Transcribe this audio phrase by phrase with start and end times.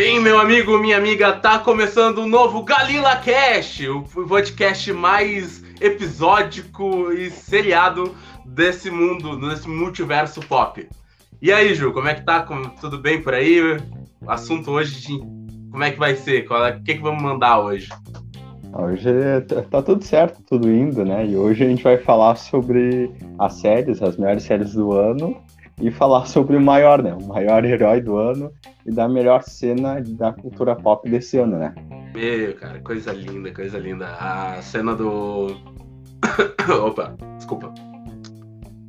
[0.00, 5.60] Bem, meu amigo, minha amiga, tá começando o um novo Galila Cast, o podcast mais
[5.80, 8.14] episódico e seriado
[8.46, 10.88] desse mundo, desse multiverso pop.
[11.42, 12.46] E aí, Ju, como é que tá?
[12.80, 13.60] Tudo bem por aí?
[13.60, 15.18] O assunto hoje, de...
[15.68, 16.48] como é que vai ser?
[16.48, 16.78] O é...
[16.78, 17.88] que, que vamos mandar hoje?
[18.72, 19.10] Hoje
[19.68, 21.26] tá tudo certo, tudo indo, né?
[21.26, 25.42] E hoje a gente vai falar sobre as séries, as melhores séries do ano
[25.80, 27.14] e falar sobre o maior, né?
[27.14, 28.52] O maior herói do ano
[28.84, 31.74] e da melhor cena da cultura pop desse ano, né?
[32.14, 34.06] Meu, cara, coisa linda, coisa linda.
[34.18, 35.56] A cena do.
[36.84, 37.72] Opa, desculpa.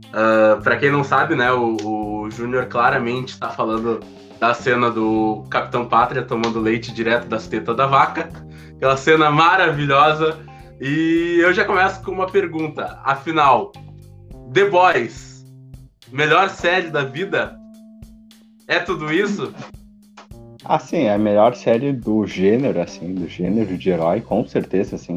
[0.09, 3.99] Uh, pra quem não sabe, né, o, o Júnior claramente tá falando
[4.40, 8.29] da cena do Capitão Pátria tomando leite direto das tetas da vaca.
[8.76, 10.40] Aquela cena maravilhosa.
[10.81, 12.99] E eu já começo com uma pergunta.
[13.03, 13.73] Afinal,
[14.53, 15.28] The Boys
[16.12, 17.58] melhor série da vida?
[18.68, 19.54] É tudo isso?
[20.66, 25.16] Assim, é a melhor série do gênero, assim, do gênero de herói, com certeza, assim,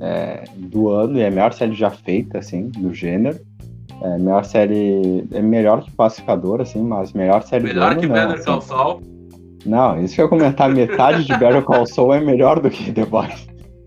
[0.00, 3.38] é, do ano, e é a melhor série já feita, assim, do gênero.
[4.02, 8.00] É a melhor série, é melhor que Pacificador, assim, mas melhor série melhor do ano,
[8.00, 8.68] que Better Call assim.
[8.68, 9.00] Saul?
[9.64, 13.06] Não, isso que eu comentar, metade de Better Call Saul é melhor do que The
[13.06, 13.46] Boys.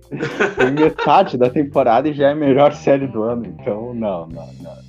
[0.58, 4.28] Tem metade da temporada e já é a melhor série do ano, então não, não,
[4.28, 4.72] não, não.
[4.72, 4.87] não.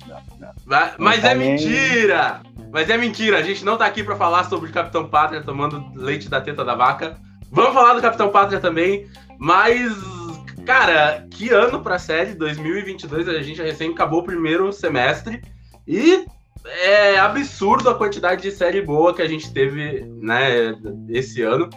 [0.65, 2.41] Mas, mas é mentira!
[2.71, 5.91] Mas é mentira, a gente não tá aqui para falar sobre o Capitão Pátria tomando
[5.95, 7.17] leite da teta da vaca.
[7.51, 9.07] Vamos falar do Capitão Pátria também,
[9.39, 9.91] mas,
[10.65, 15.41] cara, que ano pra série, 2022, a gente recém acabou o primeiro semestre
[15.87, 16.25] e
[16.65, 20.75] é absurdo a quantidade de série boa que a gente teve, né,
[21.09, 21.69] esse ano.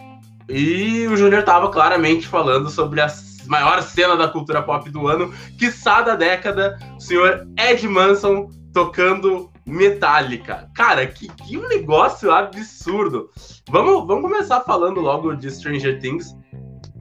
[0.47, 5.33] E o Júnior tava claramente falando sobre as maior cena da cultura pop do ano,
[5.57, 10.69] quiçá da década, o senhor Ed Manson tocando Metallica.
[10.75, 13.29] Cara, que, que um negócio absurdo.
[13.69, 16.35] Vamos, vamos começar falando logo de Stranger Things,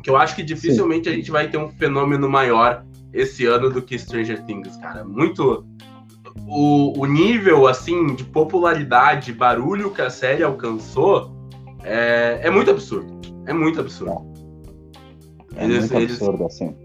[0.02, 1.10] que eu acho que dificilmente Sim.
[1.10, 5.04] a gente vai ter um fenômeno maior esse ano do que Stranger Things, cara.
[5.04, 5.66] Muito.
[6.46, 11.32] O, o nível, assim, de popularidade, barulho que a série alcançou
[11.82, 13.20] é, é muito absurdo.
[13.46, 14.32] É muito absurdo.
[15.56, 16.54] É eles, muito absurdo, eles...
[16.54, 16.76] assim.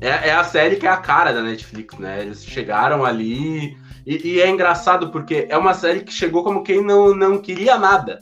[0.00, 2.22] É, é, a série que é a cara da Netflix, né?
[2.22, 3.76] Eles chegaram ali.
[4.06, 7.78] E, e é engraçado porque é uma série que chegou como quem não, não queria
[7.78, 8.20] nada.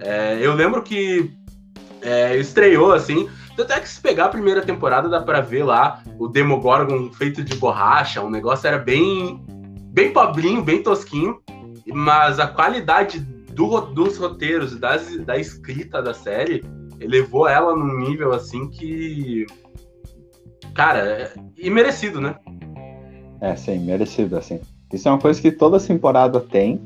[0.00, 1.32] É, eu lembro que
[2.02, 3.28] é, estreou assim.
[3.56, 7.44] Tanto é que se pegar a primeira temporada, dá pra ver lá o Demogorgon feito
[7.44, 8.22] de borracha.
[8.22, 9.44] O negócio era bem,
[9.92, 11.38] bem pobrinho, bem tosquinho.
[11.86, 16.64] Mas a qualidade do, dos roteiros, das, da escrita da série,
[16.98, 19.46] elevou ela num nível assim que.
[20.74, 22.36] Cara, é imerecido, né?
[23.40, 24.60] É, sim, merecido, assim.
[24.92, 26.78] Isso é uma coisa que toda temporada tem,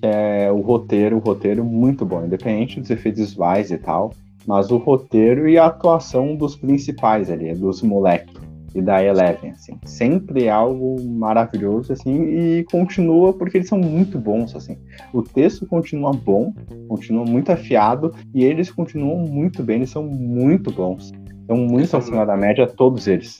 [0.00, 4.12] que é o roteiro, o roteiro muito bom, independente dos efeitos visuais e tal,
[4.46, 8.34] mas o roteiro e a atuação dos principais ali, dos moleques
[8.74, 9.78] e da Eleven, assim.
[9.84, 14.76] Sempre algo maravilhoso, assim, e continua porque eles são muito bons, assim.
[15.12, 16.52] O texto continua bom,
[16.88, 21.12] continua muito afiado, e eles continuam muito bem, eles são muito bons.
[21.46, 23.38] São muito acima da média, todos eles.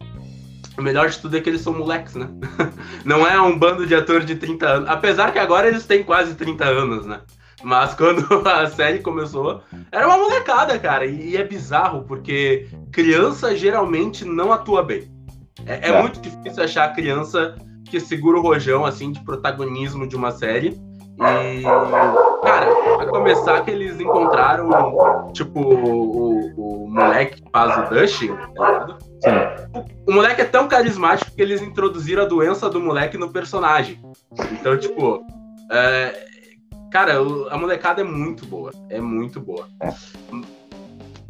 [0.77, 2.29] O melhor de tudo é que eles são moleques, né?
[3.05, 4.89] Não é um bando de atores de 30 anos.
[4.89, 7.21] Apesar que agora eles têm quase 30 anos, né?
[7.62, 9.62] Mas quando a série começou,
[9.93, 11.07] era uma molecada, cara.
[11.07, 15.11] E é bizarro, porque criança geralmente não atua bem.
[15.67, 17.55] É, é, é, muito difícil achar a criança
[17.89, 20.77] que segura o rojão, assim, de protagonismo de uma série.
[21.17, 21.62] E,
[22.43, 22.67] cara,
[23.01, 29.13] a começar que eles encontraram, tipo, o, o moleque que faz o Dustin, tá ligado?
[30.07, 34.01] O, o moleque é tão carismático que eles introduziram a doença do moleque no personagem.
[34.53, 35.25] Então, tipo,
[35.71, 36.27] é,
[36.91, 37.19] cara,
[37.51, 38.71] a molecada é muito boa.
[38.91, 39.67] É muito boa.
[39.81, 39.93] É.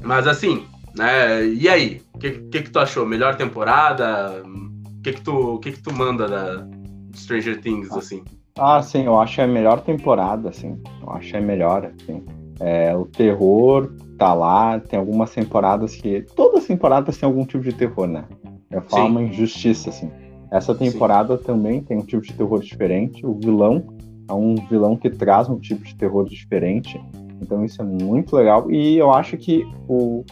[0.03, 1.45] Mas assim, né?
[1.47, 2.03] E aí?
[2.15, 3.05] O que, que, que tu achou?
[3.05, 4.43] Melhor temporada?
[4.45, 6.67] O que, que, tu, que, que tu manda da
[7.15, 8.25] Stranger Things, assim?
[8.57, 10.81] Ah, sim, eu acho é a melhor temporada, assim.
[11.03, 12.25] Eu acho é melhor, assim.
[12.61, 16.23] É, o terror tá lá, tem algumas temporadas que.
[16.37, 18.25] Todas as temporadas têm algum tipo de terror, né?
[18.71, 20.11] Eu falo uma injustiça, assim.
[20.51, 21.45] Essa temporada sim.
[21.45, 23.27] também tem um tipo de terror diferente.
[23.27, 23.85] O vilão
[24.29, 27.01] é um vilão que traz um tipo de terror diferente.
[27.41, 28.71] Então isso é muito legal.
[28.71, 30.25] E eu acho que o,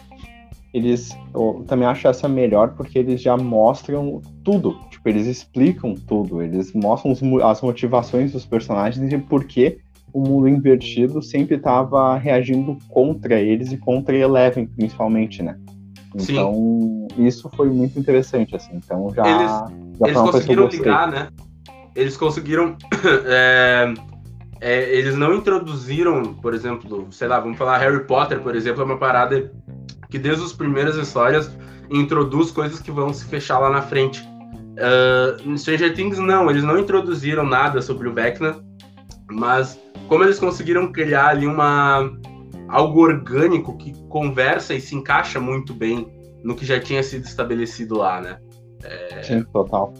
[0.72, 6.42] eles eu também acho essa melhor porque eles já mostram tudo, tipo, eles explicam tudo,
[6.42, 7.14] eles mostram
[7.44, 9.78] as motivações dos personagens e por que
[10.12, 15.58] o mundo invertido sempre estava reagindo contra eles e contra Eleven, principalmente, né?
[16.14, 17.26] Então, Sim.
[17.26, 18.76] isso foi muito interessante, assim.
[18.76, 19.26] Então, já.
[19.26, 21.28] Eles, já eles conseguiram ligar, né?
[21.94, 22.76] Eles conseguiram
[23.26, 23.94] é,
[24.60, 28.84] é, eles não introduziram, por exemplo, sei lá, vamos falar Harry Potter, por exemplo, é
[28.84, 29.50] uma parada
[30.08, 31.50] que desde as primeiras histórias
[31.90, 34.22] introduz coisas que vão se fechar lá na frente.
[34.72, 38.56] Uh, Stranger Things não, eles não introduziram nada sobre o Vecna,
[39.30, 42.10] mas como eles conseguiram criar ali uma
[42.68, 46.10] algo orgânico que conversa e se encaixa muito bem
[46.42, 48.38] no que já tinha sido estabelecido lá, né?
[48.82, 49.22] É...
[49.22, 49.92] Sim, total.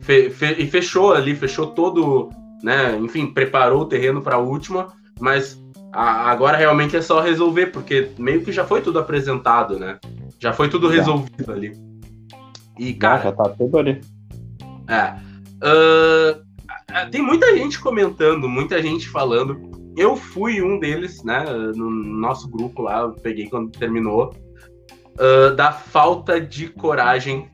[0.00, 2.30] Fe, fe, e fechou ali, fechou todo,
[2.62, 2.96] né?
[2.98, 4.88] Enfim, preparou o terreno para a última,
[5.20, 5.60] mas
[5.92, 9.98] a, agora realmente é só resolver, porque meio que já foi tudo apresentado, né?
[10.38, 11.52] Já foi tudo resolvido já.
[11.52, 11.72] ali.
[12.78, 13.24] E, cara.
[13.24, 14.00] Já tá tudo ali.
[14.88, 15.14] É.
[15.62, 16.51] Uh,
[17.10, 19.70] tem muita gente comentando, muita gente falando.
[19.96, 21.44] Eu fui um deles, né?
[21.74, 24.34] No nosso grupo lá, eu peguei quando terminou.
[25.12, 27.50] Uh, da falta de coragem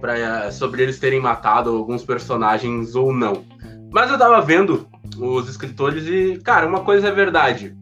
[0.00, 3.44] pra, sobre eles terem matado alguns personagens ou não.
[3.92, 4.88] Mas eu tava vendo
[5.18, 7.76] os escritores e, cara, uma coisa é verdade.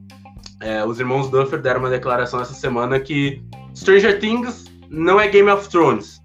[0.61, 3.43] É, os irmãos Duffer deram uma declaração essa semana que
[3.75, 6.21] Stranger Things não é Game of Thrones.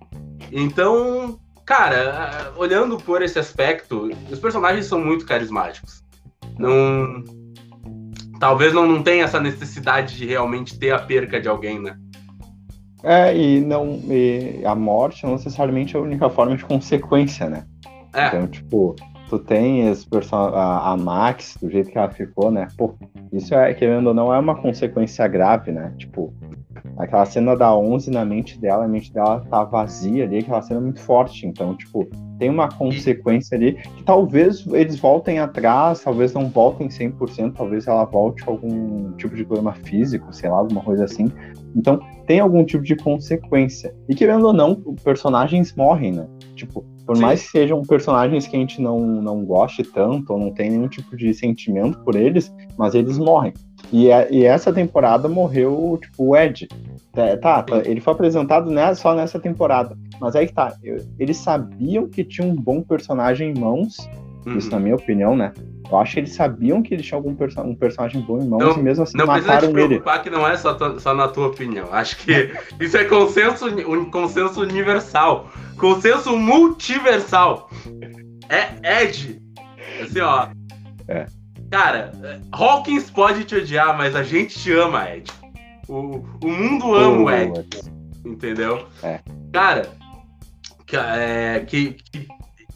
[0.52, 6.04] Então, cara, olhando por esse aspecto, os personagens são muito carismáticos.
[6.58, 7.24] Não.
[8.40, 11.98] Talvez não, não tenha essa necessidade de realmente ter a perca de alguém, né?
[13.04, 14.02] É, e não.
[14.10, 17.66] E a morte não necessariamente é a única forma de consequência, né?
[18.14, 18.28] É.
[18.28, 18.96] Então, tipo,
[19.30, 19.84] tu tem
[20.32, 22.68] a, a Max, do jeito que ela ficou, né?
[22.78, 22.96] Pô,
[23.32, 25.94] isso é, querendo ou não, é uma consequência grave, né?
[25.98, 26.34] Tipo,
[26.98, 30.80] aquela cena da 11 na mente dela, a mente dela tá vazia ali, aquela cena
[30.80, 31.46] é muito forte.
[31.46, 32.08] Então, tipo,
[32.40, 38.06] tem uma consequência ali que talvez eles voltem atrás, talvez não voltem 100%, talvez ela
[38.06, 41.32] volte com algum tipo de problema físico, sei lá, alguma coisa assim.
[41.76, 43.94] Então, tem algum tipo de consequência.
[44.08, 46.28] E querendo ou não, personagens morrem, né?
[46.56, 47.22] Tipo, por Sim.
[47.22, 50.88] mais que sejam personagens que a gente não, não goste tanto, ou não tem nenhum
[50.88, 53.54] tipo de sentimento por eles, mas eles morrem.
[53.92, 56.68] E, é, e essa temporada morreu, tipo, o Ed.
[57.16, 59.98] É, tá, tá, ele foi apresentado né, só nessa temporada.
[60.20, 60.76] Mas aí que tá,
[61.18, 63.98] eles sabiam que tinha um bom personagem em mãos,
[64.46, 64.58] uhum.
[64.58, 65.54] isso na minha opinião, né?
[65.90, 68.60] Eu acho que eles sabiam que eles tinham algum perso um personagem bom em mãos
[68.60, 69.54] não, e mesmo assim não mataram ele.
[69.54, 71.88] Não precisa te preocupar que não é só, só na tua opinião.
[71.92, 75.48] Acho que isso é consenso, um consenso universal.
[75.78, 77.70] Consenso multiversal.
[78.50, 79.40] É Ed.
[80.02, 80.48] Assim, ó.
[81.08, 81.26] É.
[81.70, 82.12] Cara,
[82.52, 85.32] Hawkins pode te odiar, mas a gente te ama, Ed.
[85.88, 87.68] O, o mundo ama o Ed.
[88.24, 88.88] Entendeu?
[89.04, 89.20] É.
[89.52, 89.90] Cara,
[90.86, 92.28] que, é, que, que,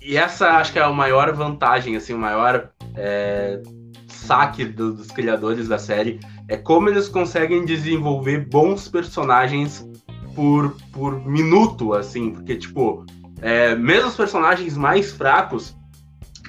[0.02, 3.62] e essa acho que é a maior vantagem, assim, o maior é,
[4.08, 9.88] saque do, dos criadores da série é como eles conseguem desenvolver bons personagens
[10.36, 13.06] por, por minuto, assim, porque, tipo,
[13.42, 15.76] é, mesmo os personagens mais fracos,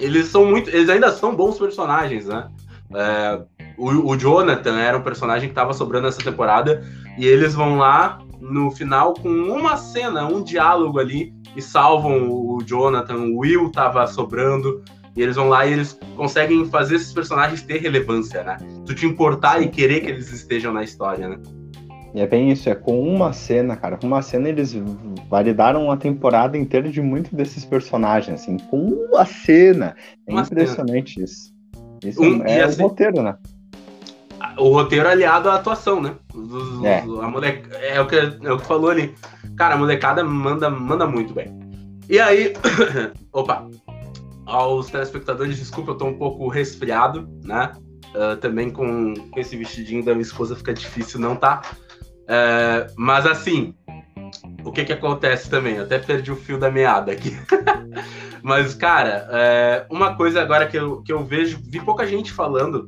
[0.00, 0.70] eles são muito.
[0.70, 2.48] Eles ainda são bons personagens, né?
[2.92, 3.40] É,
[3.78, 6.84] o, o, Jonathan era um personagem que estava sobrando essa temporada,
[7.16, 12.62] e eles vão lá no final com uma cena, um diálogo ali, e salvam o
[12.64, 13.16] Jonathan.
[13.16, 14.82] O Will tava sobrando,
[15.16, 18.56] e eles vão lá e eles conseguem fazer esses personagens ter relevância, né?
[18.86, 21.38] Tu te importar e querer que eles estejam na história, né?
[22.12, 23.96] E é bem isso, é com uma cena, cara.
[23.96, 24.74] Com uma cena eles
[25.28, 29.94] validaram uma temporada inteira de muitos desses personagens, assim, com uma cena.
[30.26, 31.24] É uma impressionante cena.
[31.24, 31.54] isso.
[32.04, 33.36] Isso um, é assim, o roteiro, né?
[34.58, 36.14] O roteiro aliado à atuação, né?
[36.34, 37.00] Os, é.
[37.00, 39.14] A moleca, é, o que, é o que falou ali.
[39.56, 41.48] Cara, a molecada manda, manda muito bem.
[42.08, 42.54] E aí.
[43.32, 43.68] Opa!
[44.46, 47.72] Aos telespectadores, desculpa, eu tô um pouco resfriado, né?
[48.14, 51.62] Uh, também com, com esse vestidinho da minha esposa fica difícil não tá.
[52.28, 53.74] É, mas assim,
[54.64, 55.76] o que que acontece também?
[55.76, 57.36] Eu até perdi o fio da meada aqui.
[58.42, 62.86] mas, cara, é, uma coisa agora que eu, que eu vejo, vi pouca gente falando.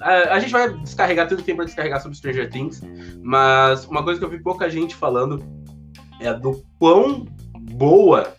[0.00, 2.82] É, a gente vai descarregar tudo que tem pra descarregar sobre Stranger Things,
[3.22, 5.42] mas uma coisa que eu vi pouca gente falando
[6.20, 7.26] é do quão
[7.72, 8.34] boa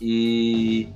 [0.00, 0.88] e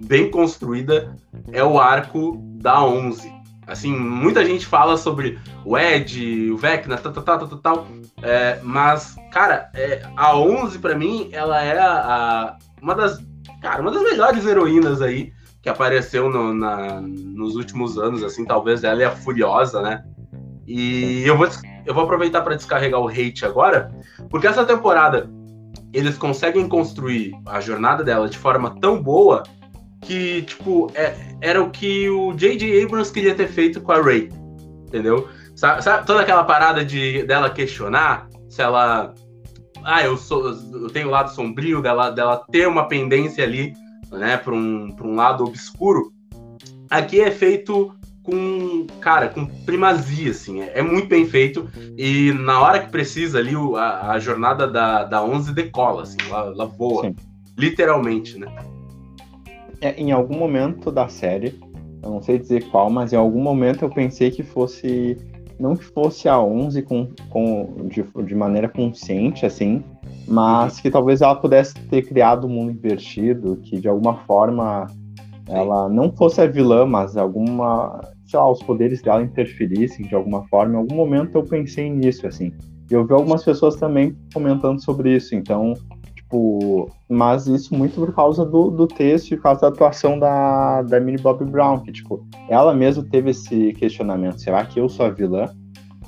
[0.00, 1.16] bem construída
[1.50, 3.33] é o arco da 11.
[3.66, 7.86] Assim, muita gente fala sobre o Ed, o Vecna, tal, tal, tal, tal, tal.
[8.22, 13.18] É, mas, cara, é, a 11 para mim, ela é a, a, uma das,
[13.62, 18.84] cara, uma das melhores heroínas aí que apareceu no, na, nos últimos anos, assim, talvez
[18.84, 20.04] ela é a Furiosa, né?
[20.66, 21.48] E eu vou,
[21.86, 23.90] eu vou aproveitar para descarregar o hate agora,
[24.28, 25.30] porque essa temporada
[25.94, 29.44] eles conseguem construir a jornada dela de forma tão boa
[30.04, 32.82] que, tipo, é, era o que o J.J.
[32.84, 34.28] Abrams queria ter feito com a Ray.
[34.86, 35.28] Entendeu?
[35.56, 39.14] Sabe, sabe, toda aquela parada de dela questionar se ela.
[39.82, 40.48] Ah, eu sou.
[40.48, 43.72] Eu tenho o lado sombrio dela, dela ter uma pendência ali,
[44.10, 46.12] né, para um, pra um lado obscuro.
[46.90, 52.58] aqui é feito com, cara, com primazia, assim, é, é, muito bem feito, e na
[52.58, 56.64] hora que precisa ali, o, a, a, jornada da, da 11 decola, assim, ela, ela
[56.64, 57.16] voa, Sim.
[57.56, 58.46] literalmente, né?
[59.84, 61.60] É, em algum momento da série,
[62.02, 65.18] eu não sei dizer qual, mas em algum momento eu pensei que fosse,
[65.60, 69.84] não que fosse a 11 com, com, de, de maneira consciente, assim,
[70.26, 74.86] mas que talvez ela pudesse ter criado um mundo invertido, que de alguma forma
[75.50, 80.48] ela não fosse a vilã, mas alguma, sei lá, os poderes dela interferissem de alguma
[80.48, 80.76] forma.
[80.76, 82.54] Em algum momento eu pensei nisso, assim.
[82.90, 85.74] E eu vi algumas pessoas também comentando sobre isso, então,
[86.34, 90.82] tipo, mas isso muito por causa do, do texto e por causa da atuação da,
[90.82, 95.06] da Millie Bobby Brown, que, tipo, ela mesma teve esse questionamento: será que eu sou
[95.06, 95.48] a vilã?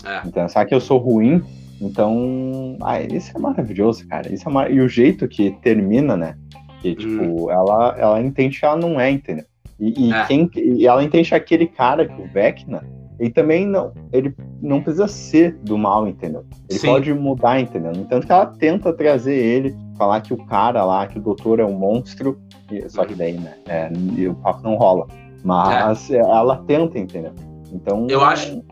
[0.04, 0.26] É.
[0.26, 1.42] Então, será que eu sou ruim?
[1.80, 4.32] Então, ah, isso é maravilhoso, cara.
[4.32, 4.70] Isso é mar...
[4.70, 6.36] E o jeito que termina, né?
[6.80, 7.50] Que, tipo, hum.
[7.50, 9.44] ela, ela entende que ela não é, entendeu?
[9.78, 10.24] E, e é.
[10.24, 12.82] quem, e ela entende aquele cara, que o Vecna,
[13.18, 16.46] ele também não, ele não precisa ser do mal, entendeu?
[16.68, 16.86] Ele Sim.
[16.86, 17.92] pode mudar, entendeu?
[17.92, 21.60] No entanto que ela tenta trazer ele, falar que o cara lá, que o doutor
[21.60, 22.38] é um monstro,
[22.88, 23.54] só que daí, né?
[23.66, 25.06] É, e o papo não rola.
[25.44, 26.18] Mas é.
[26.18, 27.32] ela tenta, entendeu?
[27.72, 28.06] Então.
[28.08, 28.62] Eu acho.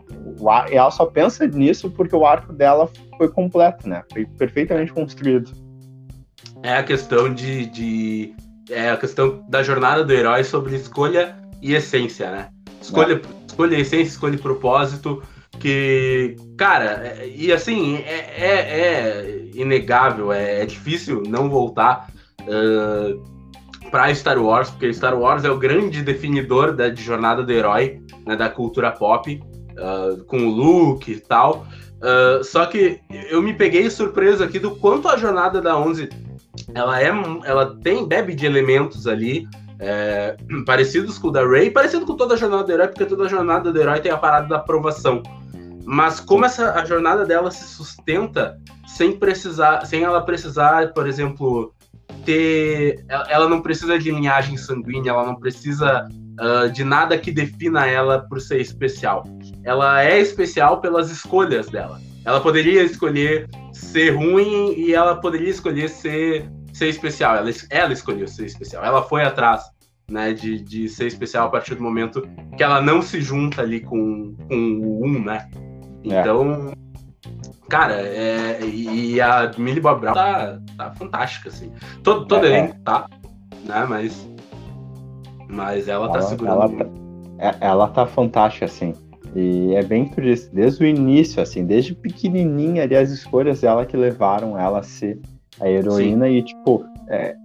[0.71, 4.03] ela só pensa nisso porque o arco dela foi completo, né?
[4.11, 5.51] Foi perfeitamente construído.
[6.63, 8.35] É a questão de, de
[8.69, 12.49] é a questão da jornada do herói sobre escolha e essência, né?
[12.81, 13.21] Escolha, é.
[13.47, 15.21] escolha essência, escolha propósito,
[15.59, 22.09] que, cara, é, e assim, é, é, é inegável, é, é, difícil não voltar
[22.41, 27.51] uh, para Star Wars, porque Star Wars é o grande definidor da de jornada do
[27.51, 31.65] herói, né, da cultura pop, uh, com o Luke e tal.
[31.97, 36.09] Uh, só que eu me peguei surpreso aqui do quanto a jornada da 11
[36.73, 37.07] ela é
[37.45, 39.47] ela tem bebe de elementos ali
[39.79, 40.35] é,
[40.65, 43.29] parecidos com o da Ray, parecido com toda a jornada do herói, porque toda a
[43.29, 45.21] jornada do herói tem a parada da aprovação.
[45.85, 51.73] Mas como essa a jornada dela se sustenta sem precisar, sem ela precisar, por exemplo,
[52.25, 56.07] ter, ela não precisa de linhagem sanguínea, ela não precisa
[56.39, 59.23] uh, de nada que defina ela por ser especial.
[59.63, 61.99] Ela é especial pelas escolhas dela.
[62.25, 67.35] Ela poderia escolher ser ruim e ela poderia escolher ser, ser especial.
[67.35, 68.83] Ela, ela escolheu ser especial.
[68.83, 69.61] Ela foi atrás
[70.09, 72.27] né, de, de ser especial a partir do momento
[72.57, 75.49] que ela não se junta ali com, com o um, né?
[76.09, 76.21] É.
[76.21, 76.71] Então,
[77.69, 81.71] cara, é, e a Millie Bob Brown tá, tá fantástica, assim.
[82.03, 83.07] Todo, todo é, elenco tá,
[83.65, 83.85] né?
[83.87, 84.29] Mas,
[85.49, 86.61] mas ela, tá ela tá segurando.
[86.61, 86.85] Ela tá,
[87.39, 88.93] é, ela tá fantástica, assim.
[89.35, 93.85] E é bem por isso, desde o início, assim, desde pequenininha ali, as escolhas dela
[93.85, 95.19] que levaram ela a ser
[95.59, 96.31] a heroína Sim.
[96.31, 97.35] e, tipo, é,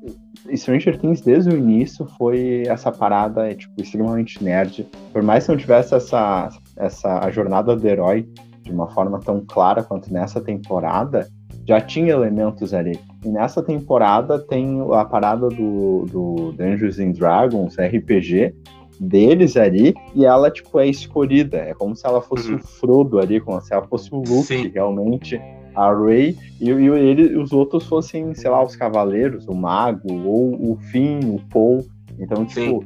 [0.55, 4.87] Stranger Things desde o início foi essa parada, é, tipo, extremamente nerd.
[5.13, 8.29] Por mais que não tivesse essa, essa a jornada do herói
[8.63, 11.29] de uma forma tão clara quanto nessa temporada,
[11.67, 12.99] já tinha elementos ali.
[13.25, 18.55] E nessa temporada tem a parada do, do Dungeons and Dragons, RPG,
[19.01, 21.57] deles ali e ela, tipo, é escolhida.
[21.57, 22.57] É como se ela fosse uhum.
[22.57, 24.69] o Frodo ali, como se ela fosse o Luke, Sim.
[24.69, 25.41] realmente.
[25.73, 30.73] A Rey e, e ele, os outros fossem, sei lá, os Cavaleiros, o Mago, ou
[30.73, 31.87] o Finn, o Paul.
[32.19, 32.85] Então, tipo,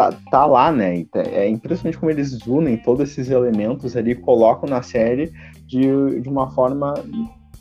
[0.00, 1.04] tá, tá lá, né?
[1.14, 5.32] É impressionante como eles unem todos esses elementos ali, colocam na série
[5.66, 6.94] de, de uma forma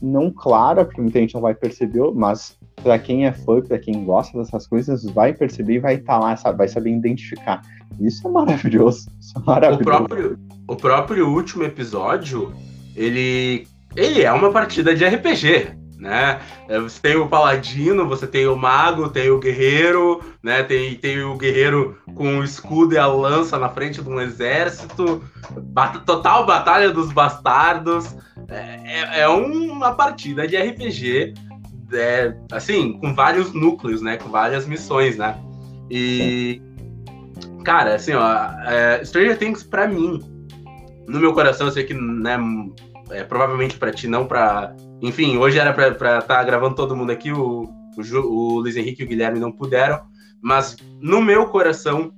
[0.02, 4.06] não clara, porque muita gente não vai perceber, mas para quem é fã, para quem
[4.06, 6.58] gosta dessas coisas, vai perceber e vai estar tá lá, sabe?
[6.58, 7.62] vai saber identificar.
[8.00, 9.10] Isso é maravilhoso.
[9.20, 9.82] Isso é maravilhoso.
[9.82, 12.54] O próprio, o próprio último episódio,
[12.96, 16.40] ele, ele é uma partida de RPG, né?
[16.68, 20.64] É, você tem o paladino, você tem o mago, tem o guerreiro, né?
[20.64, 25.24] Tem, tem o guerreiro com o escudo e a lança na frente de um exército.
[25.52, 28.16] Bat total batalha dos bastardos.
[28.48, 31.34] É, é, é uma partida de RPG,
[31.94, 34.18] é, assim, com vários núcleos, né?
[34.18, 35.38] Com várias missões, né?
[35.92, 36.62] E
[37.64, 38.34] Cara, assim, ó,
[38.66, 40.20] é, Stranger Things pra mim,
[41.08, 42.38] no meu coração, eu sei que, né,
[43.12, 44.76] é, provavelmente pra ti não pra.
[45.02, 48.76] Enfim, hoje era pra estar tá gravando todo mundo aqui, o, o, Ju, o Luiz
[48.76, 50.02] Henrique e o Guilherme não puderam,
[50.42, 52.12] mas no meu coração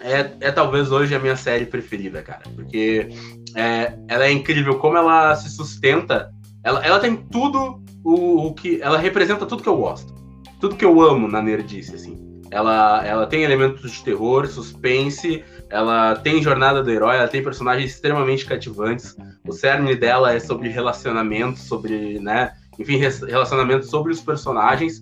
[0.00, 3.08] é, é talvez hoje a minha série preferida, cara, porque
[3.54, 6.30] é, ela é incrível como ela se sustenta,
[6.64, 8.80] ela, ela tem tudo o, o que.
[8.80, 10.14] Ela representa tudo que eu gosto,
[10.60, 12.28] tudo que eu amo na Nerdice, assim.
[12.50, 17.90] Ela, ela tem elementos de terror, suspense, ela tem jornada do herói, ela tem personagens
[17.90, 19.14] extremamente cativantes.
[19.48, 25.00] O cerne dela é sobre relacionamentos, sobre, né, enfim, relacionamentos sobre os personagens.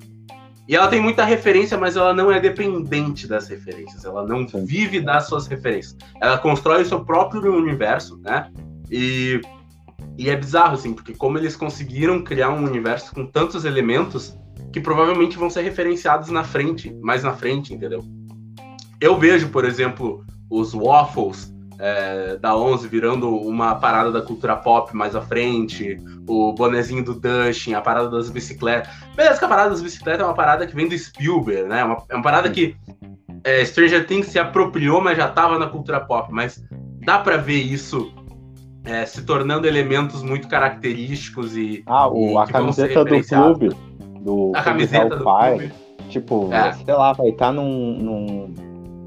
[0.69, 4.05] E ela tem muita referência, mas ela não é dependente das referências.
[4.05, 5.97] Ela não vive das suas referências.
[6.21, 8.50] Ela constrói o seu próprio universo, né?
[8.91, 9.41] E,
[10.17, 14.37] e é bizarro, assim, porque como eles conseguiram criar um universo com tantos elementos
[14.73, 18.05] que provavelmente vão ser referenciados na frente, mais na frente, entendeu?
[19.00, 24.95] Eu vejo, por exemplo, os waffles é, da 11 virando uma parada da cultura pop
[24.95, 28.92] mais à frente, o bonezinho do Dustin, a parada das bicicletas.
[29.14, 31.80] Beleza que a parada das bicicletas é uma parada que vem do Spielberg, né?
[31.80, 32.76] É uma, é uma parada que
[33.45, 36.33] é, Stranger Things se apropriou, mas já tava na cultura pop.
[36.33, 36.62] Mas
[37.04, 38.12] dá para ver isso
[38.85, 41.83] é, se tornando elementos muito característicos e.
[41.87, 43.68] Ah, o, e a camiseta do clube.
[44.21, 45.73] Do a camiseta do clube.
[46.09, 46.73] Tipo, é.
[46.73, 48.54] sei lá, vai estar tá num, num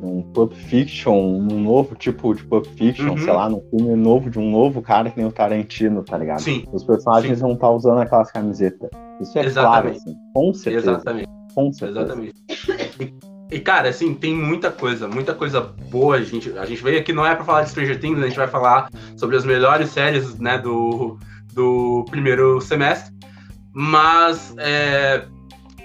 [0.02, 3.18] um Pulp Fiction, um novo tipo de Pulp Fiction, uhum.
[3.18, 6.42] sei lá, num filme novo de um novo cara que nem o Tarantino, tá ligado?
[6.42, 6.66] Sim.
[6.72, 7.44] Os personagens Sim.
[7.44, 8.90] vão estar tá usando aquelas camisetas.
[9.20, 9.54] Isso é Exatamente.
[9.54, 10.92] claro, assim, com certeza.
[10.92, 11.30] Exatamente.
[11.54, 12.00] Com certeza.
[12.00, 12.34] Exatamente.
[13.00, 16.16] E, e, cara, assim, tem muita coisa, muita coisa boa.
[16.16, 18.38] A gente, a gente veio aqui, não é pra falar de Stranger Things, a gente
[18.38, 21.18] vai falar sobre as melhores séries, né, do,
[21.54, 23.14] do primeiro semestre.
[23.74, 25.26] Mas, é,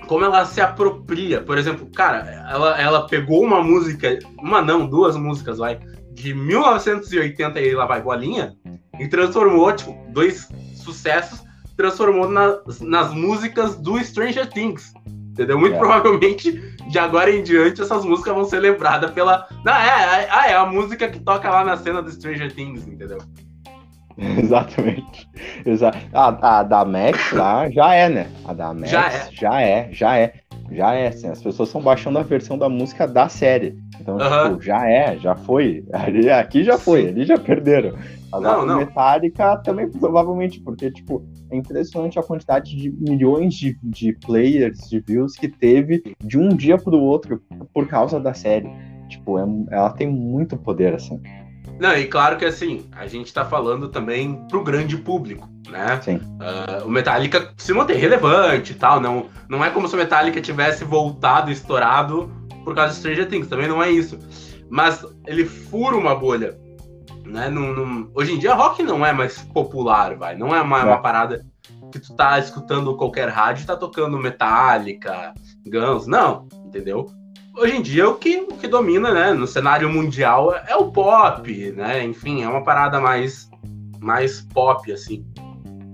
[0.07, 1.41] como ela se apropria.
[1.41, 5.79] Por exemplo, cara, ela, ela pegou uma música, uma não, duas músicas, vai,
[6.13, 8.55] de 1980 e lá vai bolinha,
[8.99, 11.43] e transformou, tipo, dois sucessos,
[11.77, 14.93] transformou nas, nas músicas do Stranger Things.
[15.07, 15.59] Entendeu?
[15.59, 15.79] Muito é.
[15.79, 16.53] provavelmente,
[16.89, 19.49] de agora em diante, essas músicas vão ser lembradas pela.
[19.65, 23.19] Não, é, é, é a música que toca lá na cena do Stranger Things, entendeu?
[24.39, 25.29] Exatamente.
[25.67, 28.27] Exa a, a, da Max lá já é, né?
[28.45, 30.35] A da Max já é, já é, já é.
[30.71, 33.77] Já é, assim, as pessoas estão baixando a versão da música da série.
[34.01, 35.85] Então, tipo, já é, já foi.
[35.93, 37.95] Ali, aqui já foi, ali já perderam.
[38.33, 38.79] Agora, não, não.
[38.79, 45.01] Metallica também, provavelmente, porque, tipo, é impressionante a quantidade de milhões de, de players, de
[45.01, 47.41] views que teve de um dia pro outro
[47.73, 48.69] por causa da série.
[49.09, 51.21] Tipo, é, ela tem muito poder, assim.
[51.79, 56.01] Não, e claro que assim, a gente tá falando também pro grande público, né?
[56.03, 56.17] Sim.
[56.17, 60.41] Uh, o Metallica se mantém relevante e tal, não, não é como se o Metallica
[60.41, 62.31] tivesse voltado, estourado
[62.65, 64.19] por causa de Stranger Things, também não é isso.
[64.71, 66.59] Mas ele fura uma bolha,
[67.25, 67.49] né?
[67.49, 68.11] Num, num...
[68.15, 70.85] Hoje em dia rock não é mais popular, vai, não é uma, é.
[70.85, 71.45] uma parada
[71.93, 75.35] que tu tá escutando qualquer rádio e tá tocando Metallica,
[75.67, 77.07] Guns, não, entendeu?
[77.57, 80.91] Hoje em dia o que, o que domina, né, no cenário mundial é, é o
[80.91, 82.05] pop, né?
[82.05, 83.49] Enfim, é uma parada mais
[84.01, 85.25] mais pop assim.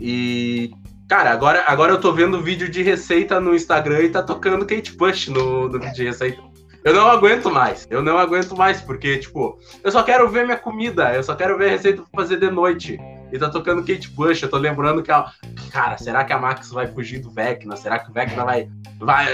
[0.00, 0.72] E
[1.08, 4.92] cara, agora agora eu tô vendo vídeo de receita no Instagram e tá tocando Kate
[4.96, 6.50] Bush no, no vídeo de receita.
[6.82, 7.86] Eu não aguento mais.
[7.90, 11.58] Eu não aguento mais porque tipo, eu só quero ver minha comida, eu só quero
[11.58, 12.98] ver a receita pra fazer de noite.
[13.32, 15.30] E tá tocando Kate Bush, eu tô lembrando que a...
[15.70, 17.76] Cara, será que a Max vai fugir do Vecna?
[17.76, 18.68] Será que o Vecna vai,
[18.98, 19.28] vai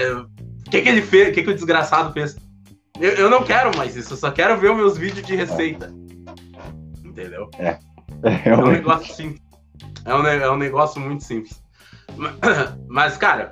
[0.67, 1.29] o que, que ele fez?
[1.29, 2.35] O que, que o desgraçado fez?
[2.99, 5.93] Eu, eu não quero mais isso, eu só quero ver os meus vídeos de receita.
[7.03, 7.49] Entendeu?
[7.57, 7.77] É.
[8.45, 9.41] É, um negócio simples.
[10.03, 11.63] É um, é um negócio muito simples.
[12.87, 13.51] Mas, cara,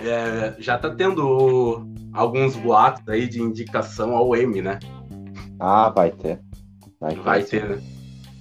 [0.00, 4.78] é, já tá tendo alguns boatos aí de indicação ao M, né?
[5.58, 6.40] Ah, vai ter.
[7.00, 7.82] Vai ter, vai ter né?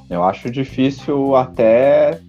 [0.09, 2.19] Eu acho difícil até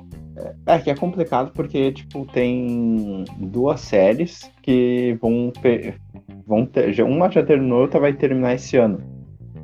[0.66, 6.00] é, que é complicado porque, tipo, tem duas séries que vão ter.
[6.46, 8.98] Vão ter uma já terminou, outra vai terminar esse ano.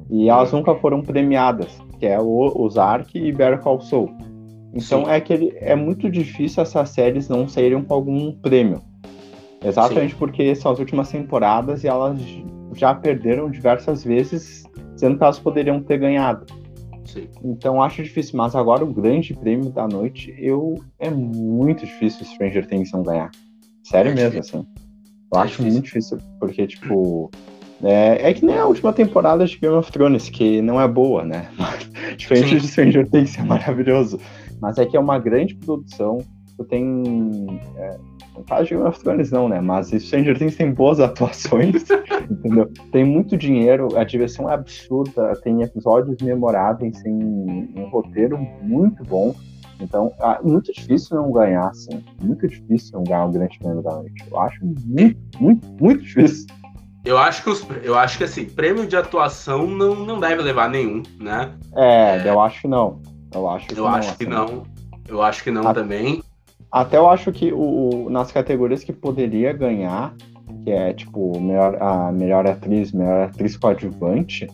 [0.09, 4.11] E elas nunca foram premiadas, que é o Ozark e Better Call Saul.
[4.73, 5.11] Então Sim.
[5.11, 8.81] é que ele, é muito difícil essas séries não saírem com algum prêmio.
[9.63, 10.19] Exatamente Sim.
[10.19, 12.19] porque são as últimas temporadas e elas
[12.75, 14.65] já perderam diversas vezes,
[14.97, 16.47] sendo que elas poderiam ter ganhado.
[17.05, 17.29] Sim.
[17.45, 22.67] Então acho difícil, mas agora o grande prêmio da noite, eu é muito difícil Stranger
[22.67, 23.31] Things não ganhar.
[23.85, 24.67] Sério é mesmo, assim.
[25.33, 25.73] Eu é acho difícil.
[25.73, 27.31] muito difícil, porque, tipo.
[27.83, 31.25] É, é que nem a última temporada de Game of Thrones, que não é boa,
[31.25, 31.49] né?
[32.17, 32.59] Diferente Sim.
[32.59, 34.21] de Stranger Things, é maravilhoso.
[34.61, 36.19] Mas é que é uma grande produção.
[36.57, 37.47] Tu tem.
[37.77, 37.97] É,
[38.41, 39.61] no caso de Game of Thrones, não, né?
[39.61, 41.85] Mas Stranger Things tem boas atuações,
[42.31, 42.71] entendeu?
[42.91, 49.35] Tem muito dinheiro, a direção é absurda, tem episódios memoráveis, tem um roteiro muito bom.
[49.81, 52.05] Então, é muito difícil não ganhar, assim.
[52.23, 54.25] Muito difícil não ganhar o grande prêmio da noite.
[54.31, 56.47] Eu acho muito, muito, muito difícil.
[57.03, 60.69] Eu acho que os, eu acho que assim, prêmio de atuação não, não deve levar
[60.69, 61.55] nenhum, né?
[61.75, 62.29] É, é...
[62.29, 63.01] eu acho que não.
[63.35, 63.87] Eu acho que eu não.
[63.89, 64.19] Acho assim.
[64.19, 64.65] que não.
[65.09, 65.73] Eu acho que não a...
[65.73, 66.23] também.
[66.71, 70.15] Até eu acho que o, nas categorias que poderia ganhar,
[70.65, 74.47] que é tipo melhor, a melhor atriz, melhor atriz coadjuvante,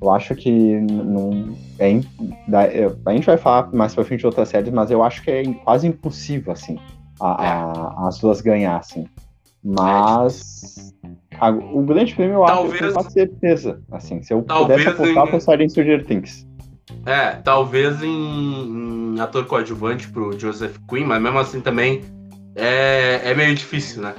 [0.00, 1.54] eu acho que não.
[1.78, 5.22] É, é, a gente vai falar mais pra frente de outras séries, mas eu acho
[5.22, 6.78] que é quase impossível, assim,
[7.20, 7.48] a, é.
[7.48, 9.06] a, as duas ganhassem.
[9.62, 10.94] Mas
[11.38, 13.82] a, o grande prêmio eu talvez, acho que com certeza.
[13.90, 15.28] Assim, se eu talvez pudesse apostar, em...
[15.28, 16.47] apostaria em Stranger Things.
[17.04, 22.02] É, talvez em, em ator coadjuvante pro Joseph Quinn, mas mesmo assim também
[22.54, 24.14] é, é meio difícil, né?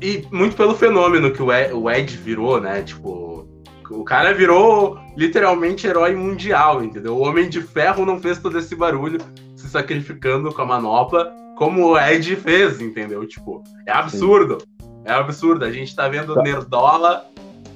[0.00, 2.82] E muito pelo fenômeno que o Ed, o Ed virou, né?
[2.82, 3.46] Tipo,
[3.90, 7.16] o cara virou literalmente herói mundial, entendeu?
[7.16, 9.18] O Homem de Ferro não fez todo esse barulho
[9.54, 13.26] se sacrificando com a manopla como o Ed fez, entendeu?
[13.26, 14.58] Tipo, é absurdo.
[14.60, 14.88] Sim.
[15.04, 15.64] É absurdo.
[15.64, 16.42] A gente tá vendo tá.
[16.42, 17.26] Nerdola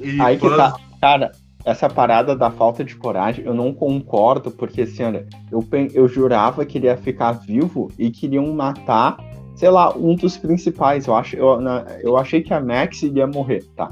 [0.01, 0.21] e.
[0.21, 0.77] Aí que tá.
[1.01, 1.33] Cara,
[1.67, 6.65] essa parada da falta de coragem, eu não concordo, porque assim, olha, eu, eu jurava
[6.65, 9.19] que ele ia ficar vivo e queriam matar
[9.57, 11.07] sei lá, um dos principais.
[11.07, 13.91] Eu, acho, eu, na, eu achei que a Max ia morrer, tá?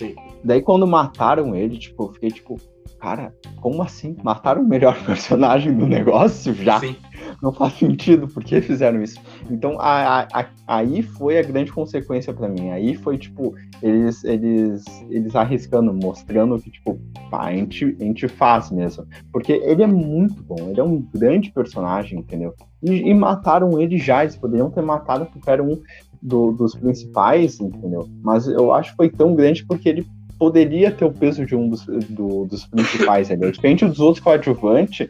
[0.00, 0.14] Sim.
[0.42, 2.58] Daí quando mataram ele, tipo, eu fiquei tipo,
[3.00, 4.16] cara, como assim?
[4.22, 6.78] Mataram o melhor personagem do negócio já?
[6.78, 6.96] Sim.
[7.42, 9.18] Não faz sentido, por que fizeram isso?
[9.50, 12.70] Então, a, a, a, aí foi a grande consequência para mim.
[12.70, 18.28] Aí foi, tipo, eles, eles, eles arriscando, mostrando que, tipo, pá, a, gente, a gente
[18.28, 19.06] faz mesmo.
[19.32, 22.54] Porque ele é muito bom, ele é um grande personagem, entendeu?
[22.82, 25.80] E, e mataram ele já, eles poderiam ter matado era um
[26.20, 28.08] do, dos principais, entendeu?
[28.22, 30.06] Mas eu acho que foi tão grande porque ele
[30.40, 33.52] poderia ter o peso de um dos, do, dos principais ali.
[33.52, 35.06] Diferente dos outros coadjuvantes,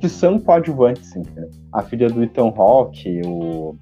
[0.00, 1.50] que são coadjuvantes, entendeu?
[1.72, 3.76] A filha do Ethan Hawke, o,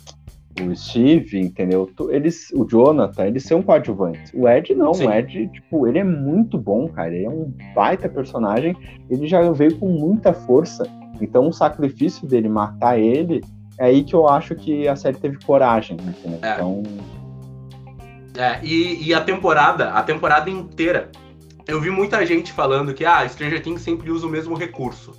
[0.62, 1.90] o Steve, entendeu?
[2.09, 4.32] Eles, o Jonathan, eles são coadjuvantes.
[4.35, 5.06] O Ed não, Sim.
[5.06, 7.14] o Ed, tipo, ele é muito bom, cara.
[7.14, 8.74] Ele é um baita personagem.
[9.11, 10.82] Ele já veio com muita força.
[11.20, 13.42] Então o sacrifício dele matar ele
[13.78, 16.38] é aí que eu acho que a série teve coragem, entendeu?
[16.42, 16.54] É.
[16.54, 16.82] Então
[18.37, 21.11] é, e, e, a temporada, a temporada inteira,
[21.66, 25.12] eu vi muita gente falando que ah, Stranger Things sempre usa o mesmo recurso.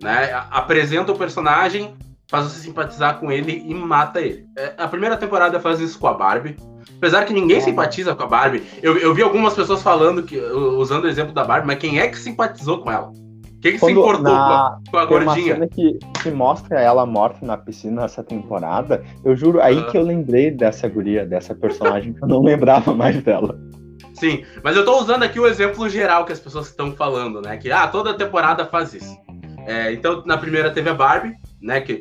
[0.00, 0.32] Né?
[0.50, 1.94] Apresenta o personagem,
[2.28, 4.46] faz você simpatizar com ele e mata ele.
[4.56, 6.56] É, a primeira temporada faz isso com a Barbie.
[6.98, 8.62] Apesar que ninguém simpatiza com a Barbie.
[8.82, 12.08] Eu, eu vi algumas pessoas falando que, usando o exemplo da Barbie, mas quem é
[12.08, 13.12] que simpatizou com ela?
[13.66, 14.78] Quem que se importou na...
[14.88, 15.32] com a, gordinha?
[15.32, 19.04] Uma cena que, que mostra ela morta na piscina nessa temporada.
[19.24, 19.90] Eu juro, aí uh...
[19.90, 23.58] que eu lembrei dessa guria, dessa personagem que eu não lembrava mais dela.
[24.14, 27.56] Sim, mas eu tô usando aqui o exemplo geral que as pessoas estão falando, né?
[27.56, 29.16] Que ah, toda temporada faz isso.
[29.66, 31.80] É, então, na primeira teve a Barbie, né?
[31.80, 32.00] Que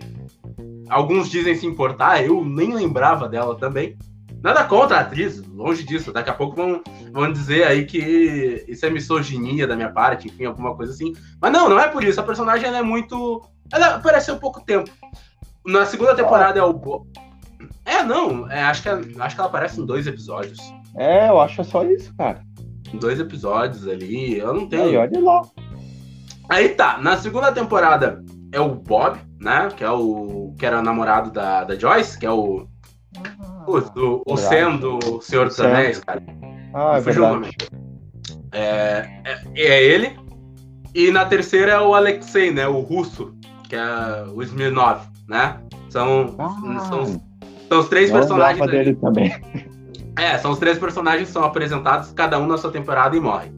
[0.87, 3.97] alguns dizem se importar, eu nem lembrava dela também.
[4.45, 6.13] Nada contra a atriz, longe disso.
[6.13, 10.45] Daqui a pouco vão, vão dizer aí que isso é misoginia da minha parte, enfim,
[10.45, 11.15] alguma coisa assim.
[11.41, 12.19] Mas não, não é por isso.
[12.19, 13.41] A personagem é muito.
[13.73, 14.91] Ela apareceu pouco tempo.
[15.65, 17.07] Na segunda temporada é o.
[17.83, 18.47] É, não.
[18.51, 20.59] É, acho, que, acho que ela aparece em dois episódios.
[20.95, 22.43] É, eu acho só isso, cara.
[22.93, 24.37] Em dois episódios ali.
[24.37, 24.83] Eu não tenho.
[24.83, 25.41] Aí, olha lá.
[26.49, 26.99] Aí tá.
[26.99, 29.69] Na segunda temporada é o Bob, né?
[29.75, 30.53] Que é o.
[30.59, 32.67] Que era o namorado da, da Joyce, que é o
[33.65, 36.21] Putz, o, o Sam do Senhor dos Anéis, cara.
[36.73, 37.49] Ah, é verdade.
[38.51, 40.17] É, é, é, ele.
[40.93, 42.67] E na terceira é o Alexei, né?
[42.67, 43.35] O russo,
[43.67, 45.59] que é o Smirnov, né?
[45.89, 47.21] São, ah, são,
[47.67, 48.69] são os três personagens.
[48.71, 49.33] dele também.
[50.17, 53.51] É, são os três personagens que são apresentados, cada um na sua temporada e morre.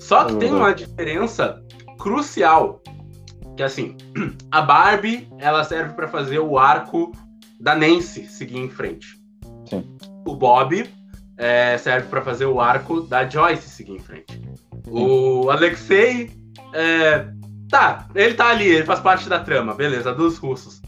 [0.00, 1.62] Só que tem uma diferença
[1.98, 2.82] crucial.
[3.56, 3.96] Que assim,
[4.50, 7.12] a Barbie, ela serve para fazer o arco
[7.60, 9.20] da Nancy seguir em frente.
[9.66, 9.84] Sim.
[10.26, 10.88] O Bob
[11.36, 14.40] é, serve para fazer o arco da Joyce seguir em frente.
[14.88, 16.30] O Alexei.
[16.72, 17.26] É,
[17.70, 20.80] tá, ele tá ali, ele faz parte da trama, beleza, dos russos.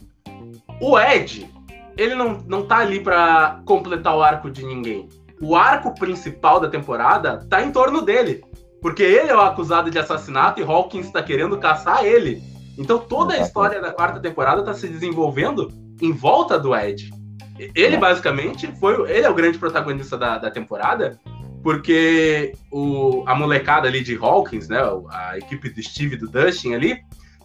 [0.81, 1.49] O Ed,
[1.97, 5.09] ele não, não tá ali para completar o arco de ninguém.
[5.41, 8.45] O arco principal da temporada tá em torno dele.
[8.81, 12.43] Porque ele é o acusado de assassinato e Hawkins está querendo caçar ele.
[12.77, 15.69] Então toda a história da quarta temporada tá se desenvolvendo
[16.01, 17.11] em volta do Ed.
[17.59, 17.99] Ele é.
[17.99, 19.11] basicamente foi.
[19.11, 21.19] Ele é o grande protagonista da, da temporada,
[21.63, 24.79] porque o, a molecada ali de Hawkins, né?
[25.11, 27.01] A equipe do Steve e do Dustin ali,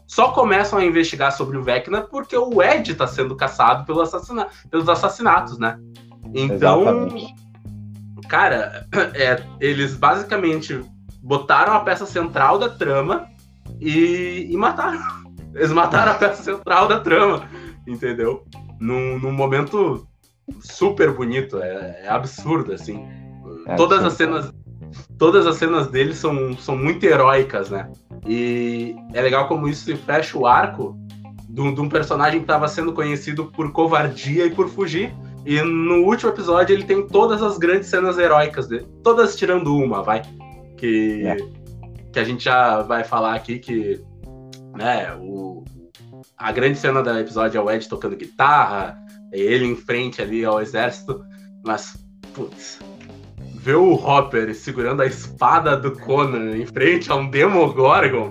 [0.05, 4.47] só começam a investigar sobre o Vecna porque o Ed está sendo caçado pelo assassina,
[4.69, 5.79] pelos assassinatos, né?
[6.33, 7.35] Então, Exatamente.
[8.29, 10.79] cara, é, eles basicamente
[11.21, 13.27] botaram a peça central da trama
[13.79, 15.23] e, e mataram.
[15.53, 17.47] Eles mataram a peça central da trama
[17.87, 18.45] entendeu?
[18.83, 20.05] Num, num momento
[20.59, 23.07] super bonito, é, é absurdo, assim.
[23.65, 24.53] É todas as cenas
[25.17, 27.89] todas as cenas dele são, são muito heróicas, né?
[28.27, 30.97] E é legal como isso se fecha o arco
[31.49, 35.13] de, de um personagem que estava sendo conhecido por covardia e por fugir.
[35.45, 38.87] E no último episódio ele tem todas as grandes cenas heróicas dele.
[39.03, 40.21] Todas tirando uma, vai.
[40.77, 41.37] Que, é.
[42.11, 44.01] que a gente já vai falar aqui que
[44.75, 45.52] né, o,
[46.37, 48.97] a grande cena do episódio é o Ed tocando guitarra,
[49.31, 51.23] é ele em frente ali ao exército,
[51.65, 51.97] mas
[52.33, 52.79] putz,
[53.55, 58.29] ver o Hopper segurando a espada do Conan em frente a um Demogorgon,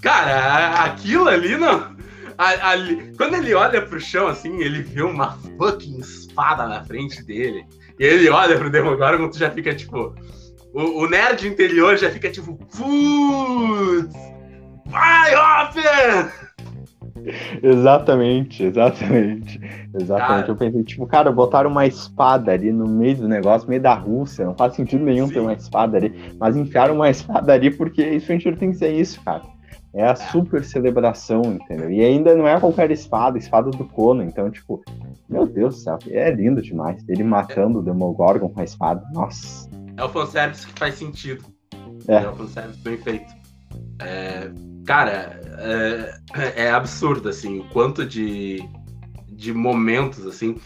[0.00, 1.94] cara, aquilo ali não.
[2.36, 7.64] Ali, quando ele olha pro chão assim, ele vê uma fucking espada na frente dele.
[7.98, 10.12] E ele olha pro Demogorgon, tu já fica tipo.
[10.72, 12.56] O, o nerd interior já fica tipo.
[12.56, 14.12] Putz!
[14.86, 16.43] Vai, Hopper!
[17.62, 19.60] Exatamente, exatamente.
[19.94, 20.46] Exatamente.
[20.46, 23.82] Cara, eu pensei, tipo, cara, botaram uma espada ali no meio do negócio, no meio
[23.82, 24.44] da Rússia.
[24.44, 25.34] Não faz sentido nenhum sim.
[25.34, 26.34] ter uma espada ali.
[26.38, 29.42] Mas enfiaram uma espada ali porque Stranger Things é isso, cara.
[29.92, 31.88] É a super celebração, entendeu?
[31.88, 34.24] E ainda não é qualquer espada, espada do Conan.
[34.24, 34.82] Então, tipo,
[35.28, 37.04] meu Deus do céu, é lindo demais.
[37.08, 39.04] Ele matando o Demogorgon com a espada.
[39.12, 39.70] Nossa.
[39.96, 41.44] É o fanservice que faz sentido.
[42.08, 43.43] É, é o fanservice bem feito.
[44.00, 44.50] É,
[44.84, 48.58] cara, é, é, absurdo, assim, o quanto de,
[49.28, 50.56] de momentos, assim,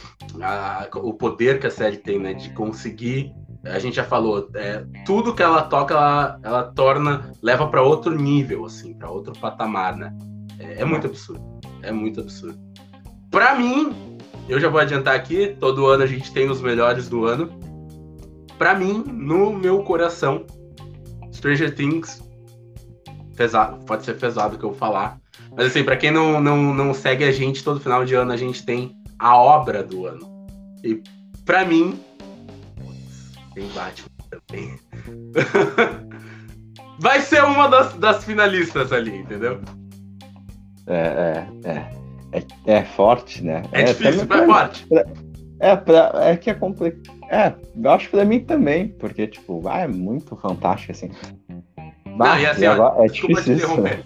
[0.42, 3.32] a, o poder que a série tem, né, de conseguir,
[3.64, 8.14] a gente já falou, é, tudo que ela toca, ela, ela torna, leva para outro
[8.14, 10.16] nível, assim, para outro patamar, né,
[10.58, 12.58] é, é, muito absurdo, é muito absurdo.
[13.30, 14.16] Para mim,
[14.48, 17.50] eu já vou adiantar aqui, todo ano a gente tem os melhores do ano,
[18.56, 20.44] para mim, no meu coração,
[21.32, 22.27] Stranger Things
[23.38, 25.18] pesado, pode ser pesado o que eu vou falar.
[25.56, 28.36] Mas assim, para quem não, não, não segue a gente, todo final de ano a
[28.36, 30.28] gente tem a obra do ano.
[30.84, 31.00] E
[31.46, 31.98] para mim,
[33.54, 34.78] tem Batman também.
[36.98, 39.60] Vai ser uma das, das finalistas ali, entendeu?
[40.88, 41.98] É, é, é.
[42.30, 43.62] É, é forte, né?
[43.72, 44.86] É, é difícil, mas é forte.
[45.60, 47.16] É, pra, é que é complicado.
[47.30, 51.10] É, eu acho que pra mim também, porque, tipo, ah, é muito fantástico, assim.
[52.18, 54.04] Bah, não, e assim, ó, é desculpa te interromper.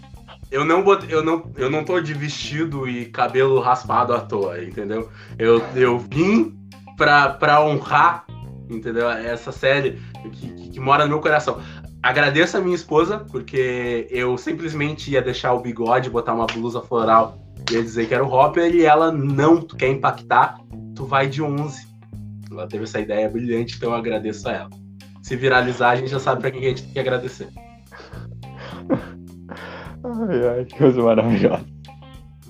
[0.51, 1.11] Eu não, bot...
[1.11, 5.09] eu, não, eu não tô de vestido e cabelo raspado à toa, entendeu?
[5.39, 6.55] Eu, eu vim
[6.99, 8.27] pra, pra honrar,
[8.69, 9.09] entendeu?
[9.09, 9.99] Essa série
[10.31, 11.59] que, que, que mora no meu coração.
[12.03, 17.39] Agradeço a minha esposa, porque eu simplesmente ia deixar o bigode, botar uma blusa floral
[17.71, 20.59] e ia dizer que era o Hopper, e ela não, tu quer impactar,
[20.95, 21.89] tu vai de 11.
[22.51, 24.71] Ela teve essa ideia brilhante, então eu agradeço a ela.
[25.23, 27.49] Se viralizar, a gente já sabe pra quem a gente tem que agradecer.
[30.05, 31.65] Ai, ai, que coisa maravilhosa.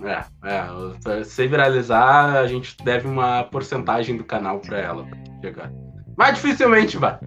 [0.04, 5.06] É, é, se viralizar, a gente deve uma porcentagem do canal pra ela
[5.40, 5.70] chegar.
[6.16, 7.18] Mas dificilmente vai.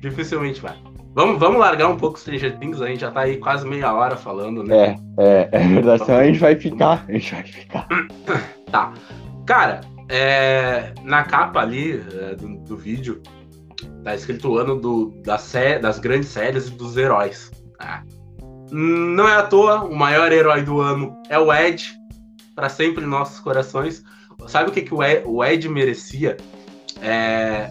[0.00, 0.76] Dificilmente vai.
[1.14, 4.16] Vamos, vamos largar um pouco Stranger Things, a gente já tá aí quase meia hora
[4.16, 4.96] falando, né?
[5.18, 7.88] É, é, é verdade, senão a gente vai ficar, a gente vai ficar.
[8.70, 8.94] Tá.
[9.46, 13.20] Cara, é, na capa ali é, do, do, vídeo,
[14.04, 17.50] tá escrito o ano do, da sé, das grandes séries e dos heróis.
[17.76, 18.04] Tá?
[18.70, 21.98] Não é à toa, o maior herói do ano é o Ed,
[22.54, 24.04] para sempre em nossos corações.
[24.46, 26.36] Sabe o que, que o, Ed, o Ed merecia?
[27.02, 27.70] É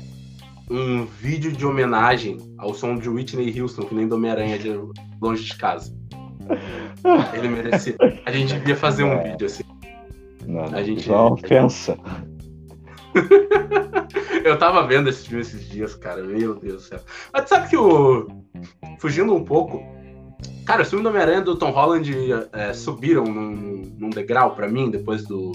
[0.70, 4.70] um vídeo de homenagem ao som de Whitney Houston, que nem do Homem-Aranha de
[5.22, 5.94] longe de casa.
[7.34, 7.96] Ele merecia.
[8.26, 9.32] A gente devia fazer um é.
[9.32, 9.64] vídeo assim.
[10.46, 11.98] Não, a gente não pensa.
[14.44, 16.24] Eu tava vendo esse filme esses dias, cara.
[16.24, 17.00] Meu Deus do céu.
[17.34, 18.28] Mas sabe que o.
[19.00, 19.84] Fugindo um pouco,
[20.66, 22.12] Cara, o filme do Homem-Aranha do Tom Holland
[22.54, 25.52] é, subiram num, num degrau para mim depois do.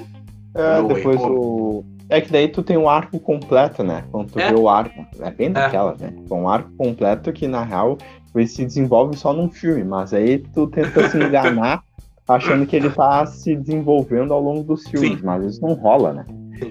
[0.54, 1.84] É, do depois o.
[2.08, 4.04] É que daí tu tem um arco completo, né?
[4.10, 4.50] Quando tu é.
[4.50, 5.06] vê o arco.
[5.20, 5.50] É bem é.
[5.50, 6.12] daquela, né?
[6.30, 7.96] Um arco completo que, na real,
[8.34, 11.82] ele se desenvolve só num filme, mas aí tu tenta se enganar
[12.28, 15.24] achando que ele tá se desenvolvendo ao longo dos filmes, Sim.
[15.24, 16.26] mas isso não rola, né?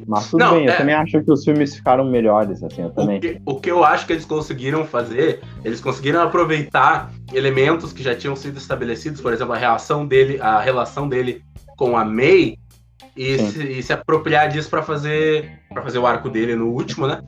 [0.08, 0.78] Mas tudo não, bem, eu é...
[0.78, 3.18] também acho que os filmes ficaram melhores, assim, eu também.
[3.18, 8.04] O que, o que, eu acho que eles conseguiram fazer, eles conseguiram aproveitar elementos que
[8.04, 11.42] já tinham sido estabelecidos, por exemplo, a relação dele, a relação dele
[11.78, 12.58] com a May,
[13.16, 17.08] e, se, e se, apropriar disso para fazer para fazer o arco dele no último,
[17.08, 17.22] né?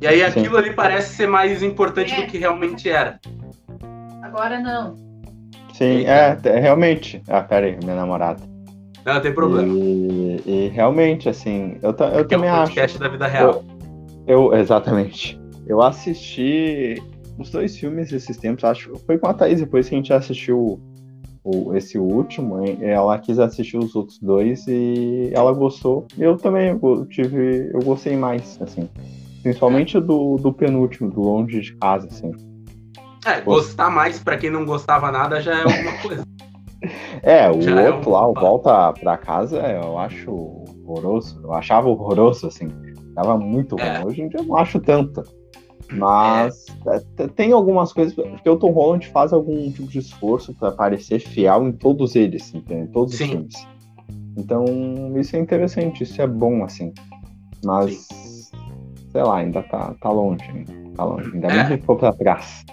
[0.00, 0.62] E aí aquilo Sim.
[0.62, 2.22] ali parece ser mais importante é.
[2.22, 3.20] do que realmente era.
[4.22, 4.96] Agora não.
[5.72, 7.22] Sim, é, é realmente.
[7.28, 8.42] Ah, peraí, minha namorada.
[9.08, 9.72] Não, tem problema.
[9.74, 12.98] E, e realmente, assim, eu, eu também é um podcast acho.
[12.98, 13.64] da vida real.
[14.26, 15.40] Eu, eu, exatamente.
[15.66, 17.02] Eu assisti
[17.38, 20.12] os dois filmes esses tempos, acho que foi com a Thaís, depois que a gente
[20.12, 20.78] assistiu
[21.42, 26.06] o, esse último, ela quis assistir os outros dois e ela gostou.
[26.18, 28.90] Eu também eu tive, eu gostei mais, assim.
[29.42, 32.32] Principalmente do, do penúltimo, do longe de casa, assim.
[33.24, 36.24] É, gostar mais para quem não gostava nada já é alguma coisa.
[37.22, 38.12] É, o Já outro é um...
[38.12, 40.30] lá, o Volta pra Casa, eu acho
[40.86, 41.40] horroroso.
[41.42, 42.68] Eu achava horroroso, assim.
[43.14, 43.84] Tava muito ruim.
[43.84, 44.04] É.
[44.04, 45.22] Hoje em dia eu não acho tanto.
[45.92, 46.66] Mas
[47.18, 47.26] é.
[47.28, 48.14] tem algumas coisas.
[48.14, 52.54] Porque o Tom Holland faz algum tipo de esforço para parecer fiel em todos eles,
[52.54, 52.82] entende?
[52.82, 53.24] em todos Sim.
[53.24, 53.54] os filmes.
[54.36, 54.64] Então,
[55.16, 56.92] isso é interessante, isso é bom, assim.
[57.64, 58.56] Mas, Sim.
[59.10, 60.64] sei lá, ainda tá, tá longe, hein?
[60.94, 61.30] tá longe.
[61.34, 61.50] Ainda É.
[61.50, 62.64] bem que ficou pra trás.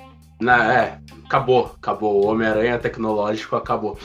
[0.42, 2.24] Na, é, acabou, acabou.
[2.24, 3.98] O Homem-Aranha tecnológico acabou.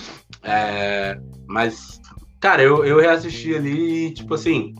[0.43, 2.01] É, mas,
[2.41, 4.75] cara, eu, eu reassisti ali e, tipo assim.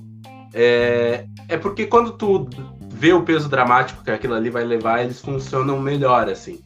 [0.53, 2.49] É, é porque quando tu
[2.89, 6.61] vê o peso dramático que aquilo ali vai levar, eles funcionam melhor, assim.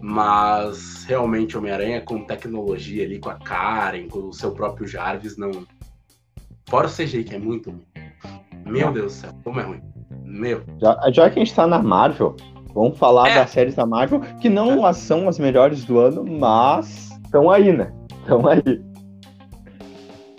[0.00, 5.64] Mas realmente Homem-Aranha com tecnologia ali, com a Karen, com o seu próprio Jarvis, não.
[6.68, 7.72] Fora o CGI, que é muito.
[8.66, 8.92] Meu.
[8.92, 9.80] Deus do céu, como é ruim.
[10.24, 10.62] Meu.
[10.80, 12.36] Já, já que a gente tá na Marvel,
[12.74, 13.34] vamos falar É.
[13.36, 17.72] das séries da Marvel, que não as- são as melhores do ano, mas estão aí,
[17.72, 17.92] né?
[18.20, 18.82] Estão aí.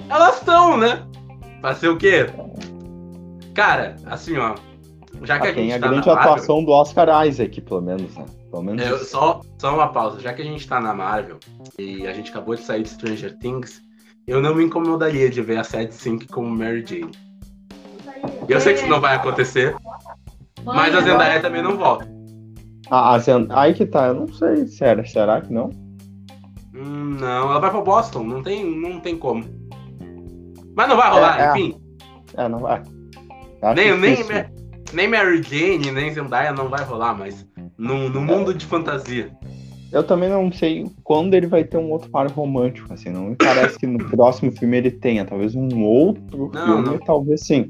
[0.09, 1.05] Elas estão, né?
[1.61, 2.27] Pra ser o quê?
[3.53, 4.55] Cara, assim, ó.
[5.23, 7.61] Já que a Ah, tem gente a tá grande na Marvel, atuação do Oscar Isaac,
[7.61, 8.25] pelo menos, né?
[8.51, 10.19] Pelo menos só, só uma pausa.
[10.19, 11.37] Já que a gente tá na Marvel
[11.79, 13.81] e a gente acabou de sair de Stranger Things,
[14.27, 17.11] eu não me incomodaria de ver a Sad Sync como Mary Jane.
[18.49, 19.75] Eu sei que isso não vai acontecer,
[20.65, 22.07] mas a Zendaya também não volta.
[22.95, 23.47] Ah, a Zen...
[23.49, 25.71] Aí que tá, eu não sei, sério, será que não?
[26.75, 29.43] Hum, não, ela vai pra Boston, não tem, não tem como.
[30.75, 31.49] Mas não vai rolar, É, é.
[31.49, 31.75] enfim.
[32.37, 32.83] É, não vai.
[33.63, 34.45] Acho Nem, nem, difícil.
[34.93, 37.43] Nem Mary Jane, nem Zendaya não vai rolar, mas
[37.79, 39.31] no, no mundo de fantasia.
[39.91, 43.35] Eu também não sei quando ele vai ter um outro par romântico, assim, não me
[43.35, 46.99] parece que no próximo filme ele tenha, talvez um outro Não, filme, não.
[46.99, 47.69] talvez sim.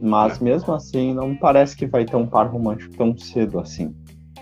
[0.00, 3.94] Mas mesmo assim, não me parece que vai ter um par romântico tão cedo assim.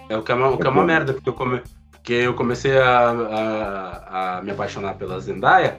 [0.09, 2.35] É o que é uma, o que é uma merda, porque eu, come, porque eu
[2.35, 5.79] comecei a, a, a me apaixonar pela Zendaya,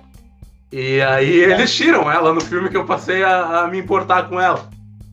[0.71, 4.39] e aí eles tiram ela no filme que eu passei a, a me importar com
[4.39, 4.69] ela.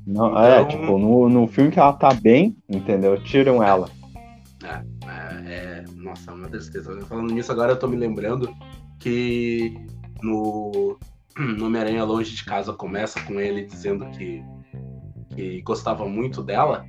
[0.06, 3.22] Não, É, Então- tipo, no, no filme que ela tá bem, entendeu?
[3.22, 3.90] Tiram ela.
[4.64, 4.82] É,
[5.46, 6.98] é- nossa, uma tristeza.
[7.06, 8.48] Falando nisso, agora eu tô me lembrando
[8.98, 9.74] que
[10.22, 10.98] no,
[11.36, 14.42] no Homem-Aranha Longe de Casa começa com ele dizendo que,
[15.34, 16.84] que gostava muito dela.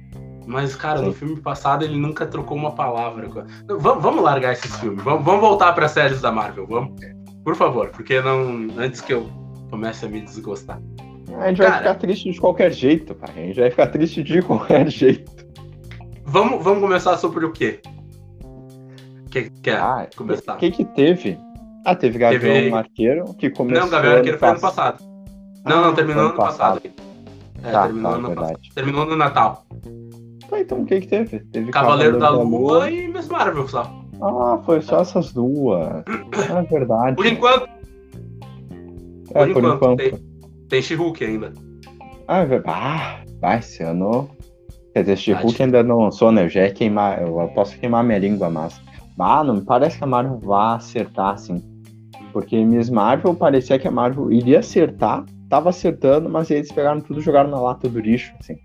[0.49, 1.19] Mas, cara, no Sim.
[1.19, 3.29] filme passado ele nunca trocou uma palavra.
[3.67, 5.03] Vamos, vamos largar esses filmes.
[5.03, 6.65] Vamos, vamos voltar para séries da Marvel.
[6.65, 6.99] Vamos,
[7.43, 9.29] por favor, porque não antes que eu
[9.69, 10.81] comece a me desgostar.
[11.37, 11.77] A gente vai Cara.
[11.77, 13.31] ficar triste de qualquer jeito, cara.
[13.33, 15.31] A gente vai ficar triste de qualquer jeito.
[16.25, 17.79] Vamos, vamos começar sobre o quê?
[19.29, 20.55] Que, quer Ah, começar?
[20.55, 21.37] o que que teve?
[21.85, 23.83] Ah, teve Gavião Teve- Arqueiro, que começou...
[23.83, 25.03] Não, Gabriel Arqueiro foi ano pass- passado.
[25.63, 26.81] Não, não, Ah, terminou ano ano passado.
[27.63, 28.59] É, Tá, terminou tá, ano passado.
[28.73, 29.65] Terminou no Natal.
[30.49, 31.39] Tá, então o que que teve?
[31.39, 33.91] Teve Cavaleiro da Lua e Miss Marvel só.
[34.21, 36.03] Ah, foi só essas duas.
[36.49, 37.15] É verdade.
[37.15, 37.69] Por enquanto,
[39.33, 39.97] é, por por enquanto, enquanto.
[39.97, 40.13] tem,
[40.67, 41.53] tem She-Hulk ainda.
[42.27, 44.29] Ah, é ah, vai, esse ano.
[44.93, 45.17] Quer dizer.
[45.17, 46.45] She-Hulk ainda não lançou, né?
[46.45, 48.79] Eu já ia queimar, eu posso queimar minha língua, mas.
[49.19, 51.61] Ah, não me parece que a Marvel vá acertar, assim.
[52.31, 57.19] Porque Miss Marvel parecia que a Marvel iria acertar, tava acertando, mas eles pegaram tudo
[57.19, 58.55] e jogaram na lata do lixo, assim.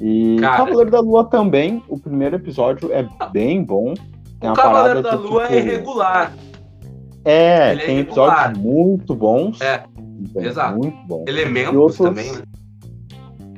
[0.00, 0.56] E Cara.
[0.64, 3.92] Cavaleiro da Lua também, o primeiro episódio é bem bom.
[4.42, 6.32] O Cavaleiro da Lua tipo, é regular.
[7.24, 8.46] É, Ele é tem irregular.
[8.50, 9.60] episódios muito bons.
[9.60, 9.84] É,
[10.34, 10.78] Bem, exato.
[10.78, 11.24] Muito bons.
[11.28, 12.42] Elementos E outros- também, né?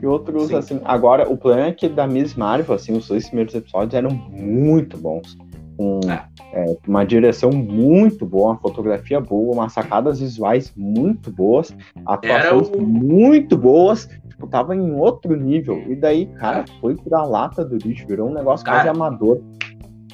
[0.03, 0.57] E outros, Sim.
[0.57, 0.81] assim.
[0.85, 4.97] Agora, o problema é que da Miss Marvel, assim, os dois primeiros episódios eram muito
[4.97, 5.37] bons.
[5.77, 6.25] Com É.
[6.53, 11.75] é, uma direção muito boa, uma fotografia boa, umas sacadas visuais muito boas,
[12.07, 14.09] atuações o- muito boas.
[14.29, 15.83] Tipo, tava em outro nível.
[15.89, 18.85] E daí, cara, foi pra lata do lixo, virou um negócio quase É.
[18.85, 18.91] Cara.
[18.97, 19.41] amador.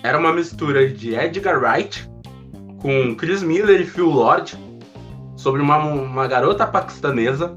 [0.03, 2.09] Era uma mistura de Edgar Wright
[2.81, 4.57] com Chris Miller e Phil Lord
[5.37, 7.57] sobre uma, uma garota paquistanesa.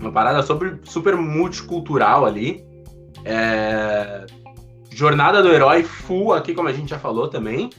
[0.00, 2.62] Uma parada sobre, super multicultural ali.
[3.24, 4.26] É,
[4.90, 7.70] Jornada do herói full aqui, como a gente já falou também.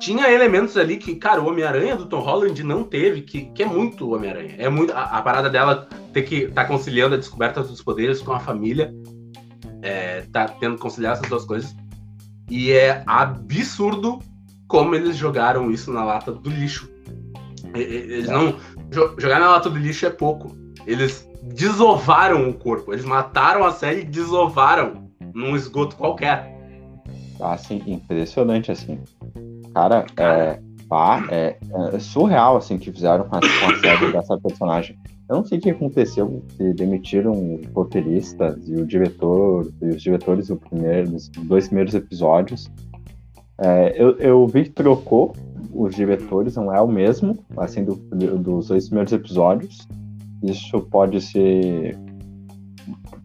[0.00, 3.66] Tinha elementos ali que, cara, o Homem-Aranha do Tom Holland não teve, que, que é
[3.66, 4.54] muito Homem-Aranha.
[4.58, 8.22] É muito a, a parada dela ter que estar tá conciliando a descoberta dos poderes
[8.22, 8.92] com a família.
[9.82, 11.74] É, tá tendo que conciliar essas duas coisas.
[12.50, 14.20] E é absurdo
[14.66, 16.88] como eles jogaram isso na lata do lixo.
[17.74, 18.56] Eles não.
[18.90, 20.56] jo- Jogar na lata do lixo é pouco.
[20.86, 22.92] Eles desovaram o corpo.
[22.92, 26.56] Eles mataram a série e desovaram num esgoto qualquer.
[27.40, 28.98] Assim, impressionante, assim.
[29.78, 30.58] Cara, é,
[30.88, 31.56] pá, é,
[31.92, 34.98] é surreal, assim, que fizeram com a, com a série dessa personagem.
[35.30, 40.48] Eu não sei o que aconteceu, se demitiram roteiristas e o diretor, e os diretores
[40.48, 42.68] do primeiro, dos dois primeiros episódios.
[43.56, 45.32] É, eu, eu vi que trocou
[45.72, 49.86] os diretores, não é o mesmo, assim, do, dos dois primeiros episódios.
[50.42, 51.96] Isso pode ser.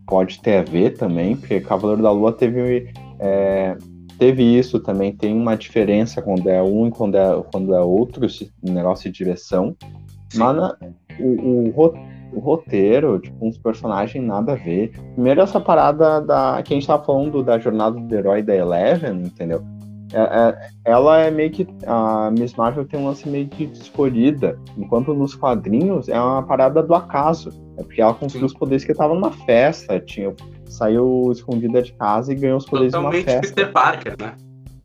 [0.05, 3.75] Pode ter a ver também, porque Cavaleiro da Lua teve é,
[4.17, 8.25] teve isso também, tem uma diferença quando é um e quando é, quando é outro
[8.25, 9.75] esse negócio de direção.
[10.29, 10.39] Sim.
[10.39, 10.77] Mas na-
[11.19, 11.93] o, o,
[12.33, 14.91] o roteiro, tipo, uns personagens nada a ver.
[15.13, 16.61] Primeiro essa parada da.
[16.63, 19.63] que a gente tava falando da jornada do herói da Eleven, entendeu?
[20.11, 21.67] É, é, ela é meio que.
[21.85, 26.81] A Miss Marvel tem um lance meio que escolhida, enquanto nos quadrinhos é uma parada
[26.81, 27.49] do acaso.
[27.77, 28.53] É porque ela conseguiu Sim.
[28.53, 30.33] os poderes que tava numa festa, tinha,
[30.73, 33.55] saiu escondida de casa e ganhou os poderes Totalmente numa festa.
[33.55, 34.33] Peter Parker, né?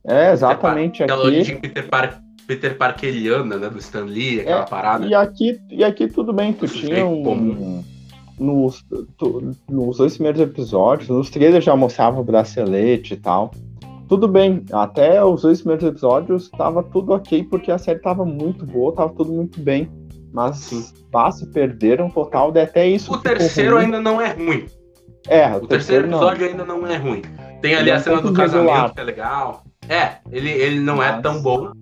[0.07, 0.99] É, exatamente.
[0.99, 3.69] Peter Aquela origem Peter, Par Peter Parkeriana, né?
[3.69, 5.07] Do Stan Lee, aquela é, parada.
[5.07, 7.85] E aqui, e aqui tudo bem, tu tinha um.
[8.39, 8.87] Nos,
[9.17, 13.51] tu, nos dois primeiros episódios, nos trailers já mostrava o bracelete e tal.
[14.09, 18.65] Tudo bem, até os dois primeiros episódios tava tudo ok, porque a série tava muito
[18.65, 19.91] boa, tava tudo muito bem.
[20.33, 23.13] Mas se perderam total, de até isso.
[23.13, 23.87] O terceiro ruim.
[23.87, 24.67] ainda não é ruim.
[25.27, 26.51] É, o, o terceiro, terceiro episódio não.
[26.51, 27.23] ainda não é ruim.
[27.61, 28.95] Tem ali a cena do casamento, regular.
[28.95, 29.65] que é legal.
[29.89, 31.73] É, ele, ele não é tão bom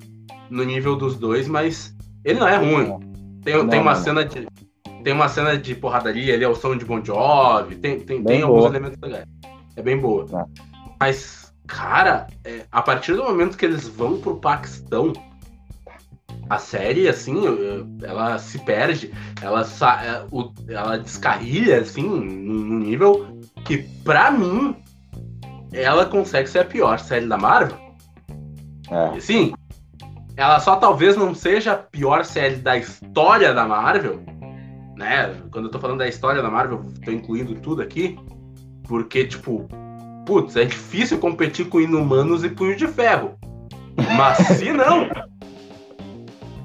[0.48, 2.98] no nível dos dois, mas ele não é ruim.
[3.42, 4.02] Tem, não, tem uma não.
[4.02, 4.46] cena de.
[5.04, 8.42] Tem uma cena de porradaria ali, é o som de Bon Jovi, tem, tem, tem
[8.42, 9.24] alguns elementos legais.
[9.76, 10.26] É bem boa.
[10.32, 10.62] É.
[10.98, 15.12] Mas, cara, é, a partir do momento que eles vão pro Paquistão,
[16.48, 17.42] a série, assim,
[18.02, 24.76] ela se perde, ela, é, ela descarrilha, assim, num nível que, pra mim,
[25.72, 27.78] ela consegue ser a pior série da Marvel.
[28.90, 29.20] É.
[29.20, 29.52] Sim,
[30.36, 34.22] ela só talvez não seja a pior série da história da Marvel,
[34.96, 35.34] né?
[35.50, 38.16] Quando eu tô falando da história da Marvel, tô incluindo tudo aqui,
[38.86, 39.68] porque, tipo,
[40.24, 43.36] putz, é difícil competir com Inumanos e Punho de Ferro.
[44.16, 45.08] Mas se não.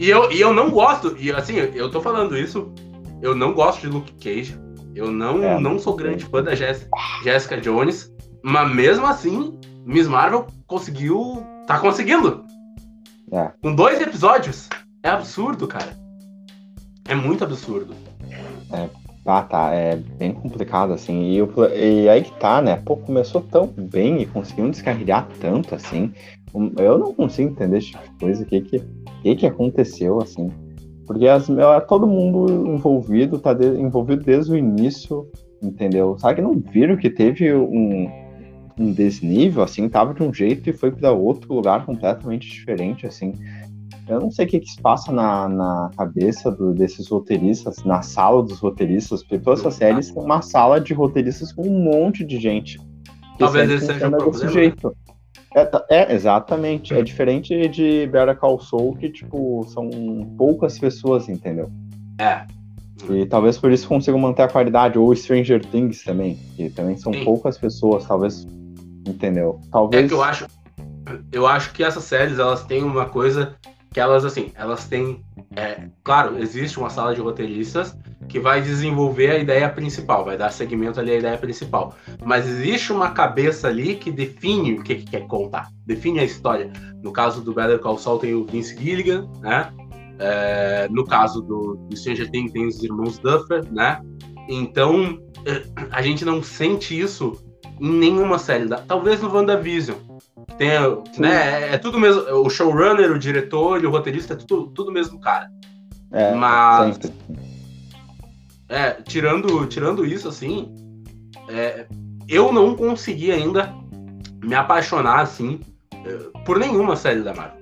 [0.01, 2.73] E eu, e eu não gosto, e assim, eu tô falando isso,
[3.21, 4.59] eu não gosto de Luke Cage,
[4.95, 8.11] eu não, é, não sou grande fã da Jessica Jones,
[8.43, 11.45] mas mesmo assim, Miss Marvel conseguiu.
[11.67, 12.43] tá conseguindo.
[13.31, 13.51] É.
[13.61, 14.67] Com dois episódios.
[15.03, 15.95] É absurdo, cara.
[17.07, 17.93] É muito absurdo.
[18.73, 18.89] É,
[19.23, 19.71] ah, tá.
[19.71, 21.29] É bem complicado, assim.
[21.29, 22.81] E, eu, e aí que tá, né?
[22.83, 26.11] Pô, começou tão bem e conseguiu descarregar tanto, assim.
[26.77, 28.43] Eu não consigo entender esse tipo de coisa.
[28.43, 28.79] O que que,
[29.21, 30.49] que, que aconteceu, assim?
[31.05, 31.47] Porque as,
[31.87, 35.27] todo mundo envolvido tá de, envolvido desde o início,
[35.61, 36.17] entendeu?
[36.17, 38.09] Sabe que não viram que teve um,
[38.79, 43.33] um desnível, assim, tava de um jeito e foi para outro lugar completamente diferente, assim.
[44.07, 48.01] Eu não sei o que, que se passa na, na cabeça do, desses roteiristas, na
[48.01, 52.25] sala dos roteiristas, porque todas essas séries tem uma sala de roteiristas com um monte
[52.25, 52.79] de gente.
[53.37, 54.31] Talvez esse seja o problema.
[54.31, 54.95] Desse jeito.
[55.55, 56.93] É, é, exatamente.
[56.93, 59.89] É diferente de Better Call Saul, que, tipo, são
[60.37, 61.69] poucas pessoas, entendeu?
[62.19, 62.45] É.
[63.09, 64.97] E talvez por isso consigam manter a qualidade.
[64.97, 67.23] Ou Stranger Things também, que também são Sim.
[67.25, 68.05] poucas pessoas.
[68.05, 68.45] Talvez
[69.07, 69.59] Entendeu?
[69.71, 70.05] Talvez.
[70.05, 70.47] É que eu acho.
[71.31, 73.55] Eu acho que essas séries, elas têm uma coisa
[73.91, 75.23] que elas, assim, elas têm.
[75.55, 77.97] É, claro, existe uma sala de roteiristas
[78.27, 81.93] que vai desenvolver a ideia principal, vai dar segmento ali à ideia principal.
[82.23, 86.71] Mas existe uma cabeça ali que define o que, que quer contar, define a história.
[87.03, 89.71] No caso do Better Call Saul tem o Vince Gilligan, né?
[90.19, 93.99] É, no caso do, do Stranger Things tem os irmãos Duffer, né?
[94.47, 95.19] Então
[95.91, 97.33] a gente não sente isso
[97.79, 98.67] em nenhuma série.
[98.87, 99.97] Talvez no WandaVision.
[100.57, 100.69] Tem,
[101.17, 102.21] né, é, é tudo mesmo.
[102.45, 105.49] O showrunner, o diretor e o roteirista é tudo, tudo mesmo cara.
[106.11, 106.95] É, Mas.
[106.95, 107.13] Sempre.
[108.71, 110.73] É, tirando, tirando isso, assim.
[111.49, 111.85] É,
[112.25, 113.75] eu não consegui ainda
[114.41, 115.59] me apaixonar, assim,
[115.93, 117.59] é, por nenhuma série da Marvel.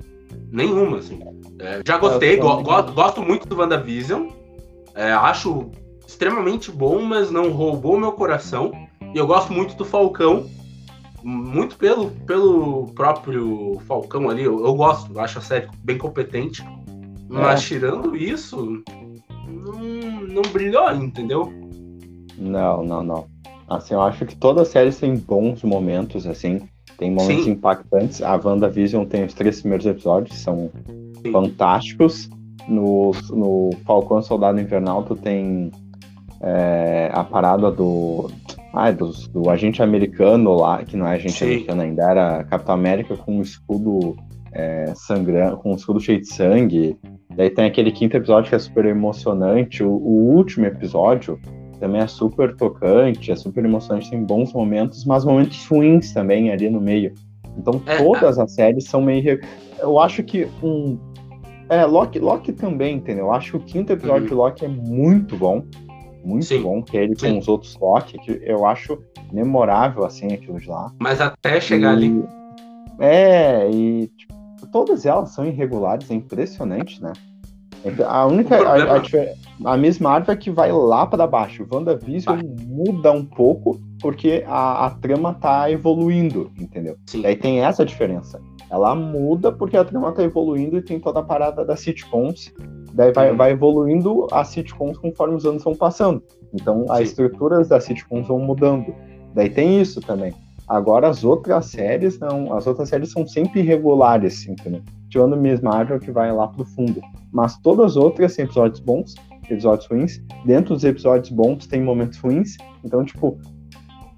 [0.52, 1.20] Nenhuma, assim.
[1.58, 4.28] É, já gostei, go, go, gosto muito do WandaVision.
[4.94, 5.72] É, acho
[6.08, 8.72] extremamente bom, mas não roubou meu coração.
[9.14, 10.48] E eu gosto muito do Falcão,
[11.24, 14.44] muito pelo, pelo próprio Falcão ali.
[14.44, 16.64] Eu, eu gosto, acho a série bem competente.
[17.28, 17.66] Mas é.
[17.66, 18.84] tirando isso,
[19.74, 21.52] não, não brilhou, entendeu?
[22.38, 23.28] Não, não, não.
[23.68, 26.62] Assim, eu acho que toda série tem bons momentos, assim.
[26.98, 27.52] Tem momentos Sim.
[27.52, 28.22] impactantes.
[28.22, 30.70] A WandaVision tem os três primeiros episódios, são
[31.22, 31.32] Sim.
[31.32, 32.30] fantásticos.
[32.68, 35.72] No, no Falcão Soldado Invernal, tu tem
[36.42, 38.30] é, a parada do
[38.74, 41.46] ah, do, do agente americano lá, que não é agente Sim.
[41.46, 44.16] americano ainda, era Capitão América com um escudo
[44.52, 46.98] é, sangrando, com um escudo cheio de sangue.
[47.36, 49.84] Daí tem aquele quinto episódio que é super emocionante.
[49.84, 51.40] O, o, último episódio
[51.80, 56.70] também é super tocante, é super emocionante, tem bons momentos, mas momentos ruins também ali
[56.70, 57.14] no meio.
[57.58, 58.44] Então é, todas é.
[58.44, 59.40] as séries são meio.
[59.80, 60.98] Eu acho que um.
[61.70, 63.26] É, Loki, Loki também, entendeu?
[63.26, 64.28] Eu acho que o quinto episódio uhum.
[64.28, 65.64] de Loki é muito bom
[66.24, 66.62] muito Sim.
[66.62, 67.34] bom, que é ele Sim.
[67.34, 70.92] com os outros Loki, que eu acho memorável, assim, aquilo de lá.
[71.00, 71.96] Mas até chegar e...
[71.96, 72.24] ali.
[73.00, 74.34] É, e tipo,
[74.72, 77.14] todas elas são irregulares, é impressionante, né?
[78.06, 78.58] A única.
[78.58, 81.66] A, a, a, Miss Marvel é que vai lá para baixo.
[81.72, 82.44] WandaVision vai.
[82.68, 86.98] muda um pouco porque a, a trama tá evoluindo, entendeu?
[87.06, 87.22] Sim.
[87.22, 88.42] Daí tem essa diferença.
[88.70, 92.54] Ela muda porque a trama tá evoluindo e tem toda a parada das sitcoms.
[92.94, 93.38] Daí vai, uhum.
[93.38, 96.22] vai evoluindo as sitcoms conforme os anos vão passando.
[96.54, 96.92] Então Sim.
[96.92, 98.94] as estruturas das sitcoms vão mudando.
[99.34, 100.34] Daí tem isso também.
[100.70, 104.84] Agora as outras séries não, as outras séries são sempre irregulares, entendeu?
[105.10, 107.02] Tirando Miss Marvel que vai lá pro fundo.
[107.34, 109.16] Mas todas as outras têm episódios bons,
[109.50, 110.22] episódios ruins.
[110.46, 112.56] Dentro dos episódios bons tem momentos ruins.
[112.84, 113.40] Então, tipo,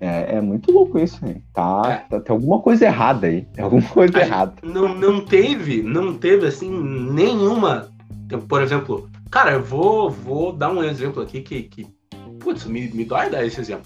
[0.02, 1.42] é, é muito louco isso, hein?
[1.54, 2.10] Tá, é.
[2.10, 3.44] tá, tem alguma coisa errada aí.
[3.54, 4.54] Tem alguma coisa a errada.
[4.62, 7.90] Não, não teve, não teve assim nenhuma.
[8.50, 11.88] Por exemplo, cara, eu vou, vou dar um exemplo aqui que, que
[12.40, 13.86] putz, me, me dói dar esse exemplo.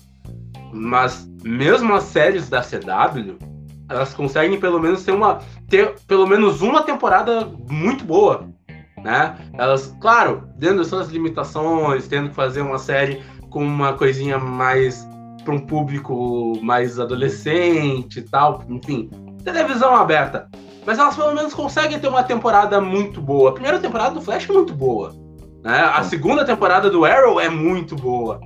[0.76, 3.38] Mas mesmo as séries da CW,
[3.90, 8.50] elas conseguem pelo menos ter uma ter pelo menos uma temporada muito boa,
[9.02, 9.38] né?
[9.54, 15.08] Elas, claro, dentro das suas limitações, tendo que fazer uma série com uma coisinha mais
[15.46, 19.10] para um público mais adolescente e tal, enfim,
[19.44, 20.50] televisão aberta.
[20.86, 23.52] Mas elas pelo menos conseguem ter uma temporada muito boa.
[23.52, 25.14] A primeira temporada do Flash é muito boa,
[25.64, 25.80] né?
[25.94, 28.42] A segunda temporada do Arrow é muito boa,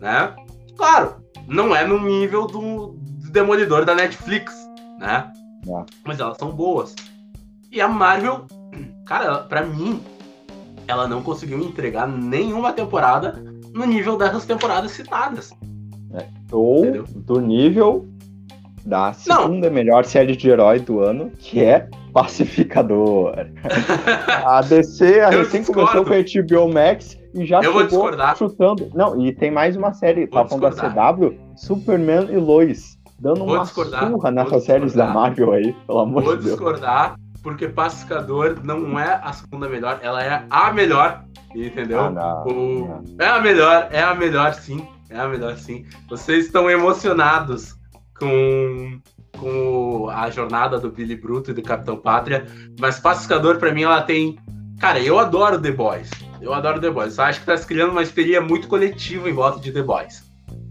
[0.00, 0.34] né?
[0.76, 4.54] Claro, não é no nível do, do Demolidor da Netflix,
[4.98, 5.32] né?
[5.66, 5.84] É.
[6.04, 6.94] Mas elas são boas.
[7.70, 8.46] E a Marvel,
[9.06, 10.00] cara, para mim,
[10.86, 13.42] ela não conseguiu entregar nenhuma temporada
[13.72, 15.52] no nível dessas temporadas citadas.
[16.12, 16.26] É.
[16.52, 17.04] Ou Entendeu?
[17.08, 18.08] do nível
[18.84, 19.74] da segunda não.
[19.74, 23.34] melhor série de herói do ano, que é Pacificador.
[24.46, 28.90] a DC a recém começou com a HBO Max e já eu chegou chutando.
[28.94, 33.54] Não, e tem mais uma série, tá falando da CW, Superman e Lois, dando vou
[33.54, 36.58] uma discordar, surra nessas séries da Marvel aí, pelo amor vou de Deus.
[36.58, 41.24] Vou discordar, porque Pacificador não é a segunda melhor, ela é a melhor,
[41.54, 42.00] entendeu?
[42.00, 42.88] Ah, não, o...
[42.88, 43.04] não.
[43.18, 45.84] É a melhor, é a melhor sim, é a melhor sim.
[46.08, 47.76] Vocês estão emocionados
[48.18, 49.00] com
[49.38, 52.46] com a jornada do Billy Bruto e do Capitão Pátria,
[52.78, 54.38] mas Pacificador para mim ela tem,
[54.78, 56.08] cara, eu adoro The Boys.
[56.44, 57.14] Eu adoro The Boys.
[57.14, 60.22] Só acho que tá se criando uma histeria muito coletiva em volta de The Boys.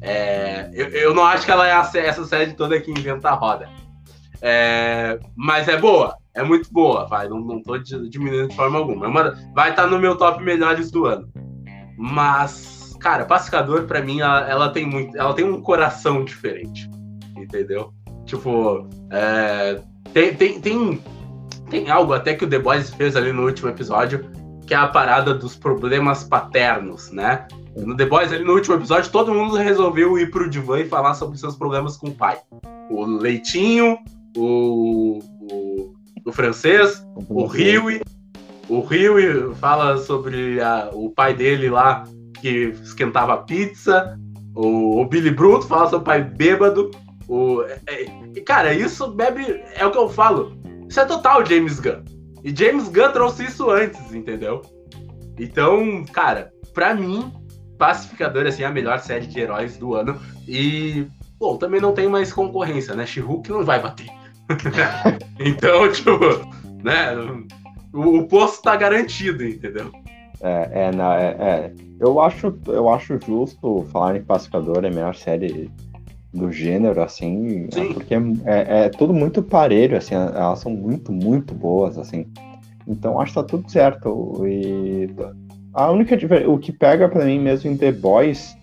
[0.02, 3.34] É, eu, eu, não acho que ela é a, essa série toda que inventa a
[3.34, 3.68] roda.
[4.40, 7.28] É, mas é boa, é muito boa, vai.
[7.28, 9.08] Não, não tô diminuindo de forma alguma.
[9.08, 11.28] É vai estar tá no meu top melhores do ano.
[11.98, 15.18] Mas, cara, Pacificador, para mim, ela, ela, tem muito.
[15.18, 16.88] Ela tem um coração diferente.
[17.36, 17.92] Entendeu?
[18.26, 19.82] Tipo, é,
[20.14, 21.04] tem, tem, tem,
[21.70, 24.30] tem algo até que o The Boys fez ali no último episódio
[24.66, 27.48] que é a parada dos problemas paternos, né?
[27.76, 31.16] No The Boys, ali no último episódio, todo mundo resolveu ir pro divã e falar
[31.16, 32.40] sobre seus problemas com o pai.
[32.90, 33.98] O Leitinho,
[34.38, 35.94] o, o,
[36.26, 38.02] o francês, o Rio.
[38.70, 42.06] O Rio fala sobre a, o pai dele lá
[42.40, 44.18] que esquentava pizza.
[44.56, 46.92] O, o Billy Bruto fala sobre o pai bêbado.
[47.28, 49.62] O, é, é, cara, isso bebe.
[49.76, 50.54] É o que eu falo.
[50.88, 52.04] Isso é total James Gunn.
[52.44, 54.62] E James Gunn trouxe isso antes, entendeu?
[55.40, 57.32] Então, cara, pra mim,
[57.78, 60.20] Pacificador assim, é a melhor série de heróis do ano.
[60.48, 61.08] E,
[61.40, 63.06] bom, também não tem mais concorrência, né?
[63.06, 64.08] she não vai bater.
[65.40, 66.18] então, tipo,
[66.84, 67.16] né?
[67.94, 69.92] O, o, posto tá garantido, entendeu?
[70.42, 74.92] É, é, não, é, é, Eu, acho, eu acho justo falar em Pacificador, é a
[74.92, 75.72] melhor série
[76.34, 77.94] do gênero, assim, Sim.
[77.94, 82.26] porque é, é, é, tudo muito parelho, assim, elas são muito, muito boas, assim.
[82.88, 84.42] Então acho que tá tudo certo.
[84.46, 85.10] E
[85.74, 86.18] a única
[86.48, 88.56] o que pega para mim mesmo em The Boys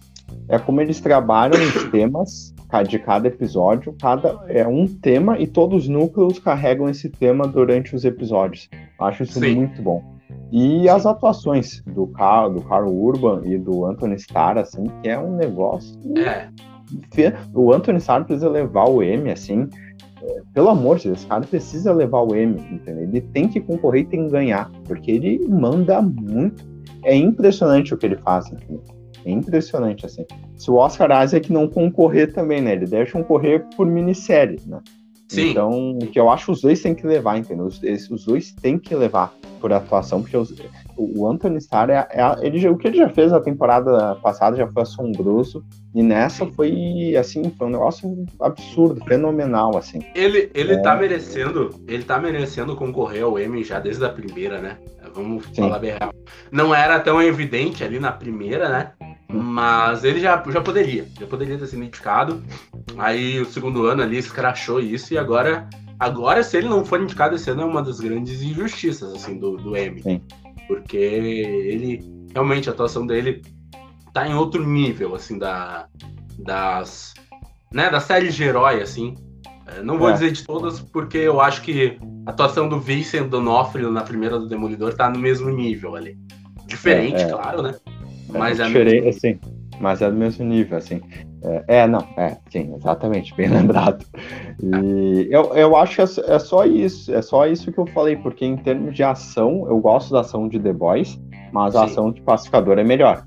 [0.49, 2.53] é como eles trabalham os temas
[2.89, 7.97] de cada episódio, cada é um tema e todos os núcleos carregam esse tema durante
[7.97, 8.68] os episódios.
[8.99, 9.57] Acho isso Sim.
[9.57, 10.21] muito bom.
[10.53, 15.18] E as atuações do Carl, do Carl Urban e do Anthony Starr, assim, que é
[15.18, 15.99] um negócio.
[16.16, 16.49] É.
[17.55, 19.68] O Anthony Starr precisa levar o M, assim.
[20.22, 23.05] É, pelo amor de Deus, esse cara precisa levar o M, entendeu?
[23.05, 26.68] Ele tem que concorrer e tem que ganhar, porque ele manda muito.
[27.03, 28.82] É impressionante o que ele faz, entendeu?
[29.24, 30.24] É impressionante, assim.
[30.57, 32.72] Se o Oscar Isaac não concorrer também, né?
[32.72, 34.80] Ele deve concorrer por minissérie, né?
[35.28, 35.51] Sim.
[35.51, 37.66] Então, o que eu acho os dois têm que levar, entendeu?
[37.66, 37.80] Os,
[38.11, 40.53] os dois têm que levar por atuação, porque os,
[41.01, 44.66] o Anthony Starr, é, é, ele, o que ele já fez na temporada passada já
[44.68, 50.01] foi assombroso, e nessa foi, assim, foi um negócio absurdo, fenomenal, assim.
[50.14, 50.78] Ele, ele é...
[50.78, 54.78] tá merecendo, ele tá merecendo concorrer ao Emmy já desde a primeira, né?
[55.14, 55.62] Vamos Sim.
[55.62, 56.12] falar bem real.
[56.53, 58.92] Não era tão evidente ali na primeira, né?
[59.32, 62.42] Mas ele já, já poderia, já poderia ter sido indicado.
[62.98, 67.36] Aí o segundo ano ali escrachou isso e agora, agora se ele não for indicado
[67.36, 70.03] esse ano é uma das grandes injustiças assim do, do M.
[70.03, 70.20] Sim.
[70.71, 72.01] Porque ele,
[72.33, 73.43] realmente, a atuação dele
[74.14, 75.89] tá em outro nível, assim, da,
[76.39, 77.12] das,
[77.73, 79.16] né, da série de herói, assim.
[79.66, 80.12] É, não vou é.
[80.12, 84.47] dizer de todas, porque eu acho que a atuação do Vincent D'Onofrio na primeira do
[84.47, 86.16] Demolidor tá no mesmo nível ali.
[86.68, 87.31] Diferente, é, é.
[87.31, 87.75] claro, né?
[88.29, 89.41] Mas é, diferente, assim,
[89.81, 91.01] mas é do mesmo nível, assim.
[91.43, 94.05] É, é, não, é, sim, exatamente, bem lembrado.
[94.62, 98.16] E eu, eu acho que é, é, só isso, é só isso que eu falei,
[98.16, 101.18] porque em termos de ação, eu gosto da ação de The Boys,
[101.53, 103.24] mas a ação de pacificador é melhor.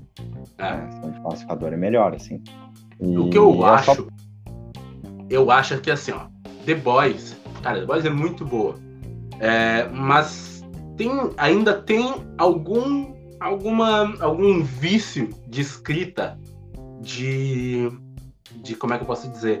[0.58, 0.64] É.
[0.64, 2.42] A ação de pacificador é melhor, assim.
[3.00, 4.06] E o que eu acho, só...
[5.28, 6.26] eu acho que assim, ó,
[6.64, 8.76] The Boys, cara, The Boys é muito boa,
[9.40, 10.64] é, mas
[10.96, 16.38] tem, ainda tem algum, alguma, algum vício de escrita
[17.00, 17.90] de
[18.52, 19.58] de como é que eu posso dizer?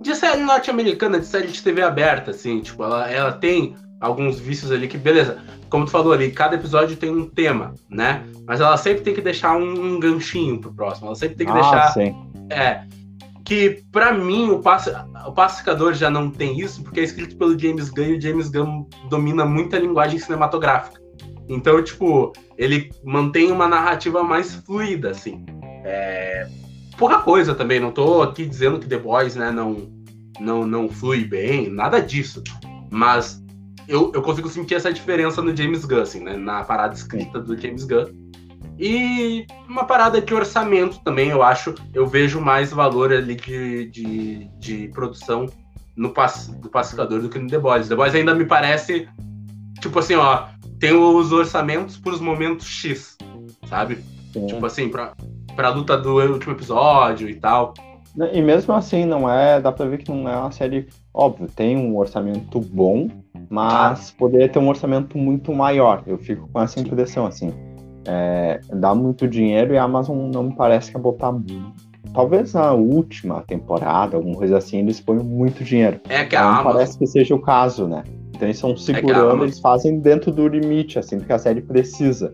[0.00, 4.72] De série norte-americana, de série de TV aberta, assim, tipo, ela, ela tem alguns vícios
[4.72, 5.38] ali que, beleza,
[5.70, 8.24] como tu falou ali, cada episódio tem um tema, né?
[8.46, 11.52] Mas ela sempre tem que deixar um, um ganchinho pro próximo, ela sempre tem que
[11.52, 11.92] ah, deixar.
[11.92, 12.14] Sim.
[12.50, 12.82] É.
[13.44, 14.90] Que para mim o, pass,
[15.26, 18.48] o pacificador já não tem isso, porque é escrito pelo James Gunn e o James
[18.48, 21.00] Gunn domina muito a linguagem cinematográfica.
[21.48, 25.44] Então, tipo, ele mantém uma narrativa mais fluida, assim.
[25.84, 26.48] É,
[27.02, 27.80] pouca coisa também.
[27.80, 29.90] Não tô aqui dizendo que The Boys, né, não,
[30.38, 32.44] não, não flui bem, nada disso.
[32.92, 33.42] Mas
[33.88, 37.60] eu, eu consigo sentir essa diferença no James Gunn, assim, né, na parada escrita do
[37.60, 38.06] James Gunn.
[38.78, 41.74] E uma parada de orçamento também, eu acho.
[41.92, 45.46] Eu vejo mais valor ali de, de, de produção
[45.96, 47.88] no pass, do Pacificador do que no The Boys.
[47.88, 49.08] The Boys ainda me parece,
[49.80, 50.46] tipo assim, ó,
[50.78, 53.18] tem os orçamentos para os momentos X,
[53.68, 53.98] sabe?
[54.32, 55.14] Tipo assim, pra,
[55.54, 57.74] pra luta do último episódio e tal.
[58.32, 59.60] E mesmo assim, não é.
[59.60, 60.88] Dá pra ver que não é uma série.
[61.14, 63.08] Óbvio, tem um orçamento bom,
[63.48, 64.14] mas ah.
[64.18, 66.02] poderia ter um orçamento muito maior.
[66.06, 67.52] Eu fico com essa impressão, assim.
[68.04, 71.32] É, dá muito dinheiro e a Amazon não me parece que é botar
[72.12, 76.00] Talvez na última temporada, alguma coisa assim, eles põem muito dinheiro.
[76.08, 76.72] É que a não Amazon...
[76.72, 78.02] parece que seja o caso, né?
[78.30, 79.42] Então eles estão segurando, é Amazon...
[79.44, 82.32] eles fazem dentro do limite, assim, do que a série precisa.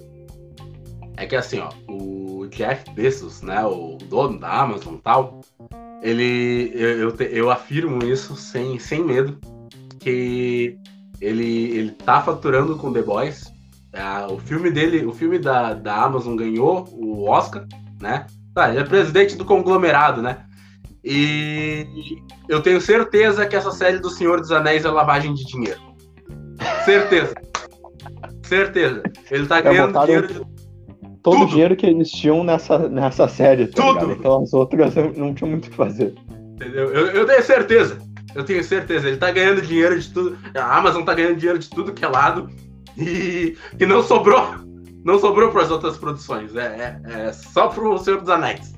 [1.17, 5.41] É que assim, ó, o Jeff Bezos, né, o dono da Amazon e tal,
[6.03, 9.39] ele, eu, eu, eu, afirmo isso sem, sem medo,
[9.99, 10.79] que
[11.21, 13.53] ele, ele tá faturando com The Boys.
[13.93, 17.67] É, o filme dele, o filme da, da Amazon ganhou o Oscar,
[18.01, 18.27] né?
[18.55, 20.45] Tá, ele é presidente do conglomerado, né?
[21.03, 21.87] E
[22.49, 25.81] eu tenho certeza que essa série do Senhor dos Anéis é lavagem de dinheiro.
[26.85, 27.35] Certeza.
[28.43, 29.03] certeza.
[29.31, 30.58] Ele tá ganhando dinheiro de
[31.29, 31.45] todo Tudo.
[31.45, 34.01] o dinheiro que eles tinham nessa, nessa série, tá Tudo.
[34.01, 34.13] ligado?
[34.13, 36.15] Então as outras não tinham muito o que fazer.
[36.55, 36.93] Entendeu?
[36.93, 37.99] Eu, eu tenho certeza.
[38.35, 39.09] Eu tenho certeza.
[39.09, 40.39] Ele tá ganhando dinheiro de tudo.
[40.55, 42.49] A Amazon tá ganhando dinheiro de tudo que é lado.
[42.97, 44.55] E, e não sobrou.
[45.05, 46.55] Não sobrou para as outras produções.
[46.57, 48.75] É, é, é só pro Senhor dos Anéis.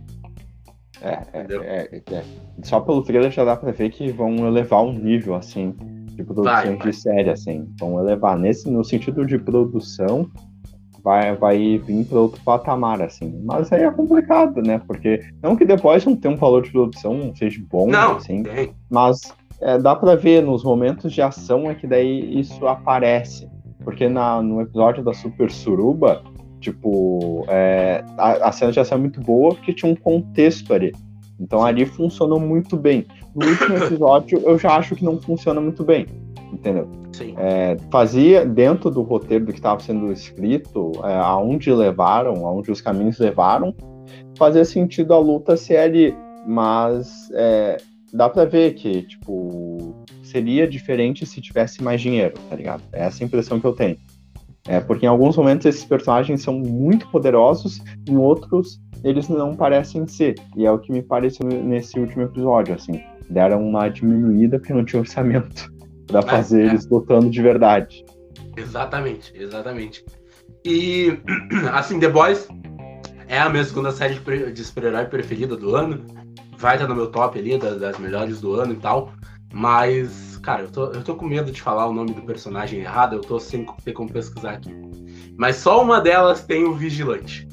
[1.02, 2.24] É, é, é, é,
[2.62, 5.74] Só pelo trailer já dá pra ver que vão elevar um nível, assim,
[6.14, 6.90] de produção vai, vai.
[6.90, 7.66] de série, assim.
[7.78, 10.30] Vão elevar nesse, no sentido de produção
[11.02, 13.40] vai, vai vir para outro patamar, assim.
[13.44, 14.80] Mas aí é complicado, né?
[14.86, 18.72] Porque não que depois não tenha um valor de produção seja bom, não, assim, tem.
[18.90, 23.48] mas é, dá para ver nos momentos de ação é que daí isso aparece.
[23.82, 26.22] Porque na, no episódio da Super Suruba,
[26.60, 30.92] tipo, é, a, a cena de ação é muito boa porque tinha um contexto ali.
[31.38, 33.06] Então ali funcionou muito bem.
[33.34, 36.06] No último episódio, eu já acho que não funciona muito bem
[36.52, 36.88] entendeu?
[37.12, 37.34] Sim.
[37.36, 42.80] É, fazia dentro do roteiro do que estava sendo escrito, é, aonde levaram, aonde os
[42.80, 43.74] caminhos levaram,
[44.36, 46.14] fazia sentido a luta ser ali,
[46.46, 47.76] mas é,
[48.12, 52.82] dá para ver que tipo seria diferente se tivesse mais dinheiro, tá ligado?
[52.92, 53.96] É essa impressão que eu tenho.
[54.68, 60.06] É, porque em alguns momentos esses personagens são muito poderosos, em outros eles não parecem
[60.06, 60.34] ser.
[60.56, 63.00] E é o que me pareceu nesse último episódio, assim.
[63.28, 65.72] Deram uma diminuída porque não tinha orçamento
[66.10, 68.04] para fazer é, eles lutando de verdade.
[68.56, 70.04] Exatamente, exatamente.
[70.64, 71.18] E,
[71.72, 72.48] assim, The Boys
[73.28, 74.14] é a minha segunda série
[74.50, 76.04] de super-herói preferida do ano.
[76.58, 79.12] Vai estar no meu top ali, das, das, melhores do ano e tal.
[79.52, 83.16] Mas, cara, eu tô, eu tô com medo de falar o nome do personagem errado,
[83.16, 84.74] eu tô sem ter como pesquisar aqui.
[85.38, 87.48] Mas só uma delas tem o Vigilante.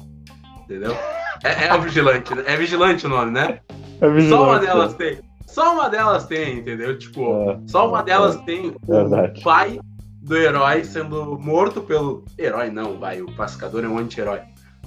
[0.64, 0.94] Entendeu?
[1.42, 3.60] É, é o Vigilante, é Vigilante o nome, né?
[4.00, 4.96] É vigilante, só uma delas é.
[4.96, 5.27] tem.
[5.48, 6.96] Só uma delas tem, entendeu?
[6.96, 9.80] Tipo, é, só uma delas é, tem o pai
[10.22, 12.24] do herói sendo morto pelo.
[12.38, 14.40] Herói não, vai, o pacificador é um anti-herói.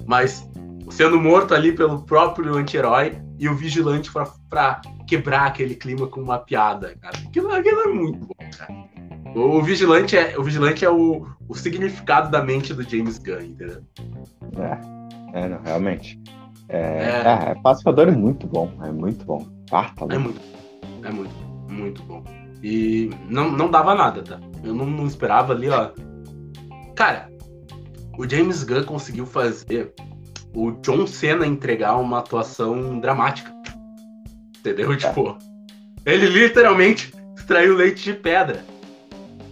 [0.05, 0.47] Mas
[0.91, 6.21] sendo morto ali pelo próprio anti-herói e o vigilante pra, pra, quebrar aquele clima com
[6.21, 7.17] uma piada, cara.
[7.27, 8.91] Aquilo, aquilo é muito bom, cara.
[9.35, 13.81] O vigilante é, o, vigilante é o, o significado da mente do James Gunn, entendeu?
[14.57, 16.21] É, é não, realmente.
[16.69, 17.51] É, é.
[17.51, 19.60] é, Pacificador é muito bom, é muito bom.
[19.71, 20.41] Ah, tá é muito,
[21.03, 21.35] é muito,
[21.69, 22.23] muito bom.
[22.63, 24.39] E não, não dava nada, tá?
[24.63, 25.91] Eu não, não esperava ali, ó.
[26.95, 27.31] Cara,
[28.17, 29.93] o James Gunn conseguiu fazer
[30.53, 33.51] o John Cena entregar uma atuação dramática.
[34.59, 34.93] Entendeu?
[34.93, 34.97] É.
[34.97, 35.37] Tipo,
[36.05, 38.63] ele literalmente extraiu leite de pedra.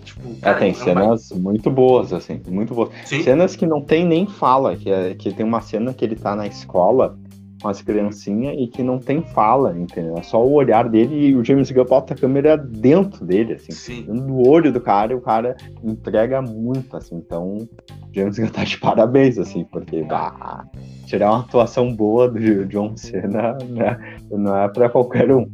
[0.04, 2.90] Tipo, é, cara, é, tem cenas muito boas, assim, muito boas.
[3.06, 3.24] Sim.
[3.24, 6.36] Cenas que não tem nem fala, que, é, que tem uma cena que ele tá
[6.36, 7.18] na escola
[7.62, 10.16] com as criancinhas e que não tem fala, entendeu?
[10.18, 13.72] É só o olhar dele e o James Gunn bota a câmera dentro dele, assim,
[13.72, 14.06] Sim.
[14.08, 17.68] no olho do cara e o cara entrega muito, assim, então
[18.14, 20.66] James Gunn tá de parabéns, assim, porque bah,
[21.06, 25.50] tirar uma atuação boa do John Cena né, não é pra qualquer um.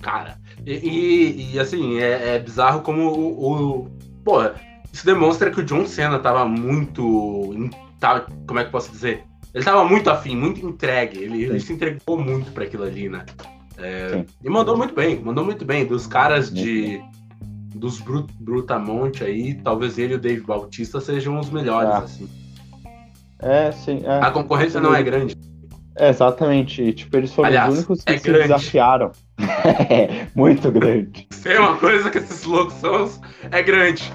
[0.00, 0.36] Cara,
[0.66, 3.88] e, e, e assim, é, é, bizarro como o, o.
[4.24, 4.40] Pô,
[4.92, 7.70] isso demonstra que o John Cena tava muito.
[7.98, 9.24] Tava, como é que eu posso dizer?
[9.54, 11.18] Ele tava muito afim, muito entregue.
[11.18, 13.24] Ele, ele se entregou muito para aquilo ali, né?
[13.78, 15.86] É, e mandou muito bem, mandou muito bem.
[15.86, 17.00] Dos caras de.
[17.74, 21.98] Dos Brut, Brutamonte aí, talvez ele e o Dave Bautista sejam os melhores, ah.
[21.98, 22.28] assim.
[23.40, 24.02] É, sim.
[24.04, 24.20] É.
[24.20, 25.36] A concorrência não é grande.
[25.96, 26.92] É, exatamente.
[26.92, 28.42] Tipo, eles foram Aliás, os únicos que é se grande.
[28.42, 29.10] desafiaram.
[29.90, 31.26] é, muito grande.
[31.42, 33.10] Tem uma coisa que esses loucos são,
[33.50, 34.12] é grande.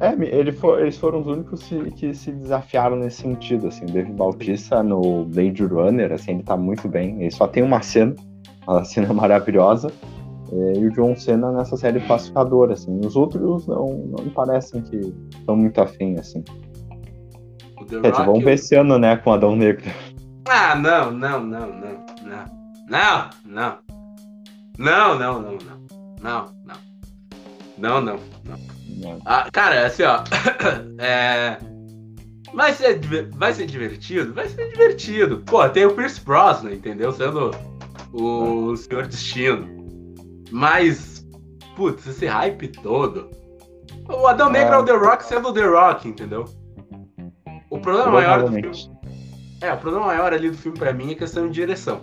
[0.00, 3.84] É, ele for, eles foram os únicos que, que, se desafiaram nesse sentido, assim.
[3.84, 7.20] O David Bautista no Blade Runner, assim, ele tá muito bem.
[7.20, 8.14] Ele só tem uma cena,
[8.66, 9.92] uma cena maravilhosa.
[10.52, 13.00] É, e o John Cena nessa série pacificador, assim.
[13.04, 16.42] Os outros não, não me parecem que estão muito afim, assim.
[17.88, 19.84] Quer dizer, vamos ver esse ano, né, com Adão Negro.
[20.48, 22.64] Ah, não, não, não, não, não.
[22.88, 23.78] Não, não.
[24.78, 25.84] Não, não, não, não.
[26.22, 26.76] Não, não.
[27.78, 28.73] Não, não, não.
[29.24, 30.22] Ah, cara, assim, ó.
[30.98, 31.58] é...
[32.54, 33.00] Vai ser,
[33.36, 34.32] vai ser divertido?
[34.32, 35.42] Vai ser divertido.
[35.44, 37.10] Pô, tem o Pierce Brosnan, entendeu?
[37.12, 37.50] Sendo
[38.12, 39.66] o Senhor Destino.
[40.52, 41.26] Mas,
[41.74, 43.28] putz, esse hype todo.
[44.08, 46.44] O Adão Negro é o The Rock sendo o The Rock, entendeu?
[47.70, 48.94] O problema maior do filme.
[49.60, 52.02] É, o problema maior ali do filme para mim é questão de direção.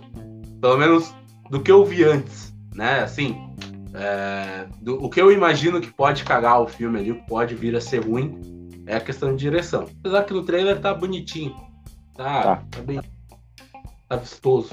[0.60, 1.16] Pelo menos
[1.50, 3.02] do que eu vi antes, né?
[3.02, 3.38] Assim,
[3.94, 7.76] é, do, o que eu imagino que pode cagar o filme ali, que pode vir
[7.76, 8.40] a ser ruim,
[8.86, 9.86] é a questão de direção.
[10.00, 11.56] Apesar que no trailer tá bonitinho.
[12.16, 12.64] Tá, tá.
[12.72, 13.02] tá bem.
[14.08, 14.72] Tá vistoso.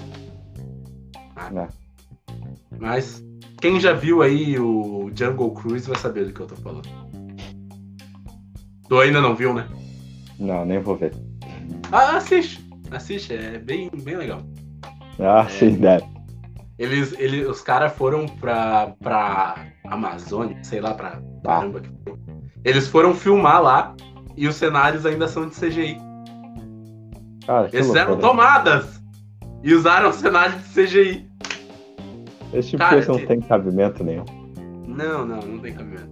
[1.36, 1.68] Ah, é.
[2.78, 3.24] Mas
[3.60, 6.88] quem já viu aí o Jungle Cruise vai saber do que eu tô falando.
[8.88, 9.68] Tu ainda não viu, né?
[10.38, 11.12] Não, nem vou ver.
[11.92, 12.66] Ah, assiste.
[12.90, 14.42] Assiste, é bem, bem legal.
[15.18, 16.17] Ah, é, sim, deve.
[16.78, 19.56] Eles, eles, os caras foram pra, pra
[19.86, 22.16] Amazônia, sei lá, pra caramba que foi.
[22.64, 23.96] Eles foram filmar lá
[24.36, 25.98] e os cenários ainda são de CGI.
[27.46, 29.02] Cara, eles fizeram tomadas
[29.64, 31.28] e usaram cenários de CGI.
[32.52, 34.24] Esse tipo Cara, de coisa não tem cabimento nenhum.
[34.86, 36.08] Não, não, não tem cabimento.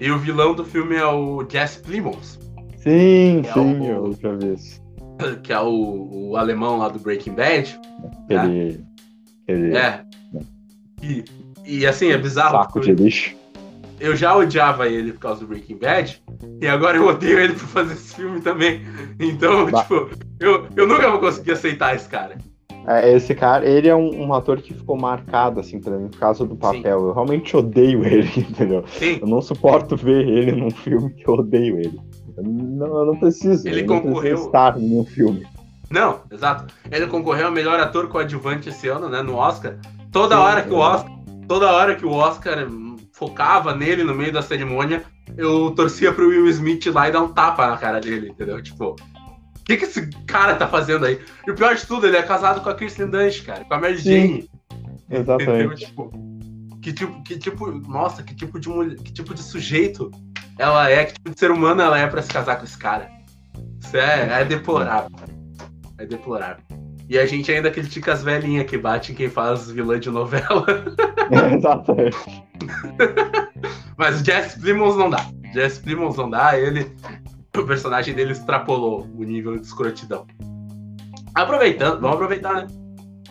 [0.00, 2.38] E o vilão do filme é o Jesse Plimons.
[2.76, 4.80] Sim, é sim, o, eu já vi isso.
[5.42, 7.80] Que é o, o alemão lá do Breaking Bad.
[8.24, 8.78] Aquele.
[8.78, 8.85] Né?
[9.46, 9.76] Aquele...
[9.76, 10.04] É.
[11.02, 11.24] E,
[11.64, 12.62] e assim, é bizarro.
[12.62, 13.34] Saco de lixo.
[13.98, 16.22] Eu já odiava ele por causa do Breaking Bad,
[16.60, 18.82] e agora eu odeio ele por fazer esse filme também.
[19.18, 19.82] Então, bah.
[19.82, 22.36] tipo, eu, eu nunca vou conseguir aceitar esse cara.
[22.86, 26.20] É, esse cara, ele é um, um, ator que ficou marcado, assim, pra mim, por
[26.20, 27.00] causa do papel.
[27.00, 27.06] Sim.
[27.06, 28.84] Eu realmente odeio ele, entendeu?
[28.86, 29.18] Sim.
[29.20, 31.98] Eu não suporto ver ele num filme que eu odeio ele.
[32.36, 33.66] Eu não, eu não preciso.
[33.66, 34.36] Ele concorreu.
[34.36, 35.44] estar num filme.
[35.90, 36.72] Não, exato.
[36.90, 39.76] Ele concorreu ao melhor ator coadjuvante esse ano, né, no Oscar.
[40.10, 41.12] Toda Sim, hora que o Oscar,
[41.46, 42.66] toda hora que o Oscar
[43.12, 45.04] focava nele no meio da cerimônia,
[45.36, 48.62] eu torcia pro Will Smith lá e dar um tapa na cara dele, entendeu?
[48.62, 48.96] Tipo,
[49.66, 51.20] que, que esse cara tá fazendo aí?
[51.46, 53.80] E o pior de tudo, ele é casado com a Kristen Dunst, cara, com a
[53.80, 54.48] Mary Jane.
[55.10, 55.86] Exatamente.
[55.86, 56.10] Tipo,
[56.80, 60.10] que tipo, que tipo, nossa, que tipo de mulher, que tipo de sujeito
[60.56, 63.10] ela é, que tipo de ser humano ela é para se casar com esse cara.
[63.82, 65.10] Isso é, é deplorável.
[65.98, 66.62] É deplorável.
[67.08, 70.66] E a gente ainda critica as velhinhas que batem quem faz vilã de novela.
[71.54, 72.16] exatamente.
[73.96, 75.24] Mas o Jess Plimons não dá.
[75.54, 76.90] Jess Plimons não dá, ele
[77.56, 80.26] o personagem dele extrapolou o nível de escrotidão.
[81.34, 82.66] Aproveitando, vamos aproveitar, né?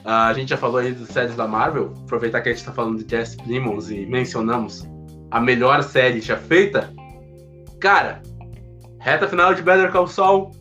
[0.04, 2.72] Uh, a gente já falou aí das séries da Marvel, aproveitar que a gente tá
[2.72, 4.88] falando de Jesse Plimons e mencionamos
[5.32, 6.94] a melhor série já feita.
[7.80, 8.22] Cara,
[9.00, 10.52] reta final de Better Call Saul,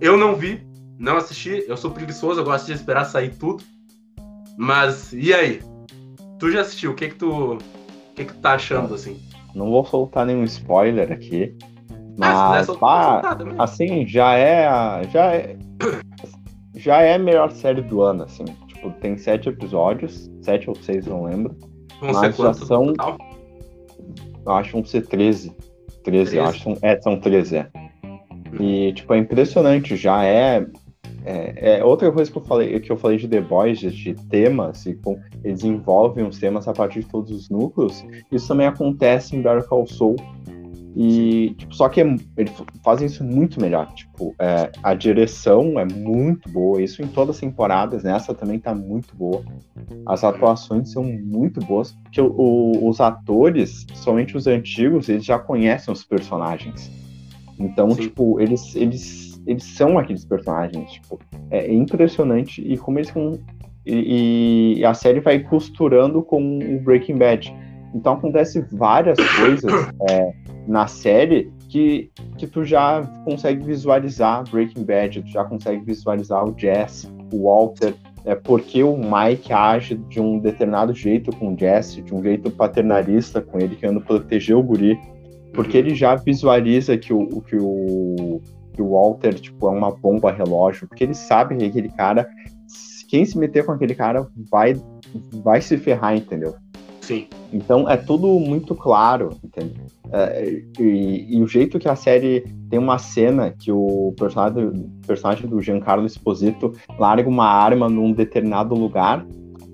[0.00, 0.66] eu não vi,
[1.04, 3.62] não assisti, eu sou preguiçoso, eu gosto de esperar sair tudo.
[4.56, 5.60] Mas, e aí?
[6.38, 7.58] Tu já assistiu, o que que tu, o
[8.14, 9.20] que que tu tá achando, assim?
[9.54, 11.56] não vou soltar nenhum spoiler aqui.
[12.20, 15.56] Ah, Mas, soltar, pá, assim, já é, a- já é,
[16.74, 18.44] já é a melhor série do ano, assim.
[18.66, 21.56] Tipo, tem sete episódios, sete ou seis, não lembro.
[22.00, 23.16] Vão mas já são- total?
[24.44, 25.54] Eu acho que vão ser 13.
[26.02, 26.56] 13, eu 13?
[26.70, 26.78] acho.
[26.82, 27.70] É, são 13, é.
[28.60, 30.66] E, tipo, é impressionante, já é,
[31.24, 31.78] é.
[31.78, 34.94] é outra coisa que eu falei, que eu falei de The Boys, de temas, e
[34.94, 38.04] com, eles envolvem os temas a partir de todos os núcleos.
[38.30, 40.16] Isso também acontece em Better Call Saul.
[40.96, 42.52] E, tipo, só que é- eles
[42.84, 43.92] fazem isso muito melhor.
[43.94, 48.72] Tipo, é, a direção é muito boa, isso em todas as temporadas, nessa também tá
[48.72, 49.42] muito boa.
[50.06, 55.36] As atuações são muito boas, porque o- o- os atores, somente os antigos, eles já
[55.36, 56.92] conhecem os personagens.
[57.58, 58.02] Então, Sim.
[58.02, 61.18] tipo, eles, eles, eles são aqueles personagens, tipo,
[61.50, 63.32] é impressionante e como eles com
[63.86, 67.54] e, e a série vai costurando com o Breaking Bad.
[67.94, 69.72] Então acontece várias coisas
[70.10, 70.32] é,
[70.66, 76.54] na série que, que tu já consegue visualizar Breaking Bad, tu já consegue visualizar o
[76.58, 82.02] Jesse, o Walter, é, porque o Mike age de um determinado jeito com o Jesse,
[82.02, 84.98] de um jeito paternalista com ele, querendo proteger o guri,
[85.52, 88.40] porque ele já visualiza que o, que o,
[88.74, 92.28] que o Walter tipo, é uma bomba relógio, porque ele sabe que aquele cara,
[93.08, 94.76] quem se meter com aquele cara vai,
[95.42, 96.54] vai se ferrar, entendeu?
[97.00, 97.26] Sim.
[97.52, 99.80] Então é tudo muito claro, entende?
[100.10, 105.06] É, e, e o jeito que a série tem uma cena que o personagem, o
[105.06, 109.26] personagem do Giancarlo Esposito larga uma arma num determinado lugar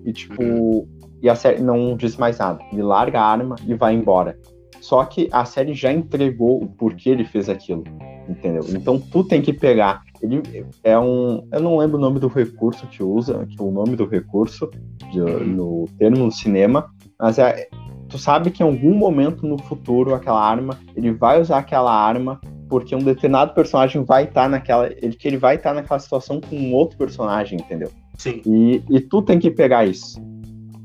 [0.04, 0.88] e tipo
[1.22, 2.58] e a série não diz mais nada.
[2.72, 4.38] Ele larga a arma e vai embora.
[4.80, 7.84] Só que a série já entregou o porquê ele fez aquilo,
[8.30, 8.64] entendeu?
[8.68, 10.02] Então tu tem que pegar.
[10.22, 10.42] Ele
[10.84, 13.96] é um, eu não lembro o nome do recurso que usa, que é o nome
[13.96, 14.70] do recurso
[15.10, 17.68] de, no termo no cinema, mas é,
[18.08, 22.40] tu sabe que em algum momento no futuro aquela arma, ele vai usar aquela arma
[22.68, 26.54] porque um determinado personagem vai estar naquela, ele que ele vai estar naquela situação com
[26.54, 27.90] um outro personagem, entendeu?
[28.16, 28.42] Sim.
[28.46, 30.20] E, e tu tem que pegar isso,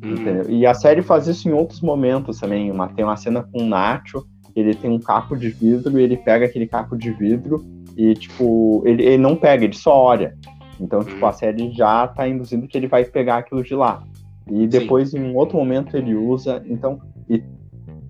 [0.05, 0.13] Hum.
[0.13, 0.49] entendeu?
[0.49, 2.71] E a série faz isso em outros momentos também.
[2.71, 4.25] Uma, tem uma cena com o Nacho,
[4.55, 7.63] ele tem um caco de vidro e ele pega aquele caco de vidro
[7.97, 10.35] e, tipo, ele, ele não pega, ele só olha.
[10.79, 14.03] Então, tipo, a série já tá induzindo que ele vai pegar aquilo de lá.
[14.49, 16.61] E depois, em um outro momento, ele usa.
[16.67, 16.99] Então,
[17.29, 17.41] e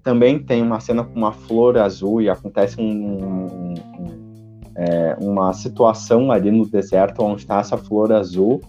[0.03, 3.73] também tem uma cena com uma flor azul e acontece um, um- um-
[4.75, 8.61] é, uma situação ali no deserto onde está essa flor azul.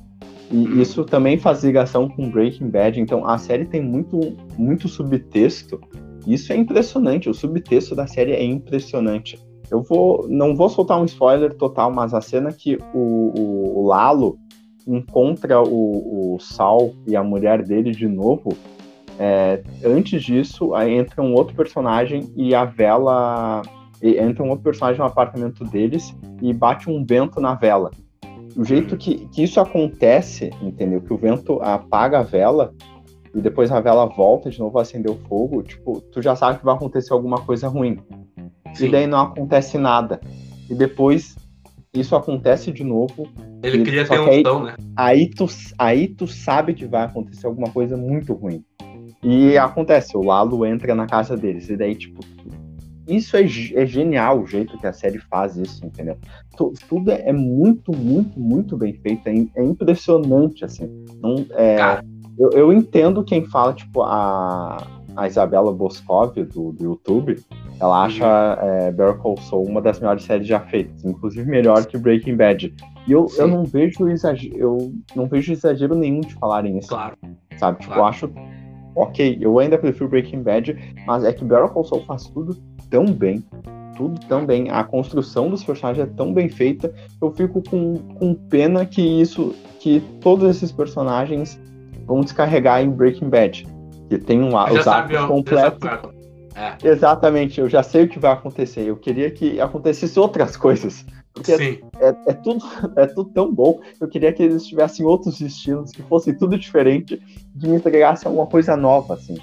[0.50, 0.80] E Uhum.
[0.80, 3.00] isso também faz ligação com Breaking Bad.
[3.00, 5.80] Então, a série tem muito, muito subtexto.
[6.26, 7.28] Isso é impressionante.
[7.30, 9.38] O subtexto da série é impressionante.
[9.70, 13.86] Eu vou, não vou soltar um spoiler total, mas a cena que o, o- o
[13.86, 14.38] Lalo
[14.86, 18.50] encontra o, o Sal e a mulher dele de novo.
[19.18, 23.62] é, antes disso, entra um outro personagem e a vela.
[24.02, 27.90] e Entra um outro personagem no apartamento deles e bate um vento na vela.
[28.54, 31.00] O jeito que, que isso acontece, entendeu?
[31.00, 32.72] Que o vento apaga a vela
[33.36, 36.58] e depois a vela volta de novo a acender o fogo, tipo, tu já sabe
[36.58, 37.98] que vai acontecer alguma coisa ruim.
[38.74, 38.86] Sim.
[38.86, 40.18] E daí não acontece nada.
[40.70, 41.36] E depois
[41.92, 43.28] isso acontece de novo.
[43.62, 44.74] Ele aí- unção, né?
[44.96, 45.46] Aí tu,
[45.78, 48.64] aí tu sabe que vai acontecer alguma coisa muito ruim.
[49.22, 51.68] E acontece, o Lalo entra na casa deles.
[51.68, 52.20] E daí, tipo,
[53.08, 56.16] isso é, é genial o jeito que a série faz isso, entendeu?
[56.56, 59.26] Tu- tudo é muito, muito, muito bem feito.
[59.28, 61.04] É, é impressionante, assim.
[61.20, 62.04] Não, é, Cara.
[62.38, 64.76] Eu, eu entendo quem fala, tipo, a,
[65.16, 67.38] a Isabela Boscov, do, do YouTube,
[67.80, 71.96] ela acha é, Better Call Saul uma das melhores séries já feitas, inclusive melhor que
[71.96, 72.74] Breaking Bad.
[73.06, 73.42] E eu, Sim.
[73.42, 77.16] eu não vejo exagero, eu não vejo exagero nenhum de falarem isso, Claro.
[77.58, 77.78] sabe?
[77.80, 78.02] Tipo, claro.
[78.02, 78.30] eu acho
[78.96, 80.76] ok, eu ainda prefiro Breaking Bad,
[81.06, 82.56] mas é que Better Call Saul faz tudo
[82.90, 83.44] tão bem,
[83.96, 88.34] tudo tão bem, a construção dos personagens é tão bem feita, eu fico com, com
[88.34, 91.60] pena que isso, que todos esses personagens
[92.06, 93.66] vão descarregar em Breaking Bad,
[94.08, 95.78] que tem um, os arcos completos.
[95.80, 96.16] sabe qual é.
[96.56, 98.80] É, Exatamente, eu já sei o que vai acontecer.
[98.80, 101.04] Eu queria que acontecesse outras coisas.
[101.34, 101.80] Porque sim.
[102.00, 102.64] é, é tudo,
[102.96, 103.78] é tudo tão bom.
[104.00, 107.20] Eu queria que eles tivessem outros estilos, que fosse tudo diferente,
[107.60, 109.36] que me entregasse alguma coisa nova, assim.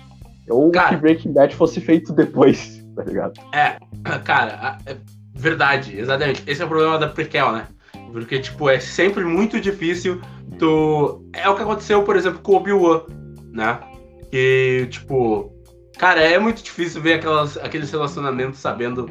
[0.49, 0.89] Ou Cara.
[0.89, 3.39] que Breaking Bad fosse feito depois, tá ligado?
[3.53, 3.78] É,
[4.24, 4.97] cara, é
[5.36, 6.43] verdade, exatamente.
[6.47, 7.68] Esse é o problema da prequel, né?
[8.14, 10.22] Porque, tipo, é sempre muito difícil
[10.59, 11.26] tu.
[11.34, 13.01] É o que aconteceu, por exemplo, com o Obi-Wan,
[13.51, 13.80] né?
[14.30, 15.51] Que, tipo,
[15.97, 19.09] cara, é muito difícil ver aquelas, aqueles relacionamentos sabendo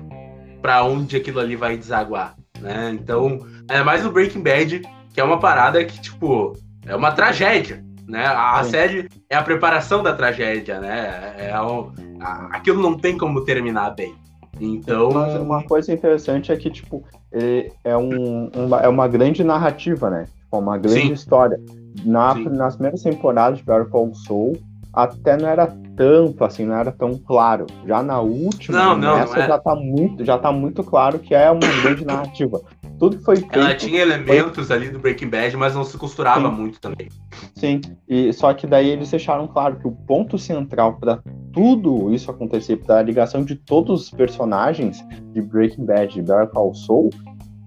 [0.62, 2.90] pra onde aquilo ali vai desaguar, né?
[2.92, 4.82] Então, é mais no Breaking Bad,
[5.12, 8.24] que é uma parada que, tipo, é uma tragédia, né?
[8.24, 11.34] A, a série é a preparação da tragédia, né?
[11.38, 14.14] É, o, a, aquilo não tem como terminar bem.
[14.62, 15.10] Então.
[15.10, 17.02] Mas uma coisa interessante é que, tipo,
[17.32, 20.26] é, um, uma, é uma grande narrativa, né?
[20.44, 21.12] Tipo, uma grande Sim.
[21.12, 21.60] história.
[22.04, 24.56] Na, nas primeiras temporadas de Better Call Saul,
[24.92, 25.66] até não era
[25.96, 27.66] tanto assim, não era tão claro.
[27.86, 29.46] Já na última, não, não, essa não é.
[29.46, 32.60] já tá muito, já tá muito claro que é uma grande narrativa.
[32.98, 33.58] Tudo que foi feito.
[33.58, 34.76] Ela tinha elementos foi...
[34.76, 36.54] ali do Breaking Bad, mas não se costurava Sim.
[36.54, 37.08] muito também.
[37.54, 41.22] Sim, e só que daí eles deixaram claro que o ponto central para
[41.52, 46.48] tudo isso acontecer, para a ligação de todos os personagens de Breaking Bad e Better
[46.48, 47.10] Call Saul,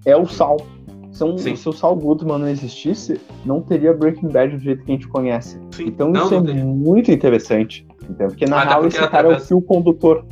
[0.05, 0.57] é o Sal.
[1.15, 4.95] São, se o Saul Goodman não existisse, não teria Breaking Bad do jeito que a
[4.95, 5.57] gente conhece.
[5.71, 5.85] Sim.
[5.85, 6.65] Então não, isso não é tem.
[6.65, 7.87] muito interessante.
[8.09, 10.25] Então, porque na real esse cara é o fio condutor.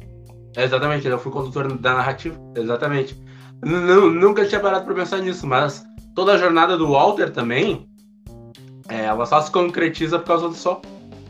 [0.57, 2.35] É, exatamente, ele é o fio condutor da narrativa.
[2.53, 3.17] Exatamente.
[3.63, 7.87] N nunca tinha parado pra pensar nisso, mas toda a jornada do Walter também,
[8.89, 10.81] é, ela só se concretiza por causa do Sol.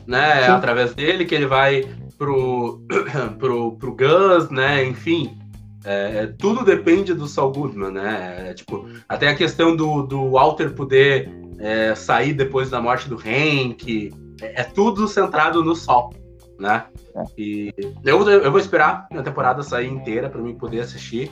[0.07, 0.41] Né?
[0.41, 1.87] É através dele que ele vai
[2.17, 2.81] pro,
[3.37, 4.83] pro, pro Gus, né?
[4.83, 5.37] Enfim.
[5.85, 8.49] É, tudo depende do Saul Goodman, né?
[8.49, 11.29] É, tipo, até a questão do, do Walter poder
[11.59, 16.13] é, sair depois da morte do Hank, é, é tudo centrado no Sol,
[16.59, 16.85] né?
[17.15, 17.23] É.
[17.37, 17.73] E
[18.03, 21.31] eu, eu vou esperar a temporada sair inteira para mim poder assistir.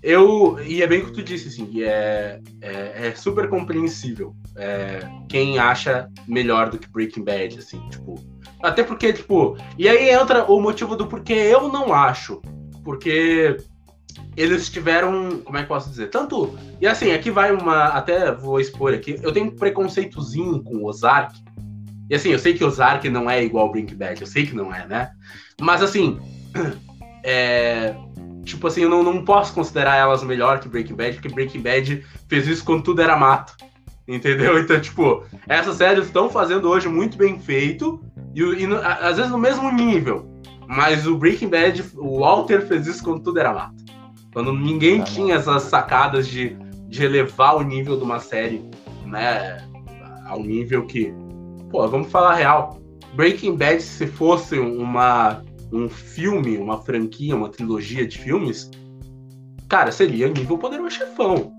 [0.00, 5.00] Eu, e é bem o que tu disse, assim, é, é, é super compreensível é,
[5.28, 8.14] quem acha melhor do que Breaking Bad, assim, tipo.
[8.62, 9.56] Até porque, tipo.
[9.76, 12.40] E aí entra o motivo do porquê eu não acho.
[12.84, 13.56] Porque
[14.40, 15.40] eles tiveram.
[15.44, 16.08] Como é que posso dizer?
[16.10, 16.56] Tanto.
[16.80, 17.86] E assim, aqui vai uma.
[17.86, 19.18] Até vou expor aqui.
[19.22, 21.34] Eu tenho um preconceitozinho com Ozark.
[22.08, 24.74] E assim, eu sei que Ozark não é igual Breaking Bad, eu sei que não
[24.74, 25.10] é, né?
[25.60, 26.18] Mas assim.
[27.24, 27.96] É,
[28.44, 32.06] tipo assim, eu não, não posso considerar elas melhor que Breaking Bad, porque Breaking Bad
[32.28, 33.56] fez isso quando tudo era mato.
[34.06, 34.56] Entendeu?
[34.62, 38.00] Então, tipo, essas séries estão fazendo hoje muito bem feito,
[38.34, 38.66] e, e
[39.02, 40.26] às vezes no mesmo nível.
[40.66, 43.88] Mas o Breaking Bad, o Walter fez isso quando tudo era mato.
[44.32, 46.56] Quando ninguém tinha essas sacadas de,
[46.88, 48.62] de elevar o nível de uma série,
[49.04, 49.58] né?
[50.26, 51.12] Ao nível que.
[51.70, 52.78] Pô, vamos falar real.
[53.14, 58.70] Breaking Bad, se fosse uma um filme, uma franquia, uma trilogia de filmes,
[59.68, 61.52] cara, seria nível Poderoso Chefão.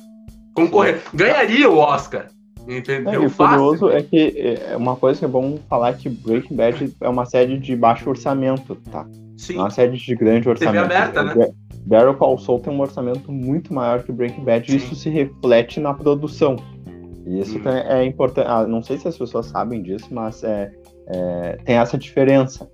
[0.54, 2.28] Concorrer, ganharia o Oscar.
[2.68, 3.24] Entendeu?
[3.24, 6.56] É, o curioso é que é uma coisa que é bom falar é que Breaking
[6.56, 9.08] Bad é uma série de baixo orçamento, tá?
[9.38, 9.56] Sim.
[9.56, 10.88] É uma série de grande orçamento.
[10.88, 11.52] TV aberta, né?
[11.86, 15.80] Better Call Saul tem um orçamento muito maior que Breaking Bad e isso se reflete
[15.80, 16.56] na produção.
[17.26, 17.68] E isso hum.
[17.68, 18.48] é importante.
[18.48, 20.72] Ah, não sei se as pessoas sabem disso, mas é,
[21.08, 22.70] é, tem essa diferença.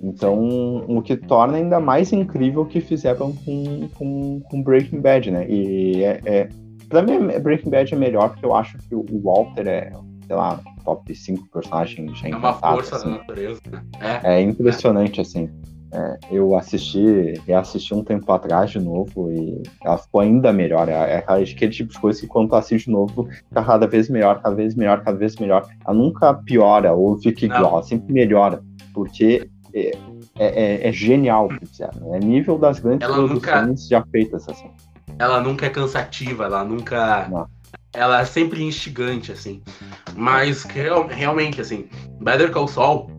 [0.00, 5.30] Então, o que torna ainda mais incrível o que fizeram com, com, com Breaking Bad,
[5.30, 5.46] né?
[5.48, 6.48] E é, é,
[6.88, 9.92] pra mim, Breaking Bad é melhor porque eu acho que o Walter é,
[10.26, 13.10] sei lá, top 5 personagens já É uma força assim.
[13.10, 13.82] da natureza, né?
[14.22, 15.50] É, é impressionante, assim.
[15.90, 20.88] É, eu assisti, reassisti um tempo atrás de novo e ela ficou ainda melhor.
[20.88, 24.10] É, é aquele tipo de coisa que quando tu assiste de novo, fica cada vez
[24.10, 25.66] melhor, cada vez melhor, cada vez melhor.
[25.86, 28.62] Ela nunca piora ou fica igual, ela sempre melhora.
[28.92, 29.92] Porque é,
[30.38, 31.58] é, é, é genial né?
[32.12, 34.70] É nível das grandes ela produções nunca, já feitas assim.
[35.18, 37.28] Ela nunca é cansativa, ela nunca.
[37.28, 37.48] Não.
[37.92, 39.62] Ela é sempre instigante, assim.
[40.14, 41.88] Mas real, realmente, assim,
[42.20, 43.10] Better Call Saul,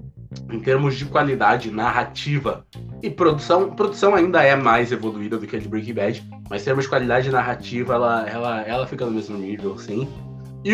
[0.51, 2.65] em termos de qualidade narrativa
[3.01, 6.65] e produção, produção ainda é mais evoluída do que a de Breaking Bad, mas em
[6.65, 10.07] termos de qualidade narrativa, ela, ela, ela fica no mesmo nível, sim.
[10.63, 10.73] E,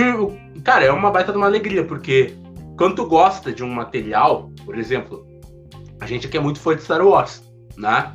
[0.61, 2.33] cara, é uma baita de uma alegria, porque
[2.77, 5.25] quando gosta de um material, por exemplo,
[6.01, 7.43] a gente aqui é muito fã de Star Wars,
[7.77, 8.13] né?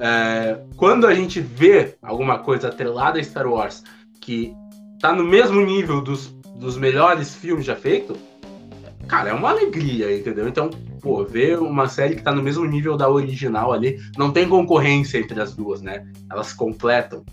[0.00, 3.84] É, quando a gente vê alguma coisa atrelada a Star Wars
[4.20, 4.52] que
[5.00, 6.26] tá no mesmo nível dos,
[6.56, 8.18] dos melhores filmes já feitos,
[9.04, 10.48] cara, é uma alegria, entendeu?
[10.48, 14.48] Então, pô, ver uma série que tá no mesmo nível da original ali, não tem
[14.48, 16.06] concorrência entre as duas, né?
[16.30, 17.24] Elas completam.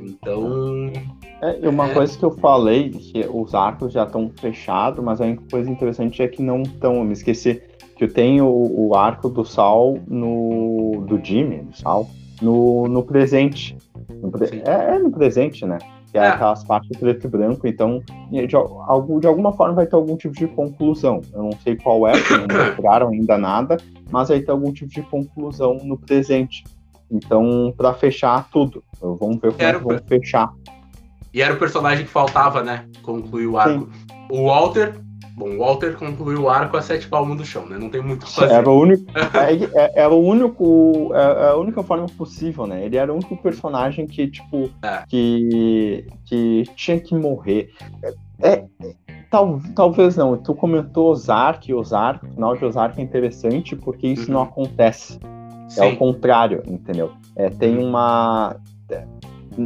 [0.00, 0.92] Então.
[1.40, 1.94] É, uma é...
[1.94, 6.22] coisa que eu falei, que os arcos já estão fechados, mas a única coisa interessante
[6.22, 6.96] é que não estão.
[6.96, 7.62] Eu me esqueci
[7.96, 11.04] que tem o, o arco do Sal no.
[11.06, 12.08] do Jimmy, do Sal,
[12.40, 13.76] no, no presente.
[14.22, 15.78] No pre, é, é, no presente, né?
[16.16, 16.28] Que é, é.
[16.28, 20.34] aquelas partes preto e branco, então de, de, de, alguma forma vai ter algum tipo
[20.34, 21.20] de conclusão.
[21.30, 23.76] Eu não sei qual é, porque não mostraram ainda nada,
[24.10, 26.64] mas vai ter algum tipo de conclusão no presente.
[27.10, 30.50] Então, para fechar tudo, vamos ver como é que vão fechar.
[31.34, 32.86] E era o personagem que faltava, né?
[33.02, 33.86] Concluir o arco.
[33.92, 34.16] Sim.
[34.30, 34.98] O Walter
[35.36, 37.76] Bom, o Walter concluiu o arco a sete palmos do chão, né?
[37.78, 38.54] Não tem muito o que fazer.
[38.54, 39.04] Era o único.
[39.36, 41.10] É, é, era o único.
[41.14, 42.84] É, é, a única forma possível, né?
[42.84, 44.70] Ele era o único personagem que, tipo.
[44.82, 45.02] É.
[45.06, 47.70] Que, que tinha que morrer.
[48.42, 48.64] É,
[49.30, 50.36] Tal, talvez não.
[50.36, 54.34] Tu comentou Ozark, Ozark, o final de Ozark é interessante porque isso Uhum.
[54.34, 55.18] não acontece.
[55.68, 55.80] Sim.
[55.80, 57.10] É o contrário, entendeu?
[57.34, 58.56] É, tem uma.
[58.88, 59.04] é,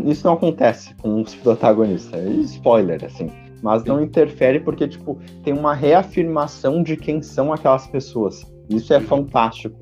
[0.07, 2.15] Isso não acontece com os protagonistas.
[2.15, 3.31] É Spoiler, assim.
[3.63, 8.51] Mas não interfere porque, tipo, tem uma reafirmação de quem são aquelas pessoas.
[8.69, 9.77] Isso é fantástico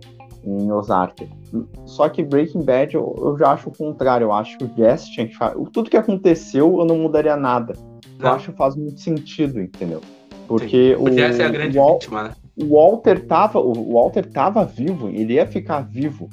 [0.45, 1.29] em Ozark.
[1.85, 4.27] Só que Breaking Bad eu, eu já acho o contrário.
[4.27, 5.35] Eu acho que o Jesse tinha que
[5.73, 7.75] Tudo que aconteceu eu não mudaria nada.
[8.19, 8.33] Eu Não.
[8.33, 10.01] acho que faz muito sentido, entendeu?
[10.49, 12.33] Porque, o, Porque essa é a grande o vítima, né?
[12.61, 16.29] o Walter tava, o Walter tava vivo, ele ia ficar vivo,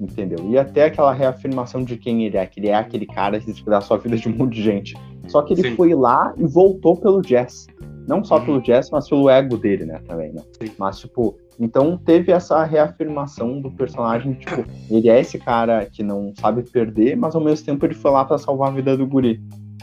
[0.00, 0.38] entendeu?
[0.50, 3.96] Ia ter aquela reafirmação de quem ele é, que ele é aquele cara que despedaçou
[3.96, 4.94] a vida de um monte de gente.
[5.28, 5.76] Só que ele Sim.
[5.76, 7.66] foi lá e voltou pelo Jess.
[8.06, 8.44] Não só Uhum.
[8.44, 10.42] pelo Jess, mas pelo ego dele, né, também, né?
[10.60, 10.70] Sim.
[10.78, 16.32] Mas, tipo, então teve essa reafirmação do personagem, tipo, ele é esse cara que não
[16.40, 19.40] sabe perder, mas ao mesmo tempo ele foi lá pra salvar a vida do guri.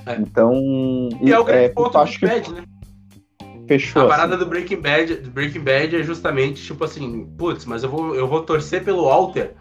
[0.07, 0.15] É.
[0.19, 0.53] Então,
[1.21, 2.63] E é o grande é, ponto acho que Bad, né?
[3.67, 4.01] fechou.
[4.03, 4.15] A assim.
[4.15, 8.15] parada do Breaking Bad, do Breaking Bad é justamente tipo assim, putz, mas eu vou,
[8.15, 9.53] eu vou torcer pelo Walter.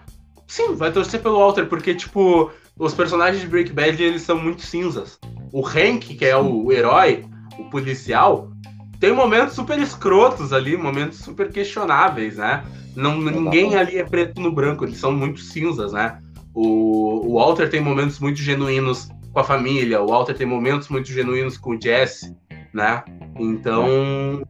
[0.47, 4.61] Sim, vai torcer pelo Walter, porque, tipo, os personagens de Breaking Bad, eles são muito
[4.63, 5.19] cinzas.
[5.55, 7.25] O Hank, que é o herói,
[7.57, 8.51] o policial,
[8.99, 12.65] tem momentos super escrotos ali, momentos super questionáveis, né?
[12.97, 16.19] Não, ninguém ali é preto no branco, eles são muito cinzas, né?
[16.53, 21.09] O, o Walter tem momentos muito genuínos com a família, o Walter tem momentos muito
[21.13, 22.37] genuínos com o Jesse,
[22.73, 23.05] né?
[23.39, 24.43] Então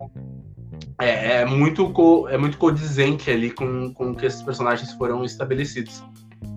[0.99, 6.03] é, é muito co- é muito condizente ali com, com que esses personagens foram estabelecidos.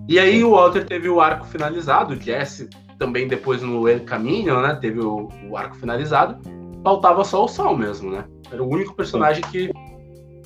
[0.08, 2.68] E aí o Walter teve o arco finalizado, o Jesse
[2.98, 4.74] também depois no El Caminho, né?
[4.80, 6.38] Teve o, o arco finalizado.
[6.82, 8.24] Faltava só o Sal mesmo, né?
[8.50, 9.70] Era o único personagem que,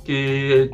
[0.04, 0.70] que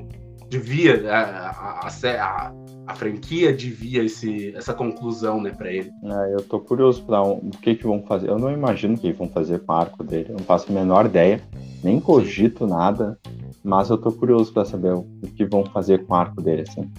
[0.48, 1.50] devia a, a,
[1.86, 2.52] a, a-
[2.86, 5.90] a franquia devia esse, essa conclusão, né, para ele.
[6.04, 8.30] É, eu tô curioso pra um- o que que vão fazer.
[8.30, 10.28] Eu não imagino o que vão fazer com o arco dele.
[10.30, 11.38] Eu não faço a menor ideia.
[11.84, 13.18] Nem cogito nada.
[13.62, 15.04] Mas eu tô curioso pra saber o
[15.36, 16.90] que vão fazer com o arco dele, assim.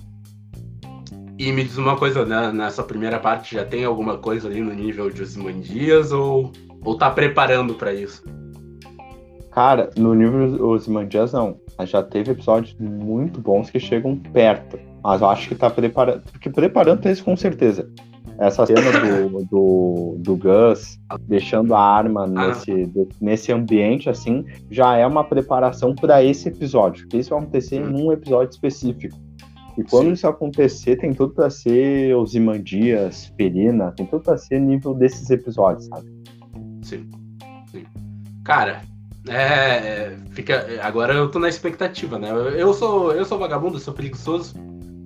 [1.39, 4.73] E me diz uma coisa, né, nessa primeira parte já tem alguma coisa ali no
[4.73, 6.51] nível de Osimandias ou,
[6.83, 8.21] ou tá preparando para isso?
[9.51, 11.57] Cara, no nível Ozymandias não.
[11.85, 14.77] Já teve episódios muito bons que chegam perto.
[15.01, 16.21] Mas eu acho que tá preparando.
[16.29, 17.89] Porque preparando pra isso com certeza.
[18.37, 18.81] Essa cena
[19.29, 25.23] do, do, do Gus deixando a arma nesse, de- nesse ambiente, assim, já é uma
[25.23, 27.03] preparação para esse episódio.
[27.03, 29.17] Porque isso vai acontecer em um episódio específico.
[29.79, 30.11] E quando Sim.
[30.13, 35.85] isso acontecer, tem tudo pra ser Ozymandias, Perina, tem tudo pra ser nível desses episódios,
[35.85, 36.05] sabe?
[36.83, 37.09] Sim.
[37.71, 37.85] Sim.
[38.43, 38.81] Cara,
[39.29, 42.29] é, fica, agora eu tô na expectativa, né?
[42.57, 44.53] Eu, sou eu sou vagabundo, sou preguiçoso.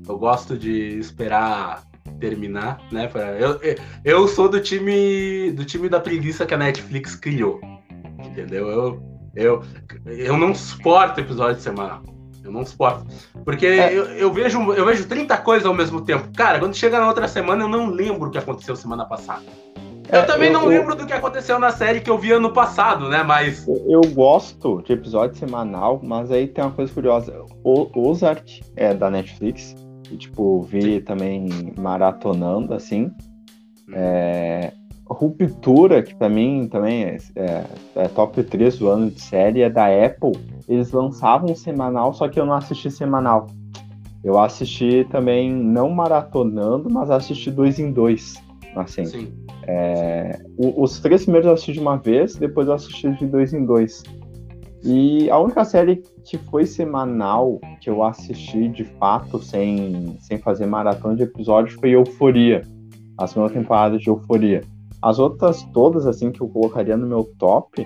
[0.07, 1.83] Eu gosto de esperar
[2.19, 3.07] terminar, né?
[3.07, 7.61] Pra, eu, eu- eu sou do time do time da preguiça que a Netflix criou.
[8.25, 8.67] Entendeu?
[8.69, 9.03] Eu,
[9.35, 9.61] eu,
[10.05, 12.01] eu não suporto episódio semanal.
[12.53, 13.05] Eu não suporto.
[13.43, 13.91] Porque É.
[13.93, 16.29] eu, eu vejo, eu vejo 30 coisas ao mesmo tempo.
[16.35, 19.43] Cara, quando chega na outra semana, eu não lembro o que aconteceu semana passada.
[20.11, 22.31] Eu É, também eu- não eu- lembro do que aconteceu na série que eu vi
[22.33, 23.23] ano passado, né?
[23.23, 23.67] Mas.
[23.67, 27.33] Eu, eu gosto de episódio semanal, mas aí tem uma coisa curiosa.
[27.63, 29.75] O Ozark é da Netflix.
[30.11, 33.09] E, tipo, vi também maratonando, assim.
[33.93, 34.71] É,
[35.05, 37.63] Ruptura, que pra mim também é, é-
[37.95, 40.31] é top 3 do ano de série, é da Apple.
[40.67, 43.47] Eles lançavam semanal, só que eu não assisti semanal.
[44.23, 48.41] Eu assisti também, não maratonando, mas assisti dois em dois.
[48.75, 49.05] Assim.
[49.05, 49.33] Sim.
[50.57, 53.65] O- os três primeiros eu assisti de uma vez, depois eu assisti de dois em
[53.65, 54.03] dois.
[54.83, 60.65] E a única série que foi semanal que eu assisti de fato, sem, sem fazer
[60.65, 62.61] maratona de episódios, foi Euforia.
[63.17, 64.61] A segunda temporada de Euforia.
[65.03, 67.85] As outras todas, assim, que eu colocaria no meu top,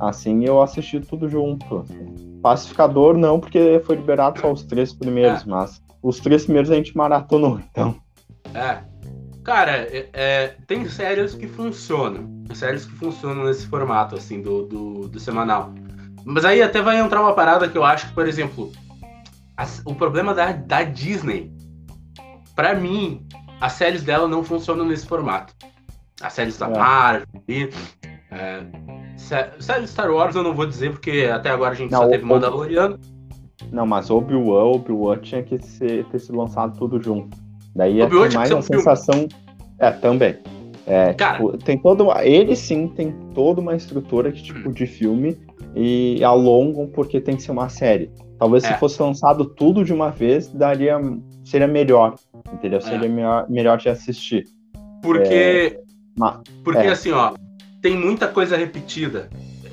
[0.00, 1.78] assim, eu assisti tudo junto.
[1.78, 2.38] assim.
[2.42, 6.96] Pacificador não, porque foi liberado só os três primeiros, mas os três primeiros a gente
[6.96, 7.94] maratonou, então.
[8.54, 8.78] É.
[9.44, 12.28] Cara, é- é, tem séries que funcionam.
[12.54, 15.72] Séries que funcionam nesse formato, assim, do, do, do semanal.
[16.24, 18.72] Mas aí até vai entrar uma parada que eu acho que, por exemplo,
[19.56, 21.52] as- o problema da, da Disney,
[22.56, 23.24] pra mim,
[23.60, 25.54] as séries dela não funcionam nesse formato.
[26.20, 26.70] As séries da É.
[26.70, 27.68] Marvel, e,
[28.32, 28.62] é,
[29.16, 32.08] sé- série Star Wars eu não vou dizer, porque até agora a gente Não, só
[32.08, 32.98] teve Mandaloriano.
[33.70, 37.36] Não, mas Obi-Wan, Obi-Wan tinha que ser, ter sido lançado tudo junto.
[37.74, 38.82] Daí ia Obi-Wan ter tinha mais que a ser um filme.
[38.82, 39.28] sensação.
[39.78, 40.36] É, também.
[40.86, 41.36] É, Cara.
[41.36, 42.24] tipo, tem toda uma...
[42.24, 44.54] Ele sim tem toda uma estrutura que, Hum.
[44.54, 45.36] tipo, de filme
[45.76, 48.10] e alongam porque tem que ser uma série.
[48.38, 48.72] Talvez É.
[48.72, 50.98] se fosse lançado tudo de uma vez, daria.
[51.44, 52.14] Seria melhor.
[52.52, 52.78] Entendeu?
[52.78, 52.80] É.
[52.80, 54.44] Seria melhor, melhor de assistir.
[55.02, 55.78] Porque.
[56.18, 56.90] Ma- Porque é.
[56.90, 57.34] assim, ó,
[57.80, 59.28] tem muita coisa repetida.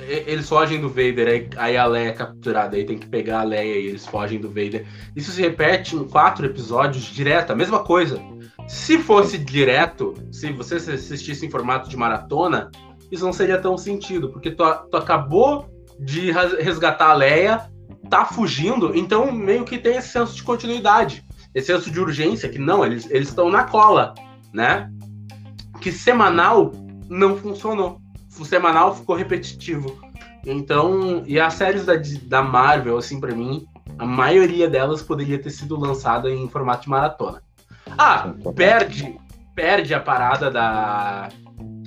[0.08, 3.44] eles fogem do Vader, aí, aí a Leia é capturada, aí tem que pegar a
[3.44, 4.86] Leia e eles fogem do Vader.
[5.16, 8.22] Isso se repete em quatro episódios direto, a mesma coisa.
[8.68, 12.70] Se fosse direto, se você assistisse em formato de maratona,
[13.12, 15.68] isso não seria tão sentido, porque tu, tu acabou
[16.00, 17.62] de resgatar a Leia,
[18.10, 21.24] tá fugindo, então meio que tem esse senso de continuidade,
[21.54, 24.14] esse senso de urgência, que não, eles estão na cola,
[24.54, 24.92] né?
[25.80, 26.72] Que semanal
[27.10, 28.02] não funcionou.
[28.40, 29.98] O semanal ficou repetitivo.
[30.46, 31.94] Então, e as séries da,
[32.24, 33.66] da Marvel, assim, para mim,
[33.98, 37.42] a maioria delas poderia ter sido lançada em formato de maratona.
[37.98, 39.18] Ah, perde,
[39.56, 41.30] perde a parada da,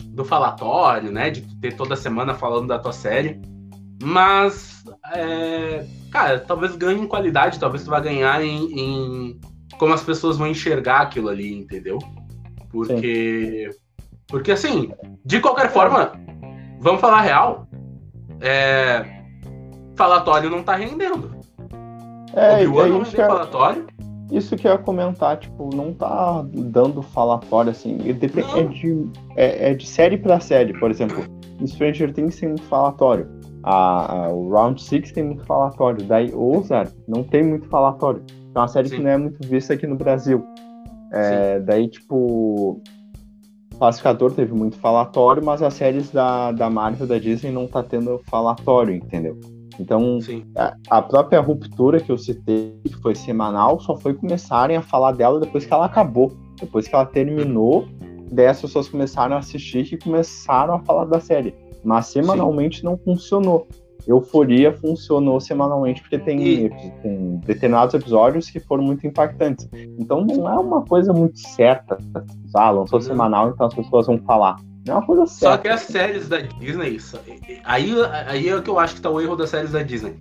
[0.07, 1.31] do falatório, né?
[1.31, 3.41] De ter toda semana falando da tua série.
[4.03, 4.85] Mas,
[5.15, 9.41] é, cara, talvez ganhe em qualidade, talvez tu vá ganhar em, em,
[9.79, 11.99] como as pessoas vão enxergar aquilo ali, entendeu?
[12.71, 13.79] Porque, Sim.
[14.29, 14.93] porque assim,
[15.25, 16.13] de qualquer forma,
[16.81, 17.67] vamos falar real,
[18.41, 19.05] é,
[19.97, 21.37] falatório não tá rendendo.
[22.35, 23.87] É, Obi-Wan não rendeu falatório.
[24.31, 27.97] Isso que eu ia comentar, tipo, não tá dando falatório assim.
[27.97, 30.79] Depende, é, de, é, é, de série pra série.
[30.79, 31.25] Por exemplo,
[31.67, 33.27] Stranger Things tem muito falatório.
[33.63, 36.05] A, a, o Round 6 tem muito falatório.
[36.05, 38.23] Daí Ozark não tem muito falatório.
[38.55, 38.97] É uma série Sim.
[38.97, 40.45] que não é muito vista aqui no Brasil.
[41.13, 42.83] É, daí, tipo.
[43.79, 48.21] Pacificador teve muito falatório, mas as séries da, da Marvel da Disney não tá tendo
[48.27, 49.39] falatório, entendeu?
[49.79, 50.19] Então,
[50.57, 55.13] a, a, própria ruptura que eu citei, que foi semanal, só foi começarem a falar
[55.13, 56.33] dela depois que ela acabou.
[56.61, 57.87] Depois que ela terminou,
[58.33, 61.55] daí as pessoas começaram a assistir e começaram a falar da série.
[61.85, 62.87] Mas semanalmente Sim.
[62.87, 63.69] não funcionou.
[64.09, 66.71] Euforia funcionou semanalmente porque tem, e...
[67.03, 69.69] tem, determinados episódios que foram muito impactantes.
[69.99, 71.99] Então não é uma coisa muito certa.
[72.55, 73.05] Ah, lançou uhum.
[73.05, 74.57] semanal, então as pessoas vão falar.
[74.87, 75.57] É uma coisa certa.
[75.57, 76.99] Só que as séries da Disney,
[77.65, 77.93] aí,
[78.27, 80.17] aí é que eu acho que tá o erro das séries da Disney.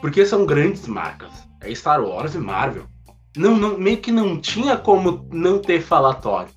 [0.00, 1.30] Porque são grandes marcas.
[1.60, 2.84] É Star Wars e Marvel.
[3.36, 6.52] Não, não, meio que não tinha como não ter falatório.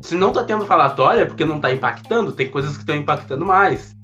[0.00, 3.44] Se não tá tendo falatório é porque não tá impactando, tem coisas que estão impactando
[3.44, 3.94] mais.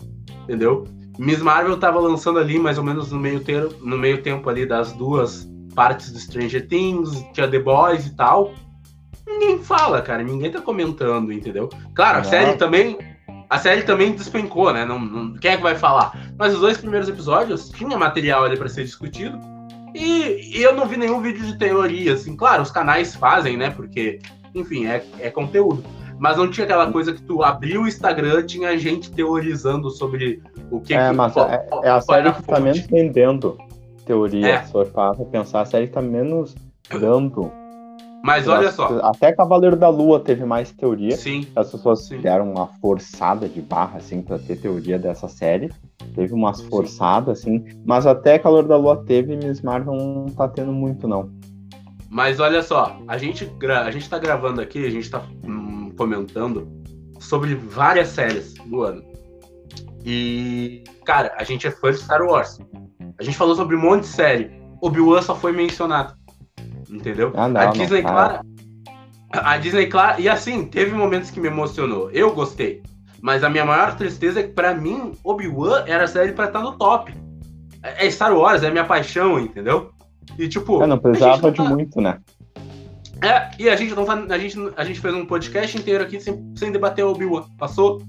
[0.42, 0.84] Entendeu?
[1.18, 4.66] Miss Marvel tava lançando ali mais ou menos no meio, ter, no meio tempo ali
[4.66, 8.52] das duas partes do Stranger Things, tinha The Boys e tal
[9.26, 10.22] ninguém fala, cara.
[10.22, 11.68] Ninguém tá comentando, entendeu?
[11.94, 12.98] Claro, a série também.
[13.48, 14.84] A série também despencou, né?
[14.84, 16.18] Não, não, quem é que vai falar?
[16.36, 19.38] Mas os dois primeiros episódios tinha material ali para ser discutido.
[19.94, 22.36] E, e, eu não vi nenhum vídeo de teoria, assim.
[22.36, 23.70] Claro, os canais fazem, né?
[23.70, 24.18] Porque,
[24.52, 25.84] enfim, é, é conteúdo.
[26.18, 30.80] Mas não tinha aquela coisa que tu abriu o Instagram, tinha gente teorizando sobre o
[30.80, 30.94] que.
[30.94, 33.58] É, que, mas qual, é, é, a série que tá menos vendendo
[34.04, 34.48] teoria.
[34.48, 34.62] É.
[34.62, 36.54] Se for para pensar, a série tá menos
[36.90, 37.50] dando
[38.26, 38.98] mas olha só.
[39.04, 41.16] Até Cavaleiro da Lua teve mais teoria.
[41.16, 41.46] Sim.
[41.54, 42.18] As pessoas sim.
[42.20, 45.70] deram uma forçada de barra, assim, pra ter teoria dessa série.
[46.12, 46.68] Teve umas sim.
[46.68, 47.64] forçadas, assim.
[47.84, 51.30] Mas até Cavaleiro da Lua teve e Miss Marvel não tá tendo muito, não.
[52.10, 55.22] Mas olha só, a gente, a gente tá gravando aqui, a gente tá
[55.96, 56.68] comentando
[57.18, 59.02] sobre várias séries do ano.
[60.04, 62.58] E, cara, a gente é fã de Star Wars.
[63.18, 64.50] A gente falou sobre um monte de série.
[64.80, 66.14] Obi-Wan só foi mencionado
[66.90, 67.32] entendeu?
[67.34, 68.40] Ah, não, a Disney, não, claro.
[69.32, 70.20] A Disney, claro.
[70.20, 72.10] E assim, teve momentos que me emocionou.
[72.10, 72.82] Eu gostei.
[73.20, 76.60] Mas a minha maior tristeza é que, pra mim, Obi-Wan era a série pra estar
[76.60, 77.12] no top.
[77.82, 79.90] É, é Star Wars, é minha paixão, entendeu?
[80.38, 80.82] E tipo.
[80.82, 81.64] É, não precisava de tá...
[81.64, 82.18] muito, né?
[83.22, 84.14] É, e a gente não tá.
[84.14, 87.44] A gente, a gente fez um podcast inteiro aqui sem, sem debater Obi-Wan.
[87.58, 88.02] Passou?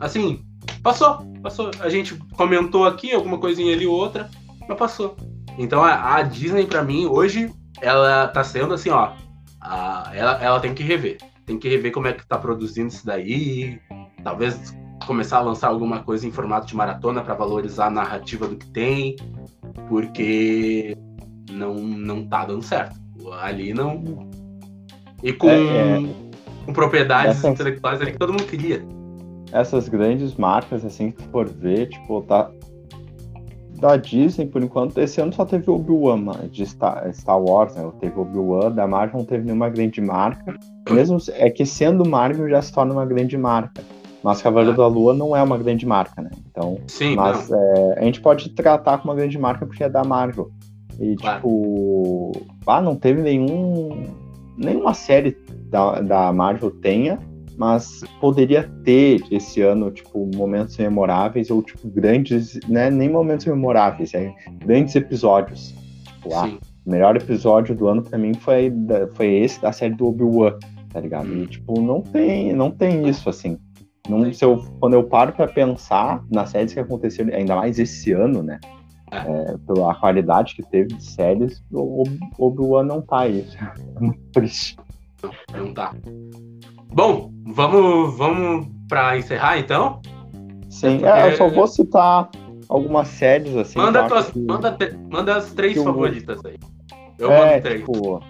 [0.00, 0.44] Assim,
[0.82, 1.70] passou, passou.
[1.80, 4.30] A gente comentou aqui alguma coisinha ali ou outra,
[4.68, 5.16] mas passou.
[5.58, 9.12] Então a, a Disney, para mim, hoje, ela tá sendo assim, ó.
[9.60, 11.18] A, ela, ela tem que rever.
[11.46, 13.78] Tem que rever como é que tá produzindo isso daí.
[14.22, 14.74] Talvez
[15.06, 18.66] começar a lançar alguma coisa em formato de maratona para valorizar a narrativa do que
[18.70, 19.16] tem.
[19.88, 20.96] Porque
[21.50, 22.98] não, não tá dando certo.
[23.40, 24.02] Ali não.
[25.24, 26.08] E com, é, é...
[26.66, 27.50] com propriedades Essas...
[27.50, 28.84] intelectuais ali que todo mundo queria.
[29.50, 32.50] Essas grandes marcas, assim, que for ver, tipo, tá,
[33.80, 37.90] da Disney, por enquanto, esse ano só teve Obi-Wan de Star, Star Wars, né?
[38.00, 40.54] Teve Obi-Wan, da Marvel não teve nenhuma grande marca.
[40.90, 43.82] Mesmo é que sendo Marvel já se torna uma grande marca.
[44.22, 46.30] Mas Cavaleiro da Lua não é uma grande marca, né?
[46.50, 50.02] Então, Sim, mas é, a gente pode tratar como uma grande marca porque é da
[50.02, 50.50] Marvel.
[50.98, 51.36] E claro.
[51.36, 52.32] tipo,
[52.66, 54.06] ah, não teve nenhum
[54.56, 55.36] nenhuma série
[55.70, 57.18] da, da Marvel tenha
[57.56, 64.12] mas poderia ter esse ano, tipo, momentos memoráveis ou, tipo, grandes, né, nem momentos memoráveis,
[64.14, 65.74] é grandes episódios.
[66.04, 66.48] Tipo, ah,
[66.84, 68.72] o melhor episódio do ano para mim foi,
[69.14, 70.58] foi esse da série do Obi-Wan,
[70.92, 71.32] tá ligado?
[71.32, 73.58] E, tipo, não tem, não tem isso, assim.
[74.08, 78.12] Não, se eu, quando eu paro pra pensar nas séries que aconteceram, ainda mais esse
[78.12, 78.60] ano, né?
[79.14, 79.52] É.
[79.52, 83.46] É, pela qualidade que teve de séries, o Ob- Obi-Wan não tá aí.
[83.96, 84.76] É muito triste.
[85.52, 85.94] Não tá.
[86.92, 90.00] Bom, vamos, vamos pra encerrar então?
[90.68, 92.28] Sim, porque- é, eu só vou citar
[92.68, 93.78] algumas séries assim.
[93.78, 96.56] manda, eu tuas, que- manda, te- manda as três eu- favoritas aí.
[97.18, 97.80] Eu é, mando três.
[97.80, 98.20] tipo.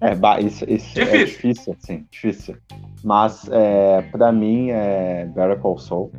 [0.00, 1.26] É, isso, isso é Difícil.
[1.26, 2.56] difícil, assim, difícil.
[3.02, 6.12] Mas é, pra mim é Better Call Saul,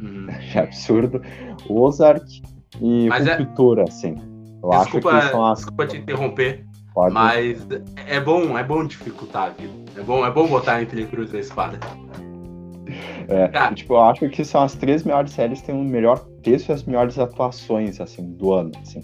[0.00, 0.26] Uhum.
[0.54, 1.22] é absurdo.
[1.68, 2.42] Ozark
[2.80, 4.14] e Mas é- Ruptura, assim.
[4.62, 5.58] Eu Desculpa, acho que são as.
[5.58, 6.64] desculpa te interromper,
[6.94, 7.66] pode- mas
[8.06, 9.72] é bom, é bom dificultar a vida.
[9.96, 11.78] É bom, é bom botar entre cruz e espada.
[13.28, 13.74] É, Cara.
[13.74, 16.72] tipo, eu acho que são as três melhores séries que têm o melhor texto e
[16.72, 19.00] as melhores atuações, assim, do ano, assim.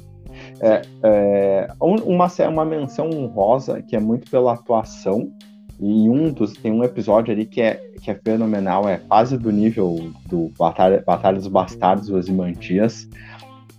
[0.61, 5.31] É, é, um- uma, uma menção honrosa que é muito pela atuação
[5.79, 9.51] e um dos tem um episódio ali que é, que é fenomenal, é quase do
[9.51, 13.09] nível do Batalha, Batalha dos Bastardos, os Imantias,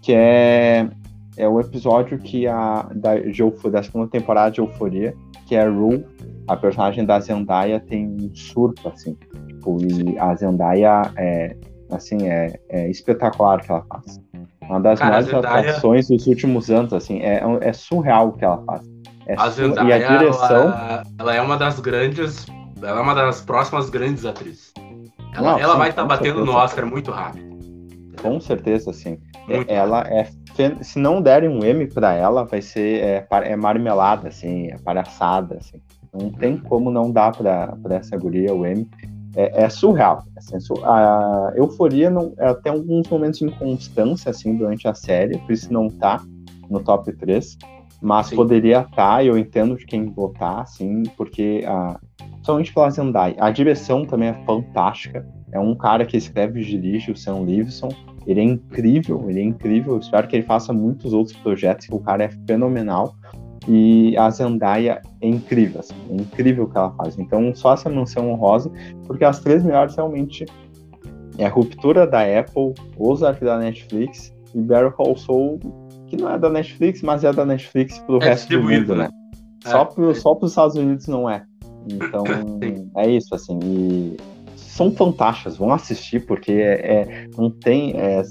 [0.01, 0.89] que é,
[1.37, 5.13] é o episódio que a da, de da segunda temporada de Euforia,
[5.47, 6.05] que é a Rue,
[6.47, 9.15] a personagem da Zendaya tem um surto, assim,
[9.47, 11.55] tipo, e a Zendaya é,
[11.91, 14.19] assim, é, é espetacular o que ela faz.
[14.61, 18.33] Uma das Cara, a melhores Zendaya- atuações dos últimos anos, assim, é, é surreal o
[18.33, 18.89] que ela faz.
[19.27, 22.45] É A Zendaya, e a direção, ela, ela é uma das grandes.
[22.81, 24.73] Ela é uma das próximas grandes atrizes.
[25.33, 26.53] Ela, Não, ela sim, vai estar com batendo no.
[26.53, 27.50] Oscar muito rápido.
[28.21, 29.17] Com certeza, assim,
[29.47, 33.27] é- Muito ela é, fen- se não derem um M pra ela, vai ser, é,
[33.43, 35.79] é marmelada, assim, é palhaçada, assim.
[36.13, 38.87] Não tem como não dar pra essa guria o M.
[39.35, 40.23] É, é surreal.
[40.35, 45.53] assim, a euforia não, ela tem alguns momentos de inconstância, assim, durante a série, por
[45.53, 46.21] isso não tá
[46.69, 47.57] no top 3.
[48.01, 48.35] Mas Sim.
[48.35, 51.97] poderia estar, e eu entendo de quem votar, assim, porque a,
[52.41, 53.35] somente pela Zendaya.
[53.39, 55.25] A direção também é fantástica.
[55.51, 57.89] É um cara que escreve e dirige, o Sam Levinson.
[58.25, 59.93] Ele é incrível, ele é incrível.
[59.93, 63.15] Eu espero que ele faça muitos outros projetos, que o cara é fenomenal.
[63.67, 67.19] E a Zendaya é incrível, assim, é incrível o que ela faz.
[67.19, 68.71] Então, só essa menção honrosa,
[69.05, 70.45] porque as três melhores realmente
[71.37, 75.59] é a Ruptura da Apple, Ozark da Netflix e Better Call Saul,
[76.07, 79.03] que não é da Netflix, mas é da Netflix pro É resto do mundo, né?
[79.03, 79.09] né?
[79.63, 79.85] Só, É.
[79.85, 81.43] pro, só pros Estados Unidos não é.
[81.87, 82.23] Então,
[82.97, 83.59] é isso, assim.
[83.63, 84.17] E
[84.81, 87.93] são fantásticas, vão assistir, porque é, é- não tem.
[87.99, 88.21] É,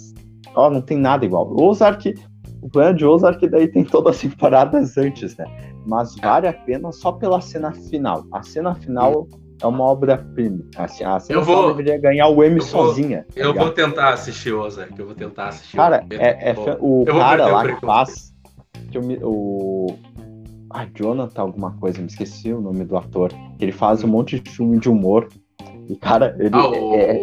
[0.55, 1.47] ó, não tem nada igual.
[1.49, 2.15] O Ozark,
[2.61, 5.45] o plano de Ozark daí tem todas as temporadas antes, né?
[5.87, 8.25] Mas vale a pena só pela cena final.
[8.33, 9.29] A cena final
[9.63, 10.61] é uma obra-prima.
[10.77, 13.25] Assim, a cena Eu vou- final deveria ganhar o M eu vou- sozinha.
[13.35, 15.77] tá Eu vou tentar assistir Ozark, eu vou tentar assistir.
[15.77, 18.35] Cara, Eu é, é o cara o lá que faz.
[18.91, 19.87] Que eu o.
[20.73, 23.33] Ah, Jonathan, alguma coisa, me esqueci o nome do ator.
[23.59, 25.29] Que ele faz um monte de filme de humor.
[25.89, 27.21] E, cara, ele, Ah, o, é-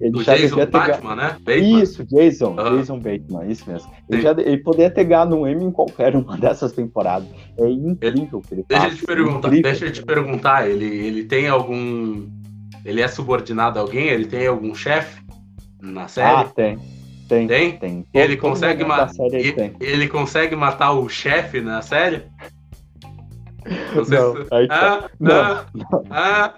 [0.00, 0.72] ele o já Jason devia ter.
[0.78, 1.36] Batman, né?
[1.44, 1.82] Bateman.
[1.82, 2.76] Isso, Jason, Aham.
[2.78, 3.92] Jason Bateman, isso mesmo.
[4.08, 4.22] Ele, Sim.
[4.22, 7.28] já, ele poderia ter ganhado um M em qualquer uma dessas temporadas.
[7.58, 12.26] É incrível ele Deixa eu te perguntar, deixa eu te perguntar, ele, ele tem algum.
[12.84, 14.06] Ele é subordinado a alguém?
[14.08, 15.20] Ele tem algum chefe
[15.80, 16.48] na Ah, série?
[16.54, 16.78] tem.
[17.28, 17.76] Tem, Tem?
[17.76, 18.04] tem.
[18.14, 19.72] Ele Todo consegue ma- ele tem.
[19.80, 22.22] ele consegue matar o chefe na série?
[23.94, 24.04] Não Não,
[24.36, 25.04] se- aí tá.
[25.04, 25.64] Ah, Não, ah,
[26.10, 26.54] ah.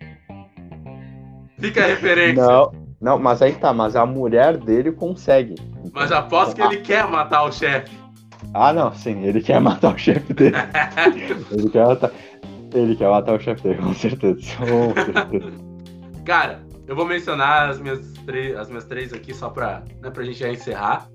[1.61, 2.43] Fica a referência.
[2.43, 5.55] Não, não, mas aí tá, mas a mulher dele consegue.
[5.93, 7.99] Mas aposto que ele quer matar o chefe.
[8.55, 10.57] Ah, não, sim, ele quer matar o chefe dele.
[11.53, 12.11] ele quer matar.
[12.73, 14.41] Ele quer matar o chefe dele, com certeza.
[14.57, 15.53] Com certeza.
[16.25, 20.25] Cara, eu vou mencionar as minhas três, as minhas três aqui só pra, né, pra
[20.25, 21.09] gente já encerrar.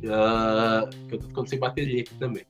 [0.00, 2.44] Que eu tô ficando sem bateria aqui também.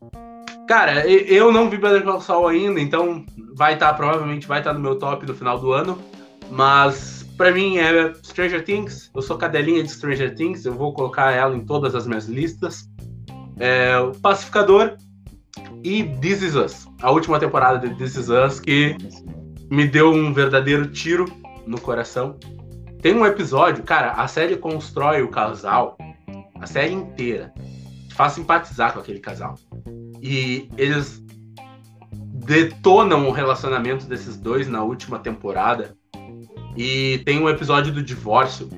[0.69, 3.24] Cara, eu não vi Better Call Saul ainda, então
[3.57, 5.98] vai estar, provavelmente vai estar no meu top no final do ano.
[6.48, 9.10] Mas pra mim é Stranger Things.
[9.14, 12.86] Eu sou cadelinha de Stranger Things, eu vou colocar ela em todas as minhas listas.
[13.58, 14.98] É, o Pacificador
[15.82, 16.86] e This Is Us.
[17.00, 18.94] A última temporada de This Is Us que
[19.70, 21.24] me deu um verdadeiro tiro
[21.66, 22.38] no coração.
[23.00, 25.96] Tem um episódio, cara, a série constrói o casal,
[26.60, 27.54] a série inteira,
[28.06, 29.54] te faz simpatizar com aquele casal.
[30.20, 31.24] E eles
[32.44, 35.98] detonam o relacionamento desses dois na última temporada.
[36.76, 38.68] E tem um episódio do divórcio.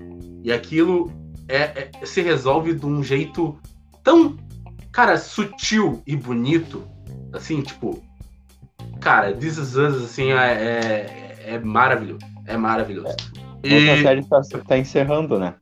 [0.42, 1.12] E aquilo
[1.48, 3.56] é- é- se resolve de um jeito
[4.02, 4.36] tão,
[4.90, 6.84] cara, sutil e bonito.
[7.32, 8.02] Assim, tipo,
[9.00, 12.20] cara, This Is Us, assim, é, é, é maravilhoso.
[12.46, 13.14] É maravilhoso.
[13.64, 15.54] E Outra série tá, tá encerrando, né?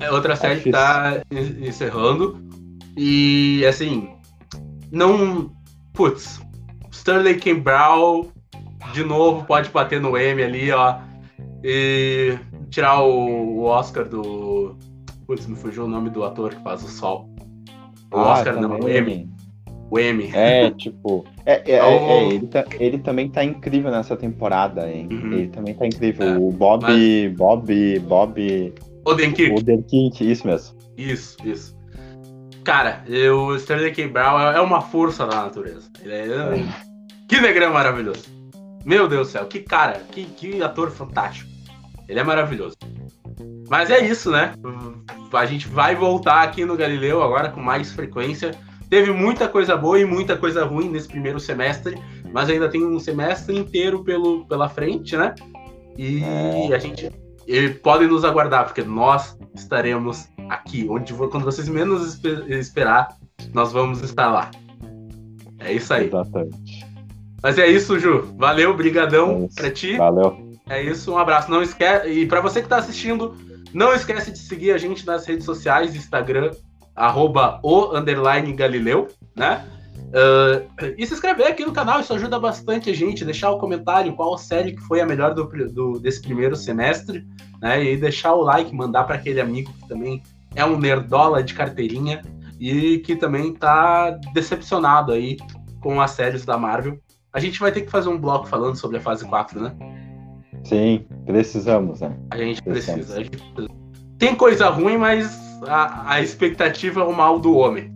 [0.00, 0.72] é outra série que difícil.
[0.72, 2.42] tá en- encerrando.
[2.96, 4.08] E, assim,
[4.90, 5.52] não...
[5.92, 6.40] Putz,
[6.90, 7.54] Sterling K.
[7.54, 8.26] Brown,
[8.92, 10.98] de novo, pode bater no M ali, ó.
[11.64, 12.38] E
[12.70, 14.76] tirar o, o Oscar do.
[15.26, 17.28] Putz, me fugiu o nome do ator que faz o sol.
[18.12, 18.96] O Ah, Oscar não, o também.
[18.96, 19.30] M.
[19.90, 20.30] O M.
[20.32, 21.24] É, tipo.
[21.44, 25.08] É, é, é, É o- é, ele, tá- ele também tá incrível nessa temporada, hein?
[25.10, 25.32] Uhum.
[25.32, 26.26] Ele também tá incrível.
[26.28, 26.84] É, o Bob,
[27.36, 29.58] Bob, Bob Odenkirk.
[29.58, 30.76] Odenkirk, isso mesmo.
[30.96, 31.76] Isso, isso.
[32.64, 34.08] Cara, o Sterling K.
[34.08, 35.88] Brown é é uma força da natureza.
[36.02, 36.64] Ele é...
[37.28, 38.24] Que negrão maravilhoso.
[38.86, 41.50] Meu Deus do céu, que cara, que, que ator fantástico.
[42.08, 42.76] Ele é maravilhoso.
[43.68, 44.52] Mas é isso, né?
[45.32, 48.52] A gente vai voltar aqui no Galileu agora com mais frequência.
[48.88, 52.00] Teve muita coisa boa e muita coisa ruim nesse primeiro semestre,
[52.32, 55.34] mas ainda tem um semestre inteiro pelo, pela frente, né?
[55.98, 57.10] E a gente
[57.48, 63.16] e podem nos aguardar, porque nós estaremos aqui, onde quando vocês menos espe- esperar,
[63.52, 64.50] nós vamos estar lá.
[65.58, 66.06] É isso aí.
[66.06, 66.85] Exatamente.
[67.46, 68.34] Mas é isso, Ju.
[68.36, 69.96] Valeu, brigadão É pra ti.
[69.96, 70.36] Valeu.
[70.68, 71.48] É isso, um abraço.
[71.48, 73.36] Não esquece e pra você que tá assistindo,
[73.72, 76.50] não esquece de seguir a gente nas redes sociais, Instagram
[76.96, 79.06] arroba o underline Galileu,
[79.36, 79.64] né?
[80.12, 80.60] Ah,
[80.98, 84.36] e se inscrever aqui no canal, isso ajuda bastante a gente, deixar o comentário qual
[84.36, 87.24] série que foi a melhor do, do- desse primeiro semestre,
[87.62, 87.84] né?
[87.84, 90.20] E deixar o like, mandar para aquele amigo que também
[90.56, 92.22] é um nerdola de carteirinha
[92.58, 95.36] e que também tá decepcionado aí
[95.80, 96.98] com as séries da Marvel.
[97.36, 99.74] A gente vai ter que fazer um bloco falando sobre a fase 4, né?
[100.64, 102.16] Sim, precisamos, né?
[102.30, 103.04] A gente Precisamos.
[103.04, 103.20] precisa.
[103.20, 103.68] a gente precisa.
[104.18, 105.38] Tem coisa ruim, mas
[105.68, 107.92] a, a expectativa é o mal do homem.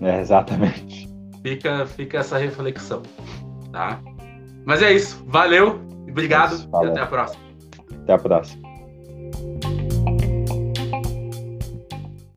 [0.00, 1.08] É, exatamente.
[1.40, 3.00] Fica, fica essa reflexão,
[3.70, 4.00] tá?
[4.66, 5.24] Mas é isso.
[5.28, 6.90] Valeu, obrigado Isso, e valeu.
[6.90, 7.44] até a próxima.
[8.02, 8.63] Até a próxima.